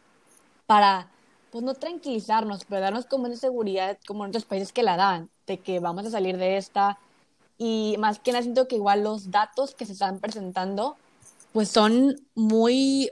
para, 0.65 1.07
pues 1.55 1.63
no 1.63 1.73
tranquilizarnos, 1.73 2.65
pero 2.65 2.81
darnos 2.81 3.05
como 3.05 3.27
una 3.27 3.37
seguridad 3.37 3.97
como 4.05 4.25
en 4.25 4.29
otros 4.31 4.43
países 4.43 4.73
que 4.73 4.83
la 4.83 4.97
dan, 4.97 5.29
de 5.47 5.57
que 5.57 5.79
vamos 5.79 6.05
a 6.05 6.11
salir 6.11 6.35
de 6.35 6.57
esta. 6.57 6.99
Y 7.57 7.95
más 7.97 8.19
que 8.19 8.33
nada 8.33 8.41
siento 8.41 8.67
que 8.67 8.75
igual 8.75 9.05
los 9.05 9.31
datos 9.31 9.73
que 9.73 9.85
se 9.85 9.93
están 9.93 10.19
presentando, 10.19 10.97
pues 11.53 11.69
son 11.69 12.17
muy 12.33 13.09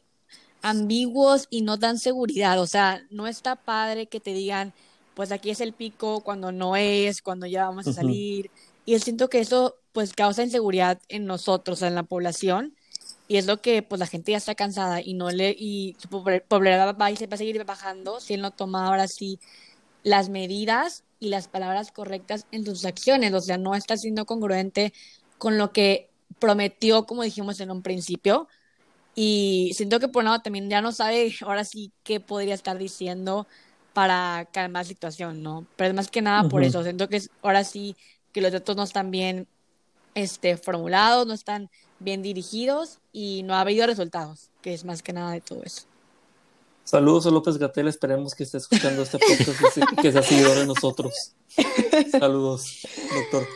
ambiguos 0.61 1.47
y 1.49 1.61
no 1.61 1.77
dan 1.77 1.97
seguridad. 1.97 2.59
O 2.59 2.67
sea, 2.67 3.01
no 3.09 3.27
está 3.27 3.55
padre 3.55 4.07
que 4.07 4.19
te 4.19 4.33
digan, 4.33 4.73
pues 5.13 5.31
aquí 5.31 5.49
es 5.49 5.61
el 5.61 5.71
pico, 5.71 6.19
cuando 6.19 6.51
no 6.51 6.75
es, 6.75 7.21
cuando 7.21 7.45
ya 7.45 7.63
vamos 7.69 7.87
a 7.87 7.93
salir. 7.93 8.51
Y 8.83 8.99
siento 8.99 9.29
que 9.29 9.39
eso 9.39 9.77
pues 9.93 10.11
causa 10.11 10.43
inseguridad 10.43 10.99
en 11.07 11.25
nosotros, 11.27 11.81
en 11.81 11.95
la 11.95 12.03
población, 12.03 12.75
y 13.33 13.37
es 13.37 13.47
lo 13.47 13.61
que 13.61 13.81
pues 13.81 13.97
la 13.97 14.05
gente 14.05 14.31
ya 14.31 14.37
está 14.37 14.53
cansada 14.53 15.01
y 15.01 15.15
no 15.15 15.31
le 15.31 15.55
y 15.57 15.95
su 15.97 16.07
popularidad 16.07 16.95
va, 16.95 17.07
a 17.07 17.37
seguir 17.37 17.65
bajando 17.65 18.19
si 18.19 18.35
él 18.35 18.41
no 18.41 18.51
toma 18.51 18.85
ahora 18.85 19.07
sí 19.07 19.39
las 20.03 20.29
medidas 20.29 21.03
y 21.19 21.29
las 21.29 21.47
palabras 21.47 21.91
correctas 21.91 22.45
en 22.51 22.63
sus 22.63 22.85
acciones, 22.85 23.33
o 23.33 23.41
sea, 23.41 23.57
no 23.57 23.73
está 23.73 23.97
siendo 23.97 24.27
congruente 24.27 24.93
con 25.39 25.57
lo 25.57 25.71
que 25.71 26.11
prometió, 26.37 27.07
como 27.07 27.23
dijimos 27.23 27.59
en 27.59 27.71
un 27.71 27.81
principio, 27.81 28.47
y 29.15 29.71
siento 29.73 29.99
que 29.99 30.09
por 30.09 30.23
nada 30.23 30.43
también 30.43 30.69
ya 30.69 30.81
no 30.81 30.91
sabe 30.91 31.33
ahora 31.41 31.63
sí 31.63 31.91
qué 32.03 32.19
podría 32.19 32.53
estar 32.53 32.77
diciendo 32.77 33.47
para 33.93 34.47
calmar 34.51 34.83
la 34.83 34.87
situación, 34.87 35.41
¿no? 35.41 35.65
Pero 35.75 35.89
es 35.89 35.95
más 35.95 36.11
que 36.11 36.21
nada 36.21 36.47
por 36.49 36.63
eso, 36.63 36.83
siento 36.83 37.09
que 37.09 37.19
ahora 37.41 37.63
sí 37.63 37.95
que 38.31 38.41
los 38.41 38.51
datos 38.51 38.75
no 38.75 38.83
están 38.83 39.09
bien 39.09 39.47
este, 40.13 40.55
formulados, 40.55 41.25
no 41.25 41.33
están 41.33 41.71
bien 42.03 42.21
dirigidos 42.21 42.99
y 43.11 43.43
no 43.43 43.55
ha 43.55 43.61
habido 43.61 43.87
resultados, 43.87 44.49
que 44.61 44.73
es 44.73 44.85
más 44.85 45.01
que 45.01 45.13
nada 45.13 45.31
de 45.31 45.41
todo 45.41 45.63
eso. 45.63 45.83
Saludos 46.83 47.25
a 47.25 47.31
López 47.31 47.57
Gatel, 47.57 47.87
esperemos 47.87 48.35
que 48.35 48.43
esté 48.43 48.57
escuchando 48.57 49.03
este 49.03 49.17
podcast 49.17 49.77
y 49.77 49.95
que 50.01 50.11
sea 50.11 50.21
seguidor 50.21 50.57
de 50.57 50.65
nosotros. 50.65 51.33
Saludos, 52.11 52.85
doctor. 53.15 53.47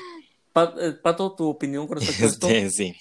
Eh, 0.79 0.93
Pato, 0.93 1.33
¿tu 1.33 1.47
opinión 1.49 1.87
con 1.87 1.97
respecto 1.97 2.23
a 2.23 2.27
esto? 2.27 2.47
Este, 2.47 2.69
sí. 2.69 2.95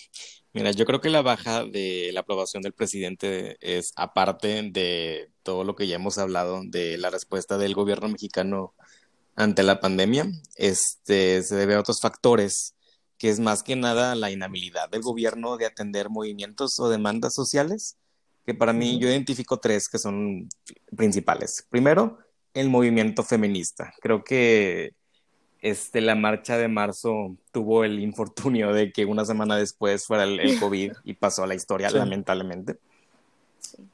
Mira, 0.52 0.72
yo 0.72 0.84
creo 0.84 1.00
que 1.00 1.10
la 1.10 1.22
baja 1.22 1.64
de 1.64 2.10
la 2.12 2.20
aprobación 2.20 2.62
del 2.62 2.72
presidente 2.72 3.56
es 3.60 3.92
aparte 3.94 4.62
de 4.72 5.30
todo 5.42 5.64
lo 5.64 5.76
que 5.76 5.86
ya 5.86 5.96
hemos 5.96 6.18
hablado 6.18 6.62
de 6.64 6.98
la 6.98 7.10
respuesta 7.10 7.58
del 7.58 7.74
gobierno 7.74 8.08
mexicano 8.08 8.74
ante 9.36 9.62
la 9.62 9.80
pandemia, 9.80 10.26
este 10.54 11.42
se 11.42 11.54
debe 11.56 11.74
a 11.74 11.80
otros 11.80 12.00
factores, 12.00 12.74
que 13.18 13.28
es 13.28 13.40
más 13.40 13.62
que 13.62 13.76
nada 13.76 14.14
la 14.14 14.30
inhabilidad 14.30 14.88
del 14.90 15.02
gobierno 15.02 15.56
de 15.56 15.66
atender 15.66 16.10
movimientos 16.10 16.78
o 16.80 16.88
demandas 16.88 17.34
sociales, 17.34 17.96
que 18.44 18.54
para 18.54 18.72
mí 18.72 18.98
yo 18.98 19.08
identifico 19.08 19.58
tres 19.58 19.88
que 19.88 19.98
son 19.98 20.48
principales. 20.96 21.66
Primero, 21.68 22.18
el 22.54 22.70
movimiento 22.70 23.22
feminista. 23.22 23.92
Creo 24.00 24.22
que 24.24 24.94
este, 25.60 26.00
la 26.00 26.14
marcha 26.14 26.56
de 26.56 26.68
marzo 26.68 27.36
tuvo 27.50 27.84
el 27.84 27.98
infortunio 27.98 28.72
de 28.72 28.92
que 28.92 29.04
una 29.04 29.24
semana 29.24 29.56
después 29.56 30.06
fuera 30.06 30.24
el, 30.24 30.38
COVID 30.60 30.92
y 31.04 31.14
pasó 31.14 31.42
a 31.42 31.46
la 31.46 31.54
historia, 31.54 31.90
lamentablemente. 31.90 32.78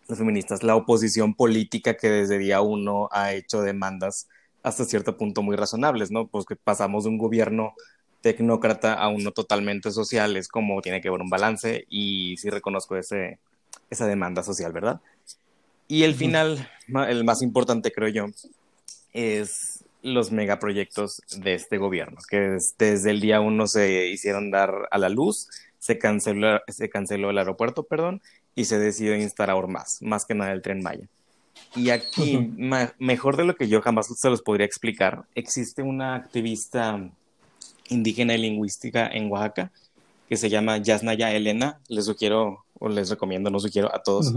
Los 0.09 0.19
feministas, 0.19 0.63
la 0.63 0.77
oposición 0.77 1.35
política 1.35 1.97
que 1.97 2.11
desde 2.11 2.39
día 2.39 2.61
uno 2.61 3.09
ha 3.11 3.33
hecho 3.33 3.63
demandas 3.63 4.29
hasta 4.63 4.85
cierto 4.85 5.17
punto 5.17 5.43
muy 5.43 5.57
razonables, 5.57 6.11
¿no? 6.11 6.29
Pues 6.29 6.45
que 6.45 6.57
pasamos 6.57 7.05
de 7.05 7.11
un 7.11 7.19
gobierno 7.19 7.73
tecnócrata 8.23 8.95
a 8.95 9.09
uno 9.09 9.33
totalmente 9.33 9.91
social, 9.91 10.37
es 10.37 10.49
como 10.49 10.81
tiene 10.81 11.01
que 11.01 11.09
haber 11.09 11.21
un 11.21 11.31
balance 11.31 11.85
y 11.91 12.37
sí 12.39 12.49
reconozco 12.49 12.97
ese, 12.97 13.39
esa 13.91 14.07
demanda 14.07 14.43
social, 14.43 14.73
¿verdad? 14.73 15.01
Y 15.89 16.05
el 16.05 16.15
final, 16.15 16.71
el 17.09 17.25
más 17.25 17.43
importante 17.43 17.93
creo 17.93 18.09
yo, 18.09 18.27
es 19.13 19.85
los 20.03 20.33
megaproyectos 20.33 21.21
de 21.37 21.55
este 21.55 21.79
gobierno, 21.79 22.19
que 22.29 22.57
desde 22.79 23.11
el 23.11 23.21
día 23.21 23.41
uno 23.41 23.67
se 23.67 24.09
hicieron 24.09 24.51
dar 24.51 24.89
a 24.91 24.99
la 24.99 25.09
luz, 25.09 25.49
se 25.79 25.99
canceló, 25.99 26.61
se 26.69 26.89
canceló 26.89 27.31
el 27.31 27.39
aeropuerto, 27.39 27.83
perdón, 27.83 28.23
y 28.55 28.65
se 28.65 28.79
decidió 28.79 29.15
instalar 29.17 29.67
más, 29.69 30.01
más 30.01 30.25
que 30.25 30.35
nada 30.35 30.53
el 30.53 30.63
tren 30.63 30.83
Maya. 30.83 31.07
Y 31.75 31.91
aquí, 31.91 32.53
mejor 32.99 33.37
de 33.37 33.45
lo 33.45 33.55
que 33.55 33.69
yo 33.69 33.81
jamás 33.81 34.07
se 34.07 34.31
los 34.31 34.43
podría 34.43 34.67
explicar, 34.67 35.25
existe 35.35 35.83
una 35.83 36.15
activista 36.15 37.11
indígena 37.93 38.35
y 38.35 38.39
lingüística 38.39 39.07
en 39.07 39.31
Oaxaca 39.31 39.73
que 40.33 40.39
se 40.39 40.49
llama 40.49 40.79
Yasnaya 40.79 41.31
Elena. 41.31 41.79
Les 41.89 42.07
sugiero, 42.07 42.65
o 42.79 42.89
les 42.89 43.11
recomiendo, 43.11 43.51
no 43.51 43.61
sugiero 43.61 43.95
a 43.95 44.03
todos, 44.03 44.33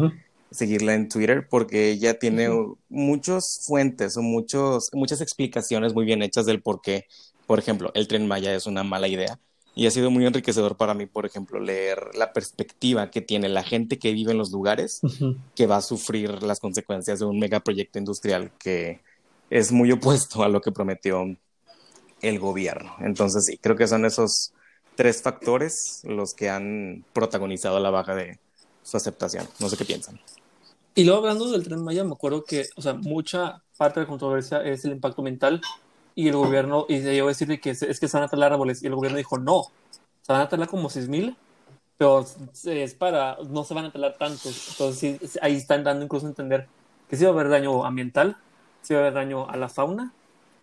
seguirla 0.52 0.94
en 0.94 1.08
Twitter 1.08 1.48
porque 1.50 1.89
ella 1.89 2.20
tiene 2.20 2.50
muchas 2.89 3.62
fuentes 3.65 4.18
o 4.18 4.22
muchos, 4.22 4.89
muchas 4.91 5.22
explicaciones 5.22 5.94
muy 5.94 6.06
bien 6.06 6.22
hechas 6.22 6.46
del 6.46 6.62
por 6.62 6.82
qué, 6.82 7.06
por 7.48 7.60
ejemplo, 7.60 7.91
el 7.94 8.10
tren 8.10 8.28
Maya 8.28 8.54
es 8.54 8.68
una 8.68 8.84
mala 8.84 9.08
idea. 9.08 9.39
Y 9.74 9.88
ha 9.88 9.91
sido 9.91 10.12
muy 10.12 10.26
enriquecedor 10.26 10.76
para 10.76 10.94
mí, 10.94 11.06
por 11.06 11.26
ejemplo, 11.26 11.62
leer 11.62 11.98
la 12.15 12.34
perspectiva 12.34 13.10
que 13.10 13.22
tiene 13.22 13.48
la 13.48 13.63
gente 13.63 13.98
que 13.98 14.12
vive 14.12 14.34
en 14.34 14.38
los 14.38 14.52
lugares 14.52 15.00
que 15.56 15.65
va 15.65 15.78
a 15.78 15.82
sufrir 15.82 16.44
las 16.44 16.60
consecuencias 16.60 17.20
de 17.20 17.26
un 17.26 17.39
megaproyecto 17.39 18.00
industrial 18.00 18.52
que 18.58 19.00
es 19.50 19.72
muy 19.72 19.94
opuesto 19.94 20.44
a 20.44 20.50
lo 20.50 20.60
que 20.60 20.74
prometió 20.74 21.26
el 22.28 22.39
gobierno. 22.39 22.95
Entonces, 22.99 23.45
sí, 23.45 23.57
creo 23.57 23.76
que 23.76 23.88
son 23.88 24.05
esos 24.05 24.53
tres 24.95 25.21
factores 25.21 26.01
los 26.03 26.34
que 26.34 26.49
han 26.49 27.03
protagonizado 27.13 27.80
la 27.80 27.89
baja 27.89 28.15
de 28.15 28.39
su 28.84 28.97
aceptación. 28.97 29.47
No 29.59 29.69
sé 29.69 29.78
qué 29.78 29.86
piensan. 29.86 30.19
Y 30.93 31.03
luego 31.03 31.19
hablando 31.19 31.51
del 31.51 31.63
tren 31.63 31.84
Maya, 31.84 32.03
me 32.03 32.13
acuerdo 32.13 32.43
que, 32.43 32.65
o 32.78 32.82
sea, 32.82 32.93
mucha 32.93 33.61
parte 33.78 33.99
de 33.99 34.05
la 34.05 34.09
controversia 34.09 34.61
es 34.63 34.86
el 34.86 34.91
impacto 34.93 35.21
mental 35.21 35.61
y 36.15 36.30
el 36.30 36.36
gobierno, 36.38 36.86
y 36.88 37.01
yo 37.01 37.26
a 37.26 37.28
decir 37.28 37.59
que 37.59 37.71
es, 37.71 37.99
que 37.99 38.07
se 38.07 38.17
van 38.17 38.23
a 38.23 38.30
talar 38.30 38.53
árboles, 38.53 38.82
y 38.82 38.88
el 38.88 38.95
gobierno 38.95 39.17
dijo 39.17 39.38
no, 39.38 39.65
se 40.21 40.32
van 40.32 40.41
a 40.41 40.47
talar 40.47 40.69
como 40.69 40.89
6.000, 40.89 41.36
pero 41.97 42.26
es 42.63 42.93
para, 42.93 43.38
no 43.49 43.65
se 43.65 43.73
van 43.73 43.86
a 43.86 43.91
talar 43.91 44.15
tantos, 44.17 44.69
entonces 44.69 45.38
ahí 45.41 45.57
están 45.57 45.84
dando 45.84 46.05
incluso 46.05 46.26
a 46.26 46.30
entender 46.30 46.67
que 47.09 47.17
sí 47.17 47.26
va 47.26 47.32
a 47.32 47.34
haber 47.34 47.49
daño 47.49 47.86
ambiental, 47.86 48.38
sí 48.82 48.93
va 48.93 49.01
a 49.01 49.03
haber 49.03 49.13
daño 49.13 49.49
a 49.49 49.57
la 49.57 49.67
fauna, 49.67 50.13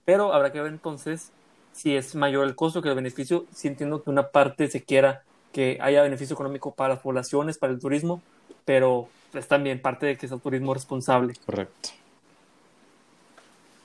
pero 0.06 0.32
habrá 0.32 0.52
que 0.52 0.62
ver 0.62 0.72
entonces 0.72 1.30
si 1.72 1.96
es 1.96 2.14
mayor 2.14 2.46
el 2.46 2.54
costo 2.54 2.82
que 2.82 2.88
el 2.88 2.94
beneficio, 2.94 3.46
si 3.54 3.68
entiendo 3.68 4.02
que 4.02 4.10
una 4.10 4.28
parte 4.28 4.68
se 4.68 4.82
quiera 4.82 5.22
que 5.52 5.78
haya 5.80 6.02
beneficio 6.02 6.34
económico 6.34 6.72
para 6.74 6.94
las 6.94 7.02
poblaciones, 7.02 7.58
para 7.58 7.72
el 7.72 7.78
turismo, 7.78 8.22
pero 8.64 9.08
es 9.34 9.48
también 9.48 9.80
parte 9.80 10.06
de 10.06 10.16
que 10.16 10.26
es 10.26 10.32
el 10.32 10.40
turismo 10.40 10.74
responsable. 10.74 11.34
Correcto. 11.44 11.90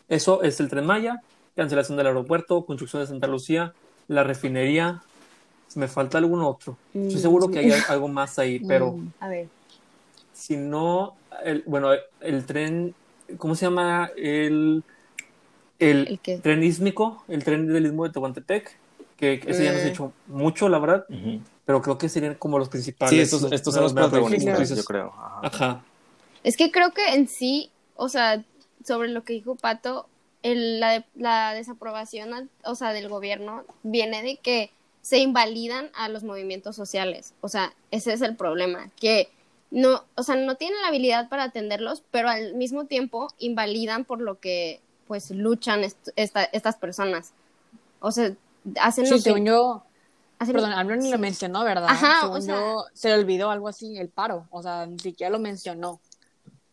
Eso 0.09 0.41
es 0.43 0.59
el 0.59 0.69
Tren 0.69 0.85
Maya, 0.85 1.21
cancelación 1.55 1.97
del 1.97 2.07
aeropuerto, 2.07 2.65
construcción 2.65 3.01
de 3.01 3.07
Santa 3.07 3.27
Lucía, 3.27 3.73
la 4.07 4.23
refinería. 4.23 5.01
Si 5.67 5.79
me 5.79 5.89
falta 5.89 6.17
algún 6.17 6.41
otro. 6.41 6.77
Estoy 6.93 7.19
seguro 7.19 7.49
que 7.49 7.59
hay 7.59 7.71
algo 7.89 8.07
más 8.07 8.39
ahí, 8.39 8.59
pero 8.59 8.91
Mm, 8.97 9.07
a 9.19 9.27
ver. 9.27 9.47
si 10.33 10.55
no, 10.55 11.15
el, 11.43 11.63
bueno, 11.65 11.89
el 12.21 12.45
tren, 12.45 12.95
¿cómo 13.37 13.53
se 13.55 13.65
llama? 13.65 14.09
El, 14.15 14.83
el, 15.79 16.07
¿El 16.07 16.19
qué? 16.19 16.37
tren 16.37 16.63
ísmico, 16.63 17.23
el 17.27 17.43
tren 17.43 17.67
del 17.67 17.85
istmo 17.85 18.03
de 18.05 18.11
Tehuantepec, 18.11 18.75
que 19.17 19.41
ese 19.47 19.63
ya 19.63 19.71
no 19.73 19.77
se 19.79 19.83
ha 19.85 19.87
Eh. 19.87 19.91
hecho 19.91 20.13
mucho, 20.27 20.69
la 20.69 20.79
verdad, 20.79 21.05
pero 21.65 21.81
creo 21.81 21.97
que 21.97 22.07
serían 22.09 22.35
como 22.35 22.59
los 22.59 22.69
principales. 22.69 23.11
Sí, 23.11 23.19
estos, 23.19 23.51
estos 23.51 23.73
son 23.73 23.83
los 23.83 23.93
más 23.93 24.09
protagonistas, 24.09 24.69
yo 24.75 24.83
creo. 24.85 25.13
Ajá. 25.17 25.39
Ajá. 25.43 25.83
Es 26.43 26.55
que 26.55 26.71
creo 26.71 26.91
que 26.93 27.05
en 27.13 27.27
sí, 27.27 27.69
o 27.95 28.09
sea, 28.09 28.43
sobre 28.85 29.09
lo 29.09 29.23
que 29.23 29.33
dijo 29.33 29.55
Pato, 29.55 30.07
el- 30.43 30.79
la, 30.79 30.91
de- 30.91 31.05
la 31.15 31.53
desaprobación, 31.53 32.49
o 32.63 32.75
sea, 32.75 32.93
del 32.93 33.09
gobierno 33.09 33.63
viene 33.83 34.21
de 34.23 34.37
que 34.37 34.69
se 35.01 35.19
invalidan 35.19 35.89
a 35.95 36.09
los 36.09 36.23
movimientos 36.23 36.75
sociales. 36.75 37.33
O 37.41 37.49
sea, 37.49 37.73
ese 37.91 38.13
es 38.13 38.21
el 38.21 38.35
problema, 38.35 38.89
que 38.99 39.29
no, 39.71 40.03
o 40.15 40.23
sea, 40.23 40.35
no 40.35 40.55
tienen 40.55 40.79
la 40.81 40.87
habilidad 40.89 41.27
para 41.27 41.43
atenderlos, 41.43 42.03
pero 42.11 42.29
al 42.29 42.53
mismo 42.55 42.85
tiempo 42.85 43.27
invalidan 43.39 44.05
por 44.05 44.21
lo 44.21 44.39
que, 44.39 44.79
pues, 45.07 45.31
luchan 45.31 45.83
est- 45.83 46.09
esta- 46.15 46.43
estas 46.45 46.75
personas. 46.75 47.31
O 47.99 48.11
sea, 48.11 48.33
hacen 48.79 49.05
lo 49.09 49.17
Sí, 49.17 49.23
que... 49.23 49.29
según 49.29 49.45
yo, 49.45 49.83
hacen- 50.39 50.53
perdón, 50.53 50.73
Aldo 50.73 50.95
ni 50.95 51.09
lo 51.09 51.15
sí. 51.17 51.21
mencionó, 51.21 51.63
¿verdad? 51.63 51.87
Ajá, 51.89 52.21
Según 52.21 52.37
o 52.37 52.41
sea- 52.41 52.55
yo, 52.55 52.85
se 52.93 53.09
le 53.09 53.15
olvidó 53.15 53.49
algo 53.49 53.67
así, 53.67 53.97
el 53.97 54.09
paro, 54.09 54.47
o 54.51 54.61
sea, 54.61 54.85
ni 54.85 54.99
siquiera 54.99 55.29
lo 55.31 55.39
mencionó. 55.39 55.99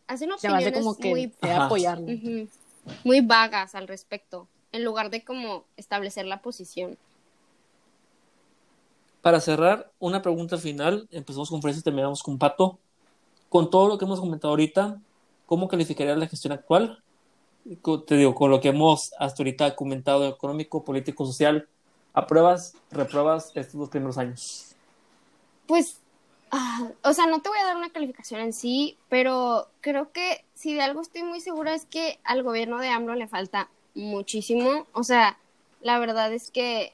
Hacen 0.07 0.29
Se 0.37 0.47
hace 0.47 0.55
opiniones 0.55 0.79
como 0.79 0.95
que 0.97 1.09
muy 1.09 1.33
Ajá. 1.41 1.65
apoyarlo. 1.65 2.05
Ujú. 2.13 2.47
muy 3.03 3.21
vagas 3.21 3.73
al 3.73 3.87
respecto, 3.87 4.47
en 4.71 4.83
lugar 4.83 5.09
de 5.09 5.23
como 5.23 5.63
establecer 5.77 6.27
la 6.27 6.41
posición. 6.43 6.99
Para 9.23 9.39
cerrar, 9.41 9.91
una 9.97 10.21
pregunta 10.21 10.59
final. 10.59 11.07
Empezamos 11.09 11.49
con 11.49 11.59
y 11.67 11.81
terminamos 11.81 12.21
con 12.21 12.37
Pato. 12.37 12.77
Con 13.49 13.71
todo 13.71 13.87
lo 13.87 13.97
que 13.97 14.05
hemos 14.05 14.19
comentado 14.19 14.51
ahorita, 14.51 14.99
¿cómo 15.47 15.67
calificarías 15.67 16.17
la 16.19 16.27
gestión 16.27 16.53
actual? 16.53 17.01
Te 18.05 18.15
digo, 18.15 18.35
con 18.35 18.51
lo 18.51 18.61
que 18.61 18.69
hemos 18.69 19.13
hasta 19.17 19.41
ahorita 19.41 19.75
comentado, 19.75 20.27
económico, 20.27 20.83
político, 20.83 21.25
social, 21.25 21.67
¿apruebas, 22.13 22.75
repruebas 22.91 23.51
estos 23.55 23.79
dos 23.79 23.89
primeros 23.89 24.19
años? 24.19 24.75
Pues, 25.65 25.97
ah, 26.51 26.89
o 27.03 27.13
sea, 27.13 27.25
no 27.25 27.41
te 27.41 27.49
voy 27.49 27.57
a 27.57 27.65
dar 27.65 27.75
una 27.75 27.89
calificación 27.89 28.41
en 28.41 28.53
sí, 28.53 28.97
pero 29.09 29.67
creo 29.81 30.11
que 30.11 30.45
si 30.53 30.75
de 30.75 30.81
algo 30.81 31.01
estoy 31.01 31.23
muy 31.23 31.41
segura 31.41 31.73
es 31.73 31.85
que 31.85 32.19
al 32.23 32.43
gobierno 32.43 32.77
de 32.77 32.89
AMLO 32.89 33.15
le 33.15 33.27
falta 33.27 33.67
muchísimo. 33.95 34.85
O 34.93 35.03
sea, 35.03 35.39
la 35.81 35.97
verdad 35.97 36.31
es 36.33 36.51
que, 36.51 36.93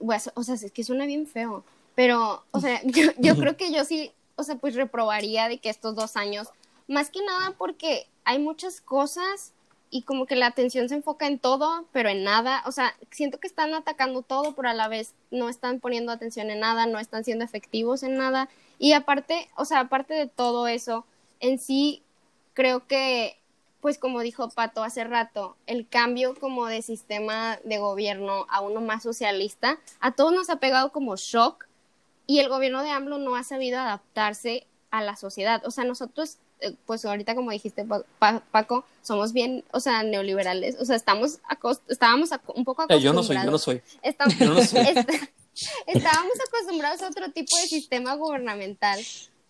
bueno, 0.00 0.22
o 0.34 0.42
sea, 0.42 0.54
es 0.54 0.70
que 0.70 0.84
suena 0.84 1.06
bien 1.06 1.26
feo, 1.26 1.64
pero, 1.94 2.44
o 2.50 2.60
sea, 2.60 2.82
yo 3.18 3.36
creo 3.36 3.56
que 3.56 3.72
yo 3.72 3.86
sí, 3.86 4.12
o 4.36 4.42
sea, 4.42 4.56
pues 4.56 4.74
reprobaría 4.74 5.48
de 5.48 5.58
que 5.58 5.70
estos 5.70 5.94
dos 5.94 6.16
años, 6.16 6.48
más 6.88 7.08
que 7.08 7.22
nada 7.24 7.54
porque 7.56 8.06
hay 8.24 8.38
muchas 8.38 8.82
cosas 8.82 9.54
y 9.90 10.02
como 10.02 10.26
que 10.26 10.36
la 10.36 10.46
atención 10.46 10.88
se 10.88 10.96
enfoca 10.96 11.26
en 11.26 11.38
todo, 11.38 11.86
pero 11.92 12.08
en 12.08 12.24
nada. 12.24 12.62
O 12.66 12.72
sea, 12.72 12.94
siento 13.10 13.38
que 13.38 13.46
están 13.46 13.74
atacando 13.74 14.22
todo, 14.22 14.54
pero 14.54 14.68
a 14.68 14.74
la 14.74 14.88
vez 14.88 15.14
no 15.30 15.48
están 15.48 15.80
poniendo 15.80 16.12
atención 16.12 16.50
en 16.50 16.60
nada, 16.60 16.86
no 16.86 16.98
están 16.98 17.24
siendo 17.24 17.44
efectivos 17.44 18.02
en 18.02 18.16
nada. 18.16 18.48
Y 18.78 18.92
aparte, 18.92 19.48
o 19.56 19.64
sea, 19.64 19.80
aparte 19.80 20.14
de 20.14 20.26
todo 20.26 20.68
eso, 20.68 21.04
en 21.40 21.58
sí, 21.58 22.02
creo 22.54 22.86
que, 22.86 23.38
pues 23.80 23.98
como 23.98 24.20
dijo 24.20 24.48
Pato 24.50 24.82
hace 24.82 25.04
rato, 25.04 25.56
el 25.66 25.88
cambio 25.88 26.34
como 26.34 26.66
de 26.66 26.82
sistema 26.82 27.58
de 27.64 27.78
gobierno 27.78 28.46
a 28.50 28.60
uno 28.60 28.80
más 28.80 29.02
socialista, 29.02 29.78
a 30.00 30.12
todos 30.12 30.32
nos 30.32 30.50
ha 30.50 30.56
pegado 30.56 30.92
como 30.92 31.16
shock 31.16 31.66
y 32.26 32.40
el 32.40 32.48
gobierno 32.48 32.82
de 32.82 32.90
AMLO 32.90 33.18
no 33.18 33.36
ha 33.36 33.42
sabido 33.42 33.78
adaptarse 33.78 34.66
a 34.90 35.02
la 35.02 35.16
sociedad. 35.16 35.64
O 35.64 35.70
sea, 35.70 35.84
nosotros, 35.84 36.38
pues 36.86 37.04
ahorita 37.04 37.34
como 37.34 37.50
dijiste, 37.50 37.84
Pa- 37.84 38.02
Pa- 38.18 38.42
Paco, 38.50 38.84
somos 39.02 39.32
bien, 39.32 39.64
o 39.72 39.80
sea, 39.80 40.02
neoliberales. 40.02 40.76
O 40.80 40.84
sea, 40.84 40.96
estamos 40.96 41.38
estábamos 41.88 42.30
un 42.54 42.64
poco 42.64 42.82
Eh, 42.82 42.84
acostumbrados. 42.84 43.02
yo 43.02 43.12
no 43.12 43.22
soy, 43.22 43.36
yo 43.36 43.50
no 43.50 43.58
soy. 43.58 43.82
Estamos, 44.02 44.34
Yo 44.38 44.46
no 44.54 44.62
sé. 44.62 44.80
est- 44.90 45.30
estábamos 45.86 46.32
acostumbrados 46.48 47.02
a 47.02 47.08
otro 47.08 47.30
tipo 47.32 47.56
de 47.56 47.66
sistema 47.66 48.14
gubernamental 48.14 49.00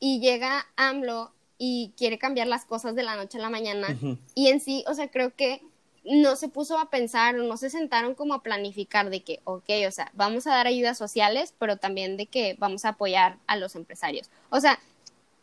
y 0.00 0.20
llega 0.20 0.66
AMLO 0.76 1.32
y 1.58 1.92
quiere 1.96 2.18
cambiar 2.18 2.46
las 2.46 2.64
cosas 2.64 2.94
de 2.94 3.02
la 3.02 3.16
noche 3.16 3.38
a 3.38 3.40
la 3.42 3.50
mañana. 3.50 3.88
Ujú. 3.90 4.16
Y 4.34 4.48
en 4.48 4.60
sí, 4.60 4.84
o 4.86 4.94
sea, 4.94 5.08
creo 5.10 5.34
que 5.34 5.60
no 6.04 6.36
se 6.36 6.48
puso 6.48 6.78
a 6.78 6.88
pensar 6.88 7.38
o 7.38 7.42
no 7.42 7.56
se 7.56 7.68
sentaron 7.68 8.14
como 8.14 8.32
a 8.34 8.42
planificar 8.42 9.10
de 9.10 9.20
que, 9.22 9.40
ok, 9.44 9.68
o 9.86 9.90
sea, 9.90 10.10
vamos 10.14 10.46
a 10.46 10.50
dar 10.52 10.66
ayudas 10.66 10.96
sociales, 10.96 11.52
pero 11.58 11.76
también 11.76 12.16
de 12.16 12.26
que 12.26 12.54
vamos 12.58 12.84
a 12.84 12.90
apoyar 12.90 13.36
a 13.46 13.56
los 13.56 13.74
empresarios. 13.74 14.30
O 14.50 14.60
sea, 14.60 14.78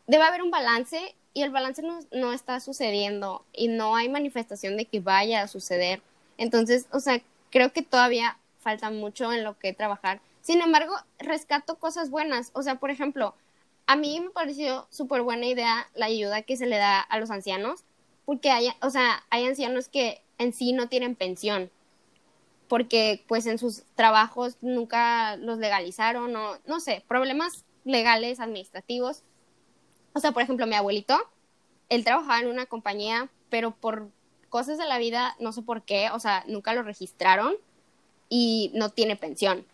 debe 0.08 0.24
haber 0.24 0.42
un 0.42 0.50
balance 0.52 1.14
y 1.36 1.44
el 1.44 1.52
balance 1.52 1.84
no, 2.12 2.32
está 2.32 2.62
sucediendo 2.62 3.44
y 3.52 3.68
no 3.68 3.98
hay 3.98 4.08
manifestación 4.08 4.78
de 4.78 4.86
que 4.86 5.02
vaya 5.02 5.42
a 5.42 5.50
suceder. 5.50 6.02
Entonces, 6.38 6.88
o 6.92 7.02
sea, 7.02 7.22
creo 7.52 7.74
que 7.74 7.82
todavía 7.82 8.40
falta 8.60 8.90
mucho 8.90 9.34
en 9.34 9.44
lo 9.44 9.60
que 9.60 9.74
trabajar. 9.74 10.22
Sin 10.40 10.62
embargo, 10.62 10.96
rescato 11.20 11.76
cosas 11.76 12.10
buenas. 12.10 12.52
O 12.54 12.64
sea, 12.64 12.76
por 12.76 12.90
ejemplo, 12.90 13.36
a 13.86 13.98
mí 13.98 14.18
me 14.22 14.30
pareció 14.30 14.88
súper 14.90 15.24
buena 15.24 15.46
idea 15.46 15.90
la 15.94 16.06
ayuda 16.06 16.42
que 16.42 16.56
se 16.56 16.68
le 16.68 16.78
da 16.78 17.02
a 17.02 17.20
los 17.20 17.30
ancianos, 17.30 17.84
porque 18.24 18.50
hay, 18.50 18.70
o 18.82 18.90
sea, 18.90 19.22
hay 19.30 19.46
ancianos 19.46 19.90
que 19.90 20.22
en 20.38 20.54
sí 20.54 20.72
no 20.72 20.88
tienen 20.88 21.16
pensión, 21.16 21.70
porque 22.70 23.26
pues 23.28 23.46
en 23.46 23.58
sus 23.58 23.84
trabajos 23.96 24.56
nunca 24.62 25.36
los 25.36 25.58
legalizaron 25.58 26.34
o 26.34 26.60
no 26.66 26.80
sé, 26.80 27.04
problemas 27.10 27.66
legales, 27.84 28.40
administrativos. 28.40 29.24
O 30.16 30.22
sea, 30.22 30.32
por 30.32 30.42
ejemplo, 30.42 30.66
mi 30.66 30.76
abuelito, 30.76 31.20
él 31.90 32.06
trabajaba 32.06 32.40
en 32.40 32.48
una 32.48 32.66
compañía, 32.66 33.28
pero 33.50 33.72
por 33.72 34.08
cosas 34.48 34.78
de 34.78 34.86
la 34.86 34.98
vida, 34.98 35.36
no 35.40 35.52
sé 35.52 35.62
por 35.62 35.82
qué, 35.82 36.10
o 36.14 36.20
sea, 36.22 36.46
nunca 36.48 36.74
lo 36.74 36.84
registraron 36.84 37.54
y 38.30 38.72
no 38.74 38.90
tiene 38.90 39.18
pensión. 39.18 39.66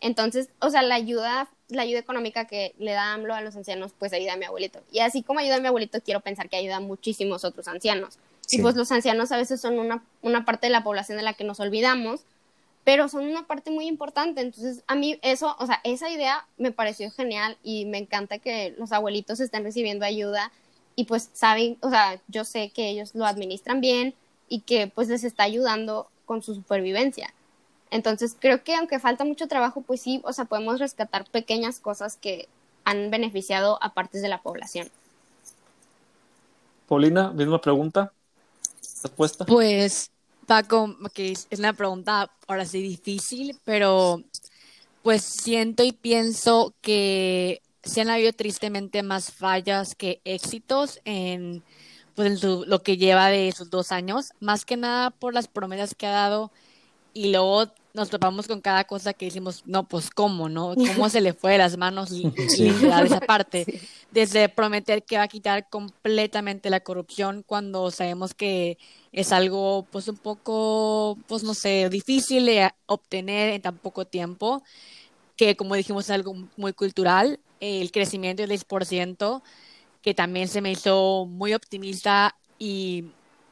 Entonces, 0.00 0.48
o 0.58 0.70
sea, 0.70 0.80
la 0.80 0.94
ayuda, 0.94 1.50
la 1.68 1.82
ayuda 1.82 1.98
económica 1.98 2.46
que 2.46 2.74
le 2.78 2.92
da 2.92 3.12
AMLO 3.12 3.34
a 3.34 3.42
los 3.42 3.54
ancianos, 3.56 3.92
pues 3.98 4.14
ayuda 4.14 4.32
a 4.32 4.36
mi 4.38 4.46
abuelito. 4.46 4.80
Y 4.90 5.00
así 5.00 5.22
como 5.22 5.40
ayuda 5.40 5.56
a 5.56 5.60
mi 5.60 5.66
abuelito, 5.66 6.00
quiero 6.00 6.20
pensar 6.20 6.48
que 6.48 6.56
ayuda 6.56 6.76
a 6.76 6.80
muchísimos 6.80 7.44
otros 7.44 7.68
ancianos. 7.68 8.18
Sí. 8.46 8.56
Y 8.56 8.62
pues 8.62 8.76
los 8.76 8.90
ancianos 8.92 9.30
a 9.32 9.36
veces 9.36 9.60
son 9.60 9.78
una, 9.78 10.02
una 10.22 10.46
parte 10.46 10.68
de 10.68 10.72
la 10.72 10.82
población 10.82 11.18
de 11.18 11.24
la 11.24 11.34
que 11.34 11.44
nos 11.44 11.60
olvidamos, 11.60 12.22
pero 12.90 13.08
son 13.08 13.24
una 13.24 13.46
parte 13.46 13.70
muy 13.70 13.86
importante. 13.86 14.40
Entonces, 14.40 14.82
a 14.88 14.96
mí 14.96 15.16
eso, 15.22 15.54
o 15.60 15.66
sea, 15.66 15.80
esa 15.84 16.10
idea 16.10 16.44
me 16.56 16.72
pareció 16.72 17.08
genial 17.12 17.56
y 17.62 17.84
me 17.84 17.98
encanta 17.98 18.40
que 18.40 18.74
los 18.78 18.90
abuelitos 18.90 19.38
estén 19.38 19.62
recibiendo 19.62 20.04
ayuda 20.04 20.50
y 20.96 21.04
pues 21.04 21.30
saben, 21.32 21.78
o 21.82 21.88
sea, 21.88 22.20
yo 22.26 22.44
sé 22.44 22.70
que 22.70 22.88
ellos 22.88 23.14
lo 23.14 23.26
administran 23.26 23.80
bien 23.80 24.12
y 24.48 24.62
que 24.62 24.88
pues 24.88 25.06
les 25.06 25.22
está 25.22 25.44
ayudando 25.44 26.08
con 26.26 26.42
su 26.42 26.52
supervivencia. 26.52 27.32
Entonces, 27.92 28.36
creo 28.36 28.64
que 28.64 28.74
aunque 28.74 28.98
falta 28.98 29.24
mucho 29.24 29.46
trabajo, 29.46 29.82
pues 29.82 30.00
sí, 30.00 30.20
o 30.24 30.32
sea, 30.32 30.46
podemos 30.46 30.80
rescatar 30.80 31.30
pequeñas 31.30 31.78
cosas 31.78 32.16
que 32.16 32.48
han 32.82 33.08
beneficiado 33.12 33.78
a 33.84 33.94
partes 33.94 34.20
de 34.20 34.26
la 34.26 34.42
población. 34.42 34.88
Paulina, 36.88 37.30
misma 37.30 37.60
pregunta. 37.60 38.12
Respuesta. 39.00 39.44
Pues, 39.44 40.10
Paco, 40.50 40.96
que 41.14 41.30
es 41.30 41.46
una 41.60 41.72
pregunta 41.74 42.28
ahora 42.48 42.64
sí 42.64 42.82
difícil, 42.82 43.56
pero 43.64 44.20
pues 45.02 45.22
siento 45.22 45.84
y 45.84 45.92
pienso 45.92 46.74
que 46.82 47.62
se 47.84 48.00
han 48.02 48.10
habido 48.10 48.32
tristemente 48.32 49.04
más 49.04 49.32
fallas 49.32 49.94
que 49.94 50.20
éxitos 50.24 51.00
en, 51.04 51.62
pues, 52.16 52.32
en 52.32 52.38
su- 52.38 52.64
lo 52.66 52.82
que 52.82 52.96
lleva 52.96 53.28
de 53.28 53.46
esos 53.48 53.70
dos 53.70 53.92
años, 53.92 54.32
más 54.40 54.64
que 54.64 54.76
nada 54.76 55.10
por 55.12 55.34
las 55.34 55.48
promesas 55.48 55.94
que 55.94 56.06
ha 56.08 56.10
dado 56.12 56.50
y 57.14 57.30
luego 57.32 57.66
nos 57.92 58.08
topamos 58.10 58.46
con 58.46 58.60
cada 58.60 58.84
cosa 58.84 59.12
que 59.12 59.24
decimos, 59.26 59.62
no, 59.66 59.86
pues 59.88 60.10
cómo, 60.10 60.48
¿no? 60.48 60.74
¿Cómo 61.04 61.08
se 61.08 61.20
le 61.20 61.32
fue 61.32 61.52
de 61.52 61.58
las 61.58 61.76
manos 61.76 62.12
y, 62.12 62.26
y 62.26 62.48
Sí. 62.48 62.68
esa 63.04 63.20
parte? 63.20 63.66
Desde 64.10 64.48
prometer 64.48 65.04
que 65.04 65.16
va 65.16 65.24
a 65.24 65.28
quitar 65.28 65.68
completamente 65.68 66.68
la 66.70 66.80
corrupción 66.80 67.44
cuando 67.46 67.90
sabemos 67.90 68.34
que 68.34 68.76
es 69.12 69.32
algo 69.32 69.86
pues 69.90 70.08
un 70.08 70.16
poco, 70.16 71.16
pues 71.28 71.42
no 71.42 71.54
sé, 71.54 71.88
difícil 71.90 72.46
de 72.46 72.70
obtener 72.86 73.50
en 73.50 73.62
tan 73.62 73.76
poco 73.78 74.04
tiempo, 74.04 74.62
que 75.36 75.56
como 75.56 75.74
dijimos 75.74 76.04
es 76.06 76.10
algo 76.10 76.34
muy 76.56 76.72
cultural, 76.72 77.38
el 77.60 77.90
crecimiento 77.92 78.42
del 78.42 78.50
10%, 78.50 79.42
que 80.02 80.14
también 80.14 80.48
se 80.48 80.60
me 80.60 80.72
hizo 80.72 81.26
muy 81.26 81.54
optimista 81.54 82.34
y, 82.58 83.04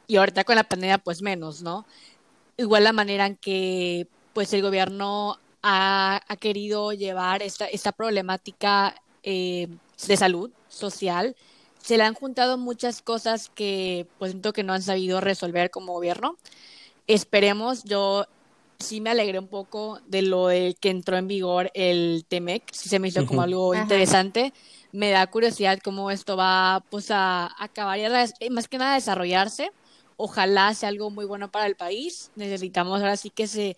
y 0.07 0.17
ahorita 0.17 0.43
con 0.43 0.55
la 0.55 0.63
pandemia 0.63 0.97
pues 0.97 1.21
menos, 1.21 1.61
¿no? 1.61 1.85
Igual 2.57 2.83
la 2.83 2.91
manera 2.93 3.25
en 3.25 3.35
que 3.37 4.07
pues 4.39 4.53
el 4.53 4.61
gobierno 4.61 5.37
ha, 5.61 6.21
ha 6.25 6.37
querido 6.37 6.93
llevar 6.93 7.43
esta, 7.43 7.65
esta 7.65 7.91
problemática 7.91 8.95
eh, 9.21 9.67
de 10.07 10.15
salud 10.15 10.49
social 10.69 11.35
se 11.81 11.97
le 11.97 12.03
han 12.03 12.13
juntado 12.13 12.57
muchas 12.57 13.01
cosas 13.01 13.51
que 13.53 14.07
pues 14.17 14.31
siento 14.31 14.53
que 14.53 14.63
no 14.63 14.71
han 14.71 14.81
sabido 14.81 15.19
resolver 15.19 15.71
como 15.71 15.91
gobierno. 15.91 16.37
Esperemos, 17.05 17.83
yo 17.83 18.27
sí 18.79 19.01
me 19.01 19.09
alegré 19.09 19.39
un 19.39 19.49
poco 19.49 19.99
de 20.07 20.21
lo 20.21 20.47
de 20.47 20.73
que 20.79 20.89
entró 20.89 21.17
en 21.17 21.27
vigor 21.27 21.69
el 21.73 22.23
TEMEC, 22.25 22.71
sí 22.71 22.87
se 22.87 22.99
me 22.99 23.09
hizo 23.09 23.25
como 23.25 23.41
algo 23.41 23.75
interesante. 23.75 24.53
Me 24.93 25.11
da 25.11 25.27
curiosidad 25.27 25.79
cómo 25.83 26.11
esto 26.11 26.37
va 26.37 26.81
pues 26.89 27.11
a 27.11 27.53
acabar 27.61 27.99
y 28.39 28.49
más 28.51 28.69
que 28.69 28.77
nada 28.77 28.93
a 28.93 28.95
desarrollarse. 28.95 29.71
Ojalá 30.15 30.73
sea 30.73 30.87
algo 30.87 31.09
muy 31.09 31.25
bueno 31.25 31.51
para 31.51 31.65
el 31.65 31.75
país. 31.75 32.31
Necesitamos 32.35 33.01
ahora 33.01 33.17
sí 33.17 33.29
que 33.29 33.47
se 33.47 33.77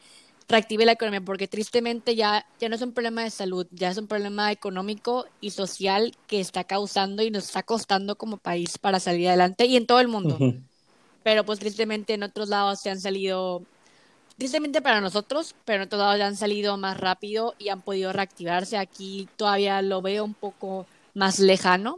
reactive 0.51 0.85
la 0.85 0.91
economía, 0.91 1.21
porque 1.21 1.47
tristemente 1.47 2.15
ya, 2.15 2.45
ya 2.59 2.69
no 2.69 2.75
es 2.75 2.81
un 2.81 2.93
problema 2.93 3.23
de 3.23 3.29
salud, 3.29 3.65
ya 3.71 3.89
es 3.89 3.97
un 3.97 4.07
problema 4.07 4.51
económico 4.51 5.25
y 5.39 5.51
social 5.51 6.15
que 6.27 6.39
está 6.39 6.63
causando 6.63 7.23
y 7.23 7.31
nos 7.31 7.45
está 7.45 7.63
costando 7.63 8.15
como 8.15 8.37
país 8.37 8.77
para 8.77 8.99
salir 8.99 9.29
adelante 9.29 9.65
y 9.65 9.77
en 9.77 9.87
todo 9.87 9.99
el 9.99 10.07
mundo. 10.07 10.37
Pero 11.23 11.45
pues 11.45 11.59
tristemente 11.59 12.13
en 12.13 12.23
otros 12.23 12.49
lados 12.49 12.79
se 12.81 12.89
han 12.89 12.99
salido, 12.99 13.63
tristemente 14.37 14.81
para 14.81 15.01
nosotros, 15.01 15.55
pero 15.65 15.77
en 15.77 15.87
otros 15.87 15.99
lados 15.99 16.19
ya 16.19 16.27
han 16.27 16.35
salido 16.35 16.77
más 16.77 16.99
rápido 16.99 17.55
y 17.57 17.69
han 17.69 17.81
podido 17.81 18.11
reactivarse. 18.11 18.77
Aquí 18.77 19.29
todavía 19.37 19.81
lo 19.81 20.01
veo 20.01 20.23
un 20.23 20.33
poco 20.33 20.85
más 21.13 21.39
lejano. 21.39 21.97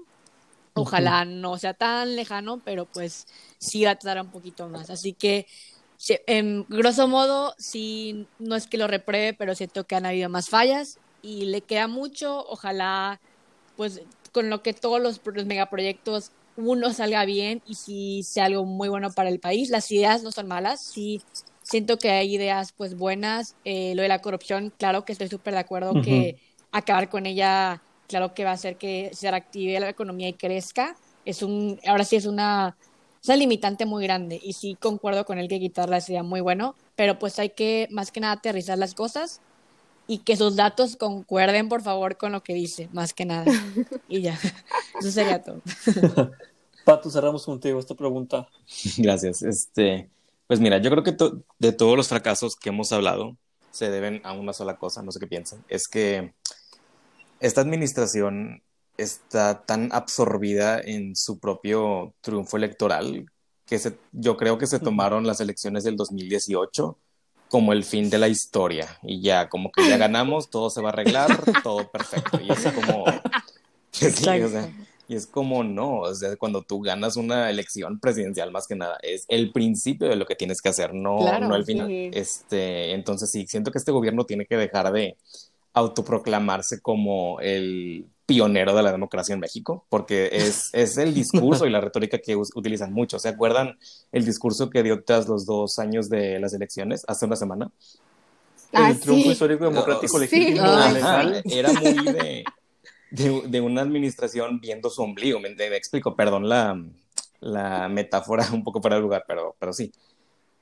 Ojalá 0.76 1.24
no 1.24 1.58
sea 1.58 1.74
tan 1.76 2.16
lejano, 2.16 2.60
pero 2.66 2.86
pues 2.86 3.28
sí 3.60 3.86
va 3.86 3.92
a 3.92 3.96
tardar 3.96 4.26
un 4.26 4.32
poquito 4.32 4.68
más. 4.70 4.90
Así 4.90 5.14
que 5.14 5.46
en 6.28 6.66
grosso 6.70 7.08
modo, 7.08 7.54
sí, 7.58 8.28
no 8.40 8.56
es 8.56 8.68
que 8.68 8.78
lo 8.78 8.88
repruebe, 8.88 9.34
pero 9.34 9.56
siento 9.56 9.86
que 9.86 9.96
han 9.96 10.06
habido 10.06 10.30
más 10.30 10.50
fallas 10.50 11.00
y 11.22 11.46
le 11.46 11.62
queda 11.62 11.88
mucho. 11.88 12.46
Ojalá, 12.48 13.22
pues, 13.78 14.02
con 14.32 14.50
lo 14.50 14.62
que 14.62 14.74
todos 14.74 15.02
los, 15.02 15.22
megaproyectos, 15.46 16.32
uno 16.56 16.94
salga 16.94 17.26
bien 17.26 17.62
y 17.66 17.76
sí 17.76 18.24
sea 18.24 18.46
algo 18.46 18.66
muy 18.66 18.90
bueno 18.90 19.12
para 19.12 19.30
el 19.30 19.40
país. 19.40 19.70
Las 19.70 19.90
ideas 19.92 20.24
no 20.24 20.32
son 20.32 20.48
malas, 20.48 20.84
sí 20.84 21.22
siento 21.62 21.98
que 21.98 22.12
hay 22.12 22.36
ideas, 22.36 22.74
pues, 22.74 22.96
buenas. 22.98 23.56
Eh, 23.64 23.94
lo 23.96 24.02
de 24.02 24.10
la 24.10 24.22
corrupción, 24.22 24.74
claro 24.78 25.06
que 25.06 25.14
estoy 25.14 25.30
súper 25.30 25.54
de 25.54 25.60
acuerdo 25.60 26.02
que 26.02 26.38
acabar 26.72 27.10
con 27.10 27.26
ella, 27.26 27.82
claro 28.08 28.34
que 28.34 28.44
va 28.44 28.52
a 28.52 28.56
hacer 28.56 28.78
que 28.78 29.12
se 29.14 29.32
reactive 29.32 29.80
la 29.80 29.90
economía 29.90 30.28
y 30.28 30.34
crezca. 30.34 30.98
Es 31.26 31.42
un, 31.42 31.80
ahora 31.88 32.04
sí 32.04 32.18
es 32.18 32.26
una 32.26 32.76
es 33.24 33.30
una 33.30 33.38
limitante 33.38 33.86
muy 33.86 34.04
grande 34.04 34.38
y 34.44 34.52
sí 34.52 34.76
concuerdo 34.78 35.24
con 35.24 35.40
él 35.40 35.48
que 35.48 35.58
quitarla 35.58 36.02
sería 36.02 36.24
muy 36.24 36.42
bueno, 36.42 36.76
pero 36.98 37.18
pues 37.20 37.40
hay 37.40 37.52
que 37.52 37.88
más 37.90 38.12
que 38.12 38.20
nada 38.20 38.34
aterrizar 38.34 38.78
las 38.78 38.94
cosas 38.94 39.40
y 40.08 40.18
que 40.20 40.36
sus 40.36 40.58
datos 40.58 40.98
concuerden 40.98 41.70
por 41.70 41.82
favor 41.82 42.18
con 42.18 42.34
lo 42.34 42.44
que 42.44 42.54
dice, 42.54 42.90
más 42.92 43.14
que 43.14 43.24
nada. 43.24 43.46
Y 44.10 44.24
ya, 44.24 44.38
eso 45.00 45.10
sería 45.10 45.42
todo. 45.42 45.62
Pato, 46.84 47.10
cerramos 47.10 47.46
contigo 47.46 47.80
esta 47.80 47.96
pregunta. 47.96 48.50
Gracias. 48.98 49.42
Este, 49.42 50.10
pues 50.46 50.60
mira, 50.60 50.80
yo 50.80 50.92
creo 50.92 51.04
que 51.04 51.16
de 51.60 51.72
todos 51.72 51.96
los 51.96 52.10
fracasos 52.10 52.58
que 52.58 52.70
hemos 52.70 52.92
hablado 52.92 53.38
se 53.72 53.90
deben 53.90 54.20
a 54.26 54.34
una 54.34 54.52
sola 54.52 54.76
cosa, 54.76 55.02
no 55.02 55.14
sé 55.14 55.22
qué 55.22 55.28
piensan, 55.28 55.64
es 55.70 55.88
que 55.88 56.34
esta 57.40 57.62
administración 57.62 58.62
está 58.98 59.66
tan 59.66 59.90
absorbida 59.92 60.80
en 60.80 61.16
su 61.16 61.40
propio 61.40 62.14
triunfo 62.22 62.58
electoral 62.58 63.26
que 63.66 63.80
se, 63.80 63.98
yo 64.12 64.38
creo 64.38 64.58
que 64.58 64.68
se 64.68 64.80
tomaron 64.80 65.26
las 65.26 65.40
elecciones 65.40 65.84
del 65.84 65.96
2018 65.96 66.98
como 67.50 67.72
el 67.72 67.84
fin 67.84 68.10
de 68.10 68.18
la 68.18 68.28
historia 68.28 68.98
y 69.04 69.22
ya, 69.22 69.48
como 69.48 69.72
que 69.72 69.88
ya 69.88 69.98
ganamos, 69.98 70.50
todo 70.50 70.70
se 70.70 70.82
va 70.82 70.90
a 70.90 70.94
arreglar, 70.94 71.30
todo 71.64 71.90
perfecto. 71.90 72.40
Y 72.42 72.52
es 72.52 72.64
como, 72.72 73.06
y 75.08 75.16
es 75.16 75.28
como 75.28 75.64
no, 75.64 76.00
o 76.00 76.16
sea, 76.16 76.36
cuando 76.36 76.64
tú 76.64 76.82
ganas 76.82 77.16
una 77.16 77.50
elección 77.50 78.00
presidencial 78.00 78.52
más 78.52 78.68
que 78.68 78.76
nada, 78.76 78.98
es 79.02 79.26
el 79.28 79.52
principio 79.52 80.08
de 80.08 80.16
lo 80.16 80.26
que 80.26 80.36
tienes 80.36 80.62
que 80.62 80.70
hacer, 80.70 80.94
no, 80.94 81.20
no 81.40 81.56
el 81.56 81.64
final. 81.64 81.90
Este, 81.92 82.94
entonces 82.94 83.30
sí, 83.30 83.46
siento 83.48 83.72
que 83.72 83.78
este 83.78 83.92
gobierno 83.92 84.26
tiene 84.26 84.46
que 84.46 84.58
dejar 84.58 84.92
de 84.92 85.16
autoproclamarse 85.74 86.82
como 86.82 87.40
el 87.40 88.08
pionero 88.26 88.76
de 88.76 88.84
la 88.84 88.92
democracia 88.92 89.34
en 89.34 89.40
México, 89.40 89.86
porque 89.90 90.30
es, 90.32 90.70
es 90.74 90.98
el 90.98 91.14
discurso 91.14 91.66
y 91.66 91.70
la 91.70 91.82
retórica 91.82 92.20
que 92.20 92.36
utilizan 92.36 92.94
mucho. 92.94 93.20
¿Se 93.20 93.30
acuerdan 93.30 93.78
el 94.12 94.26
discurso 94.26 94.70
que 94.70 94.84
dio 94.84 95.04
tras 95.04 95.28
los 95.28 95.46
dos 95.46 95.80
años 95.80 96.10
de 96.10 96.40
las 96.40 96.54
elecciones, 96.54 97.04
hace 97.08 97.26
una 97.26 97.36
semana? 97.36 97.72
Ah, 98.72 98.90
el 98.90 99.00
triunfo 99.00 99.32
histórico 99.32 99.66
democrático 99.66 100.18
legítimo 100.18 100.66
Era 101.46 101.72
muy 101.74 101.94
de, 101.94 102.44
de, 103.12 103.62
una 103.62 103.82
administración 103.82 104.60
viendo 104.60 104.90
su 104.90 105.04
ombligo. 105.04 105.40
Me, 105.40 105.50
explico, 105.76 106.16
perdón 106.16 106.50
la, 106.50 106.84
la 107.40 107.88
metáfora 107.88 108.48
un 108.52 108.64
poco 108.64 108.82
fuera 108.82 108.96
de 108.96 109.04
lugar, 109.04 109.26
pero, 109.28 109.56
pero 109.60 109.74
sí. 109.74 109.92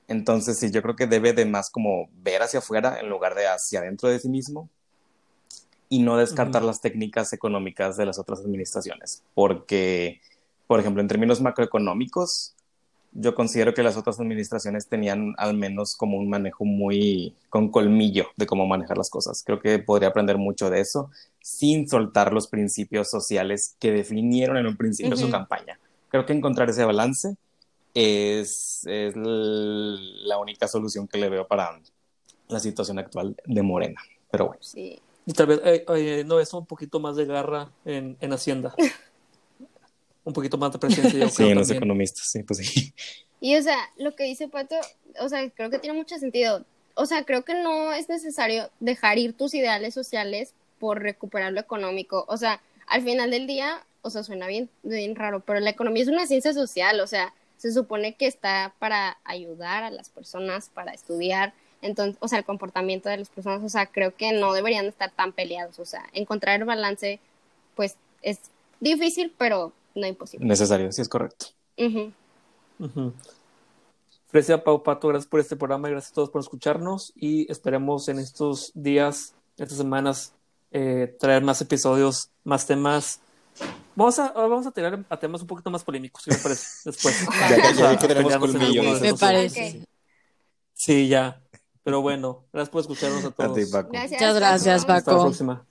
Entonces, 0.08 0.58
sí, 0.58 0.70
yo 0.70 0.82
creo 0.82 0.94
que 0.94 1.06
debe 1.06 1.32
de 1.32 1.46
más 1.46 1.70
como 1.70 2.10
ver 2.12 2.42
hacia 2.42 2.58
afuera 2.58 2.98
en 3.00 3.08
lugar 3.08 3.34
de 3.34 3.46
hacia 3.46 3.80
adentro 3.80 4.10
de 4.10 4.18
sí 4.18 4.28
mismo 4.28 4.68
y 5.92 5.98
no 5.98 6.16
descartar 6.16 6.62
las 6.62 6.80
técnicas 6.80 7.34
económicas 7.34 7.98
de 7.98 8.06
las 8.06 8.18
otras 8.18 8.40
administraciones, 8.40 9.22
porque, 9.34 10.22
por 10.66 10.80
ejemplo, 10.80 11.02
en 11.02 11.06
términos 11.06 11.42
macroeconómicos, 11.42 12.54
yo 13.12 13.34
considero 13.34 13.74
que 13.74 13.82
las 13.82 13.98
otras 13.98 14.18
administraciones 14.18 14.88
tenían 14.88 15.34
al 15.36 15.52
menos 15.52 15.94
como 15.94 16.16
un 16.16 16.30
manejo 16.30 16.64
muy 16.64 17.34
con 17.50 17.68
colmillo 17.68 18.28
de 18.38 18.46
cómo 18.46 18.66
manejar 18.66 18.96
las 18.96 19.10
cosas. 19.10 19.42
Creo 19.44 19.60
que 19.60 19.80
podría 19.80 20.08
aprender 20.08 20.38
mucho 20.38 20.70
de 20.70 20.80
eso 20.80 21.10
sin 21.42 21.86
soltar 21.86 22.32
los 22.32 22.46
principios 22.46 23.10
sociales 23.10 23.76
que 23.78 23.92
definieron 23.92 24.56
en 24.56 24.68
un 24.68 24.78
principio 24.78 25.14
su 25.14 25.28
campaña. 25.28 25.78
Creo 26.08 26.24
que 26.24 26.32
encontrar 26.32 26.70
ese 26.70 26.86
balance 26.86 27.36
es, 27.92 28.86
es 28.86 29.12
la 29.14 30.38
única 30.38 30.68
solución 30.68 31.06
que 31.06 31.18
le 31.18 31.28
veo 31.28 31.46
para 31.46 31.78
la 32.48 32.60
situación 32.60 32.98
actual 32.98 33.36
de 33.44 33.62
Morena. 33.62 34.00
Pero 34.30 34.46
bueno. 34.46 34.62
Sí. 34.62 34.98
Y 35.26 35.32
tal 35.32 35.46
vez 35.46 35.60
eh, 35.64 35.84
eh, 35.96 36.24
no 36.26 36.40
es 36.40 36.52
un 36.52 36.66
poquito 36.66 36.98
más 37.00 37.16
de 37.16 37.26
garra 37.26 37.70
en, 37.84 38.16
en 38.20 38.32
Hacienda. 38.32 38.74
un 40.24 40.32
poquito 40.32 40.58
más 40.58 40.72
de 40.72 40.78
presencia. 40.78 41.28
sí, 41.28 41.48
en 41.48 41.58
los 41.58 41.70
economistas, 41.70 42.26
sí, 42.26 42.42
pues 42.42 42.58
sí. 42.58 42.94
Y 43.40 43.56
o 43.56 43.62
sea, 43.62 43.78
lo 43.96 44.14
que 44.14 44.24
dice 44.24 44.48
Pato, 44.48 44.76
o 45.20 45.28
sea, 45.28 45.48
creo 45.50 45.70
que 45.70 45.78
tiene 45.78 45.96
mucho 45.96 46.18
sentido. 46.18 46.64
O 46.94 47.06
sea, 47.06 47.24
creo 47.24 47.44
que 47.44 47.54
no 47.54 47.92
es 47.92 48.08
necesario 48.08 48.70
dejar 48.80 49.18
ir 49.18 49.32
tus 49.32 49.54
ideales 49.54 49.94
sociales 49.94 50.54
por 50.78 51.00
recuperar 51.00 51.52
lo 51.52 51.60
económico. 51.60 52.24
O 52.28 52.36
sea, 52.36 52.60
al 52.86 53.02
final 53.02 53.30
del 53.30 53.46
día, 53.46 53.84
o 54.02 54.10
sea, 54.10 54.22
suena 54.22 54.46
bien, 54.46 54.68
bien 54.82 55.16
raro, 55.16 55.40
pero 55.40 55.60
la 55.60 55.70
economía 55.70 56.02
es 56.02 56.08
una 56.08 56.26
ciencia 56.26 56.52
social, 56.52 57.00
o 57.00 57.06
sea, 57.06 57.34
se 57.56 57.72
supone 57.72 58.14
que 58.16 58.26
está 58.26 58.74
para 58.78 59.18
ayudar 59.24 59.84
a 59.84 59.90
las 59.90 60.08
personas, 60.08 60.68
para 60.68 60.92
estudiar, 60.92 61.54
entonces, 61.82 62.16
o 62.20 62.28
sea, 62.28 62.38
el 62.38 62.44
comportamiento 62.44 63.08
de 63.08 63.18
las 63.18 63.28
personas, 63.28 63.62
o 63.62 63.68
sea, 63.68 63.86
creo 63.86 64.14
que 64.14 64.32
no 64.32 64.52
deberían 64.52 64.86
estar 64.86 65.10
tan 65.10 65.32
peleados, 65.32 65.78
o 65.78 65.84
sea, 65.84 66.04
encontrar 66.12 66.60
el 66.60 66.66
balance, 66.66 67.20
pues 67.74 67.96
es 68.22 68.38
difícil, 68.80 69.34
pero 69.36 69.72
no 69.94 70.06
imposible. 70.06 70.46
Necesario, 70.46 70.90
sí 70.92 71.02
es 71.02 71.08
correcto. 71.08 71.46
Uh 71.76 72.10
Pau 74.64 74.82
Pato, 74.82 75.08
gracias 75.08 75.28
por 75.28 75.40
este 75.40 75.56
programa 75.56 75.88
y 75.88 75.92
gracias 75.92 76.12
a 76.12 76.14
todos 76.14 76.30
por 76.30 76.40
escucharnos 76.40 77.12
y 77.14 77.50
esperemos 77.52 78.08
en 78.08 78.18
estos 78.18 78.72
días, 78.74 79.34
estas 79.58 79.76
semanas, 79.76 80.32
eh, 80.70 81.14
traer 81.20 81.42
más 81.42 81.60
episodios, 81.60 82.30
más 82.44 82.66
temas. 82.66 83.20
Vamos 83.94 84.18
a, 84.18 84.32
vamos 84.32 84.66
a 84.66 84.70
tirar 84.70 85.04
a 85.06 85.16
temas 85.18 85.42
un 85.42 85.46
poquito 85.46 85.70
más 85.70 85.84
polémicos, 85.84 86.22
si 86.22 86.30
me 86.30 86.38
parece, 86.38 86.66
después. 86.86 87.26
ya, 87.76 87.98
que 87.98 88.08
tenemos 88.08 88.36
colmillo. 88.38 88.82
Me 89.00 89.14
parece. 89.14 89.84
Sí, 90.72 91.08
ya. 91.08 91.42
Pero 91.84 92.00
bueno, 92.00 92.44
gracias 92.52 92.70
por 92.70 92.80
escucharnos 92.80 93.24
a 93.24 93.30
todos. 93.30 93.56
Gracias, 93.56 94.10
Muchas 94.12 94.34
gracias, 94.36 94.84
Paco. 94.84 94.98
Hasta 94.98 95.12
la 95.12 95.20
próxima. 95.22 95.66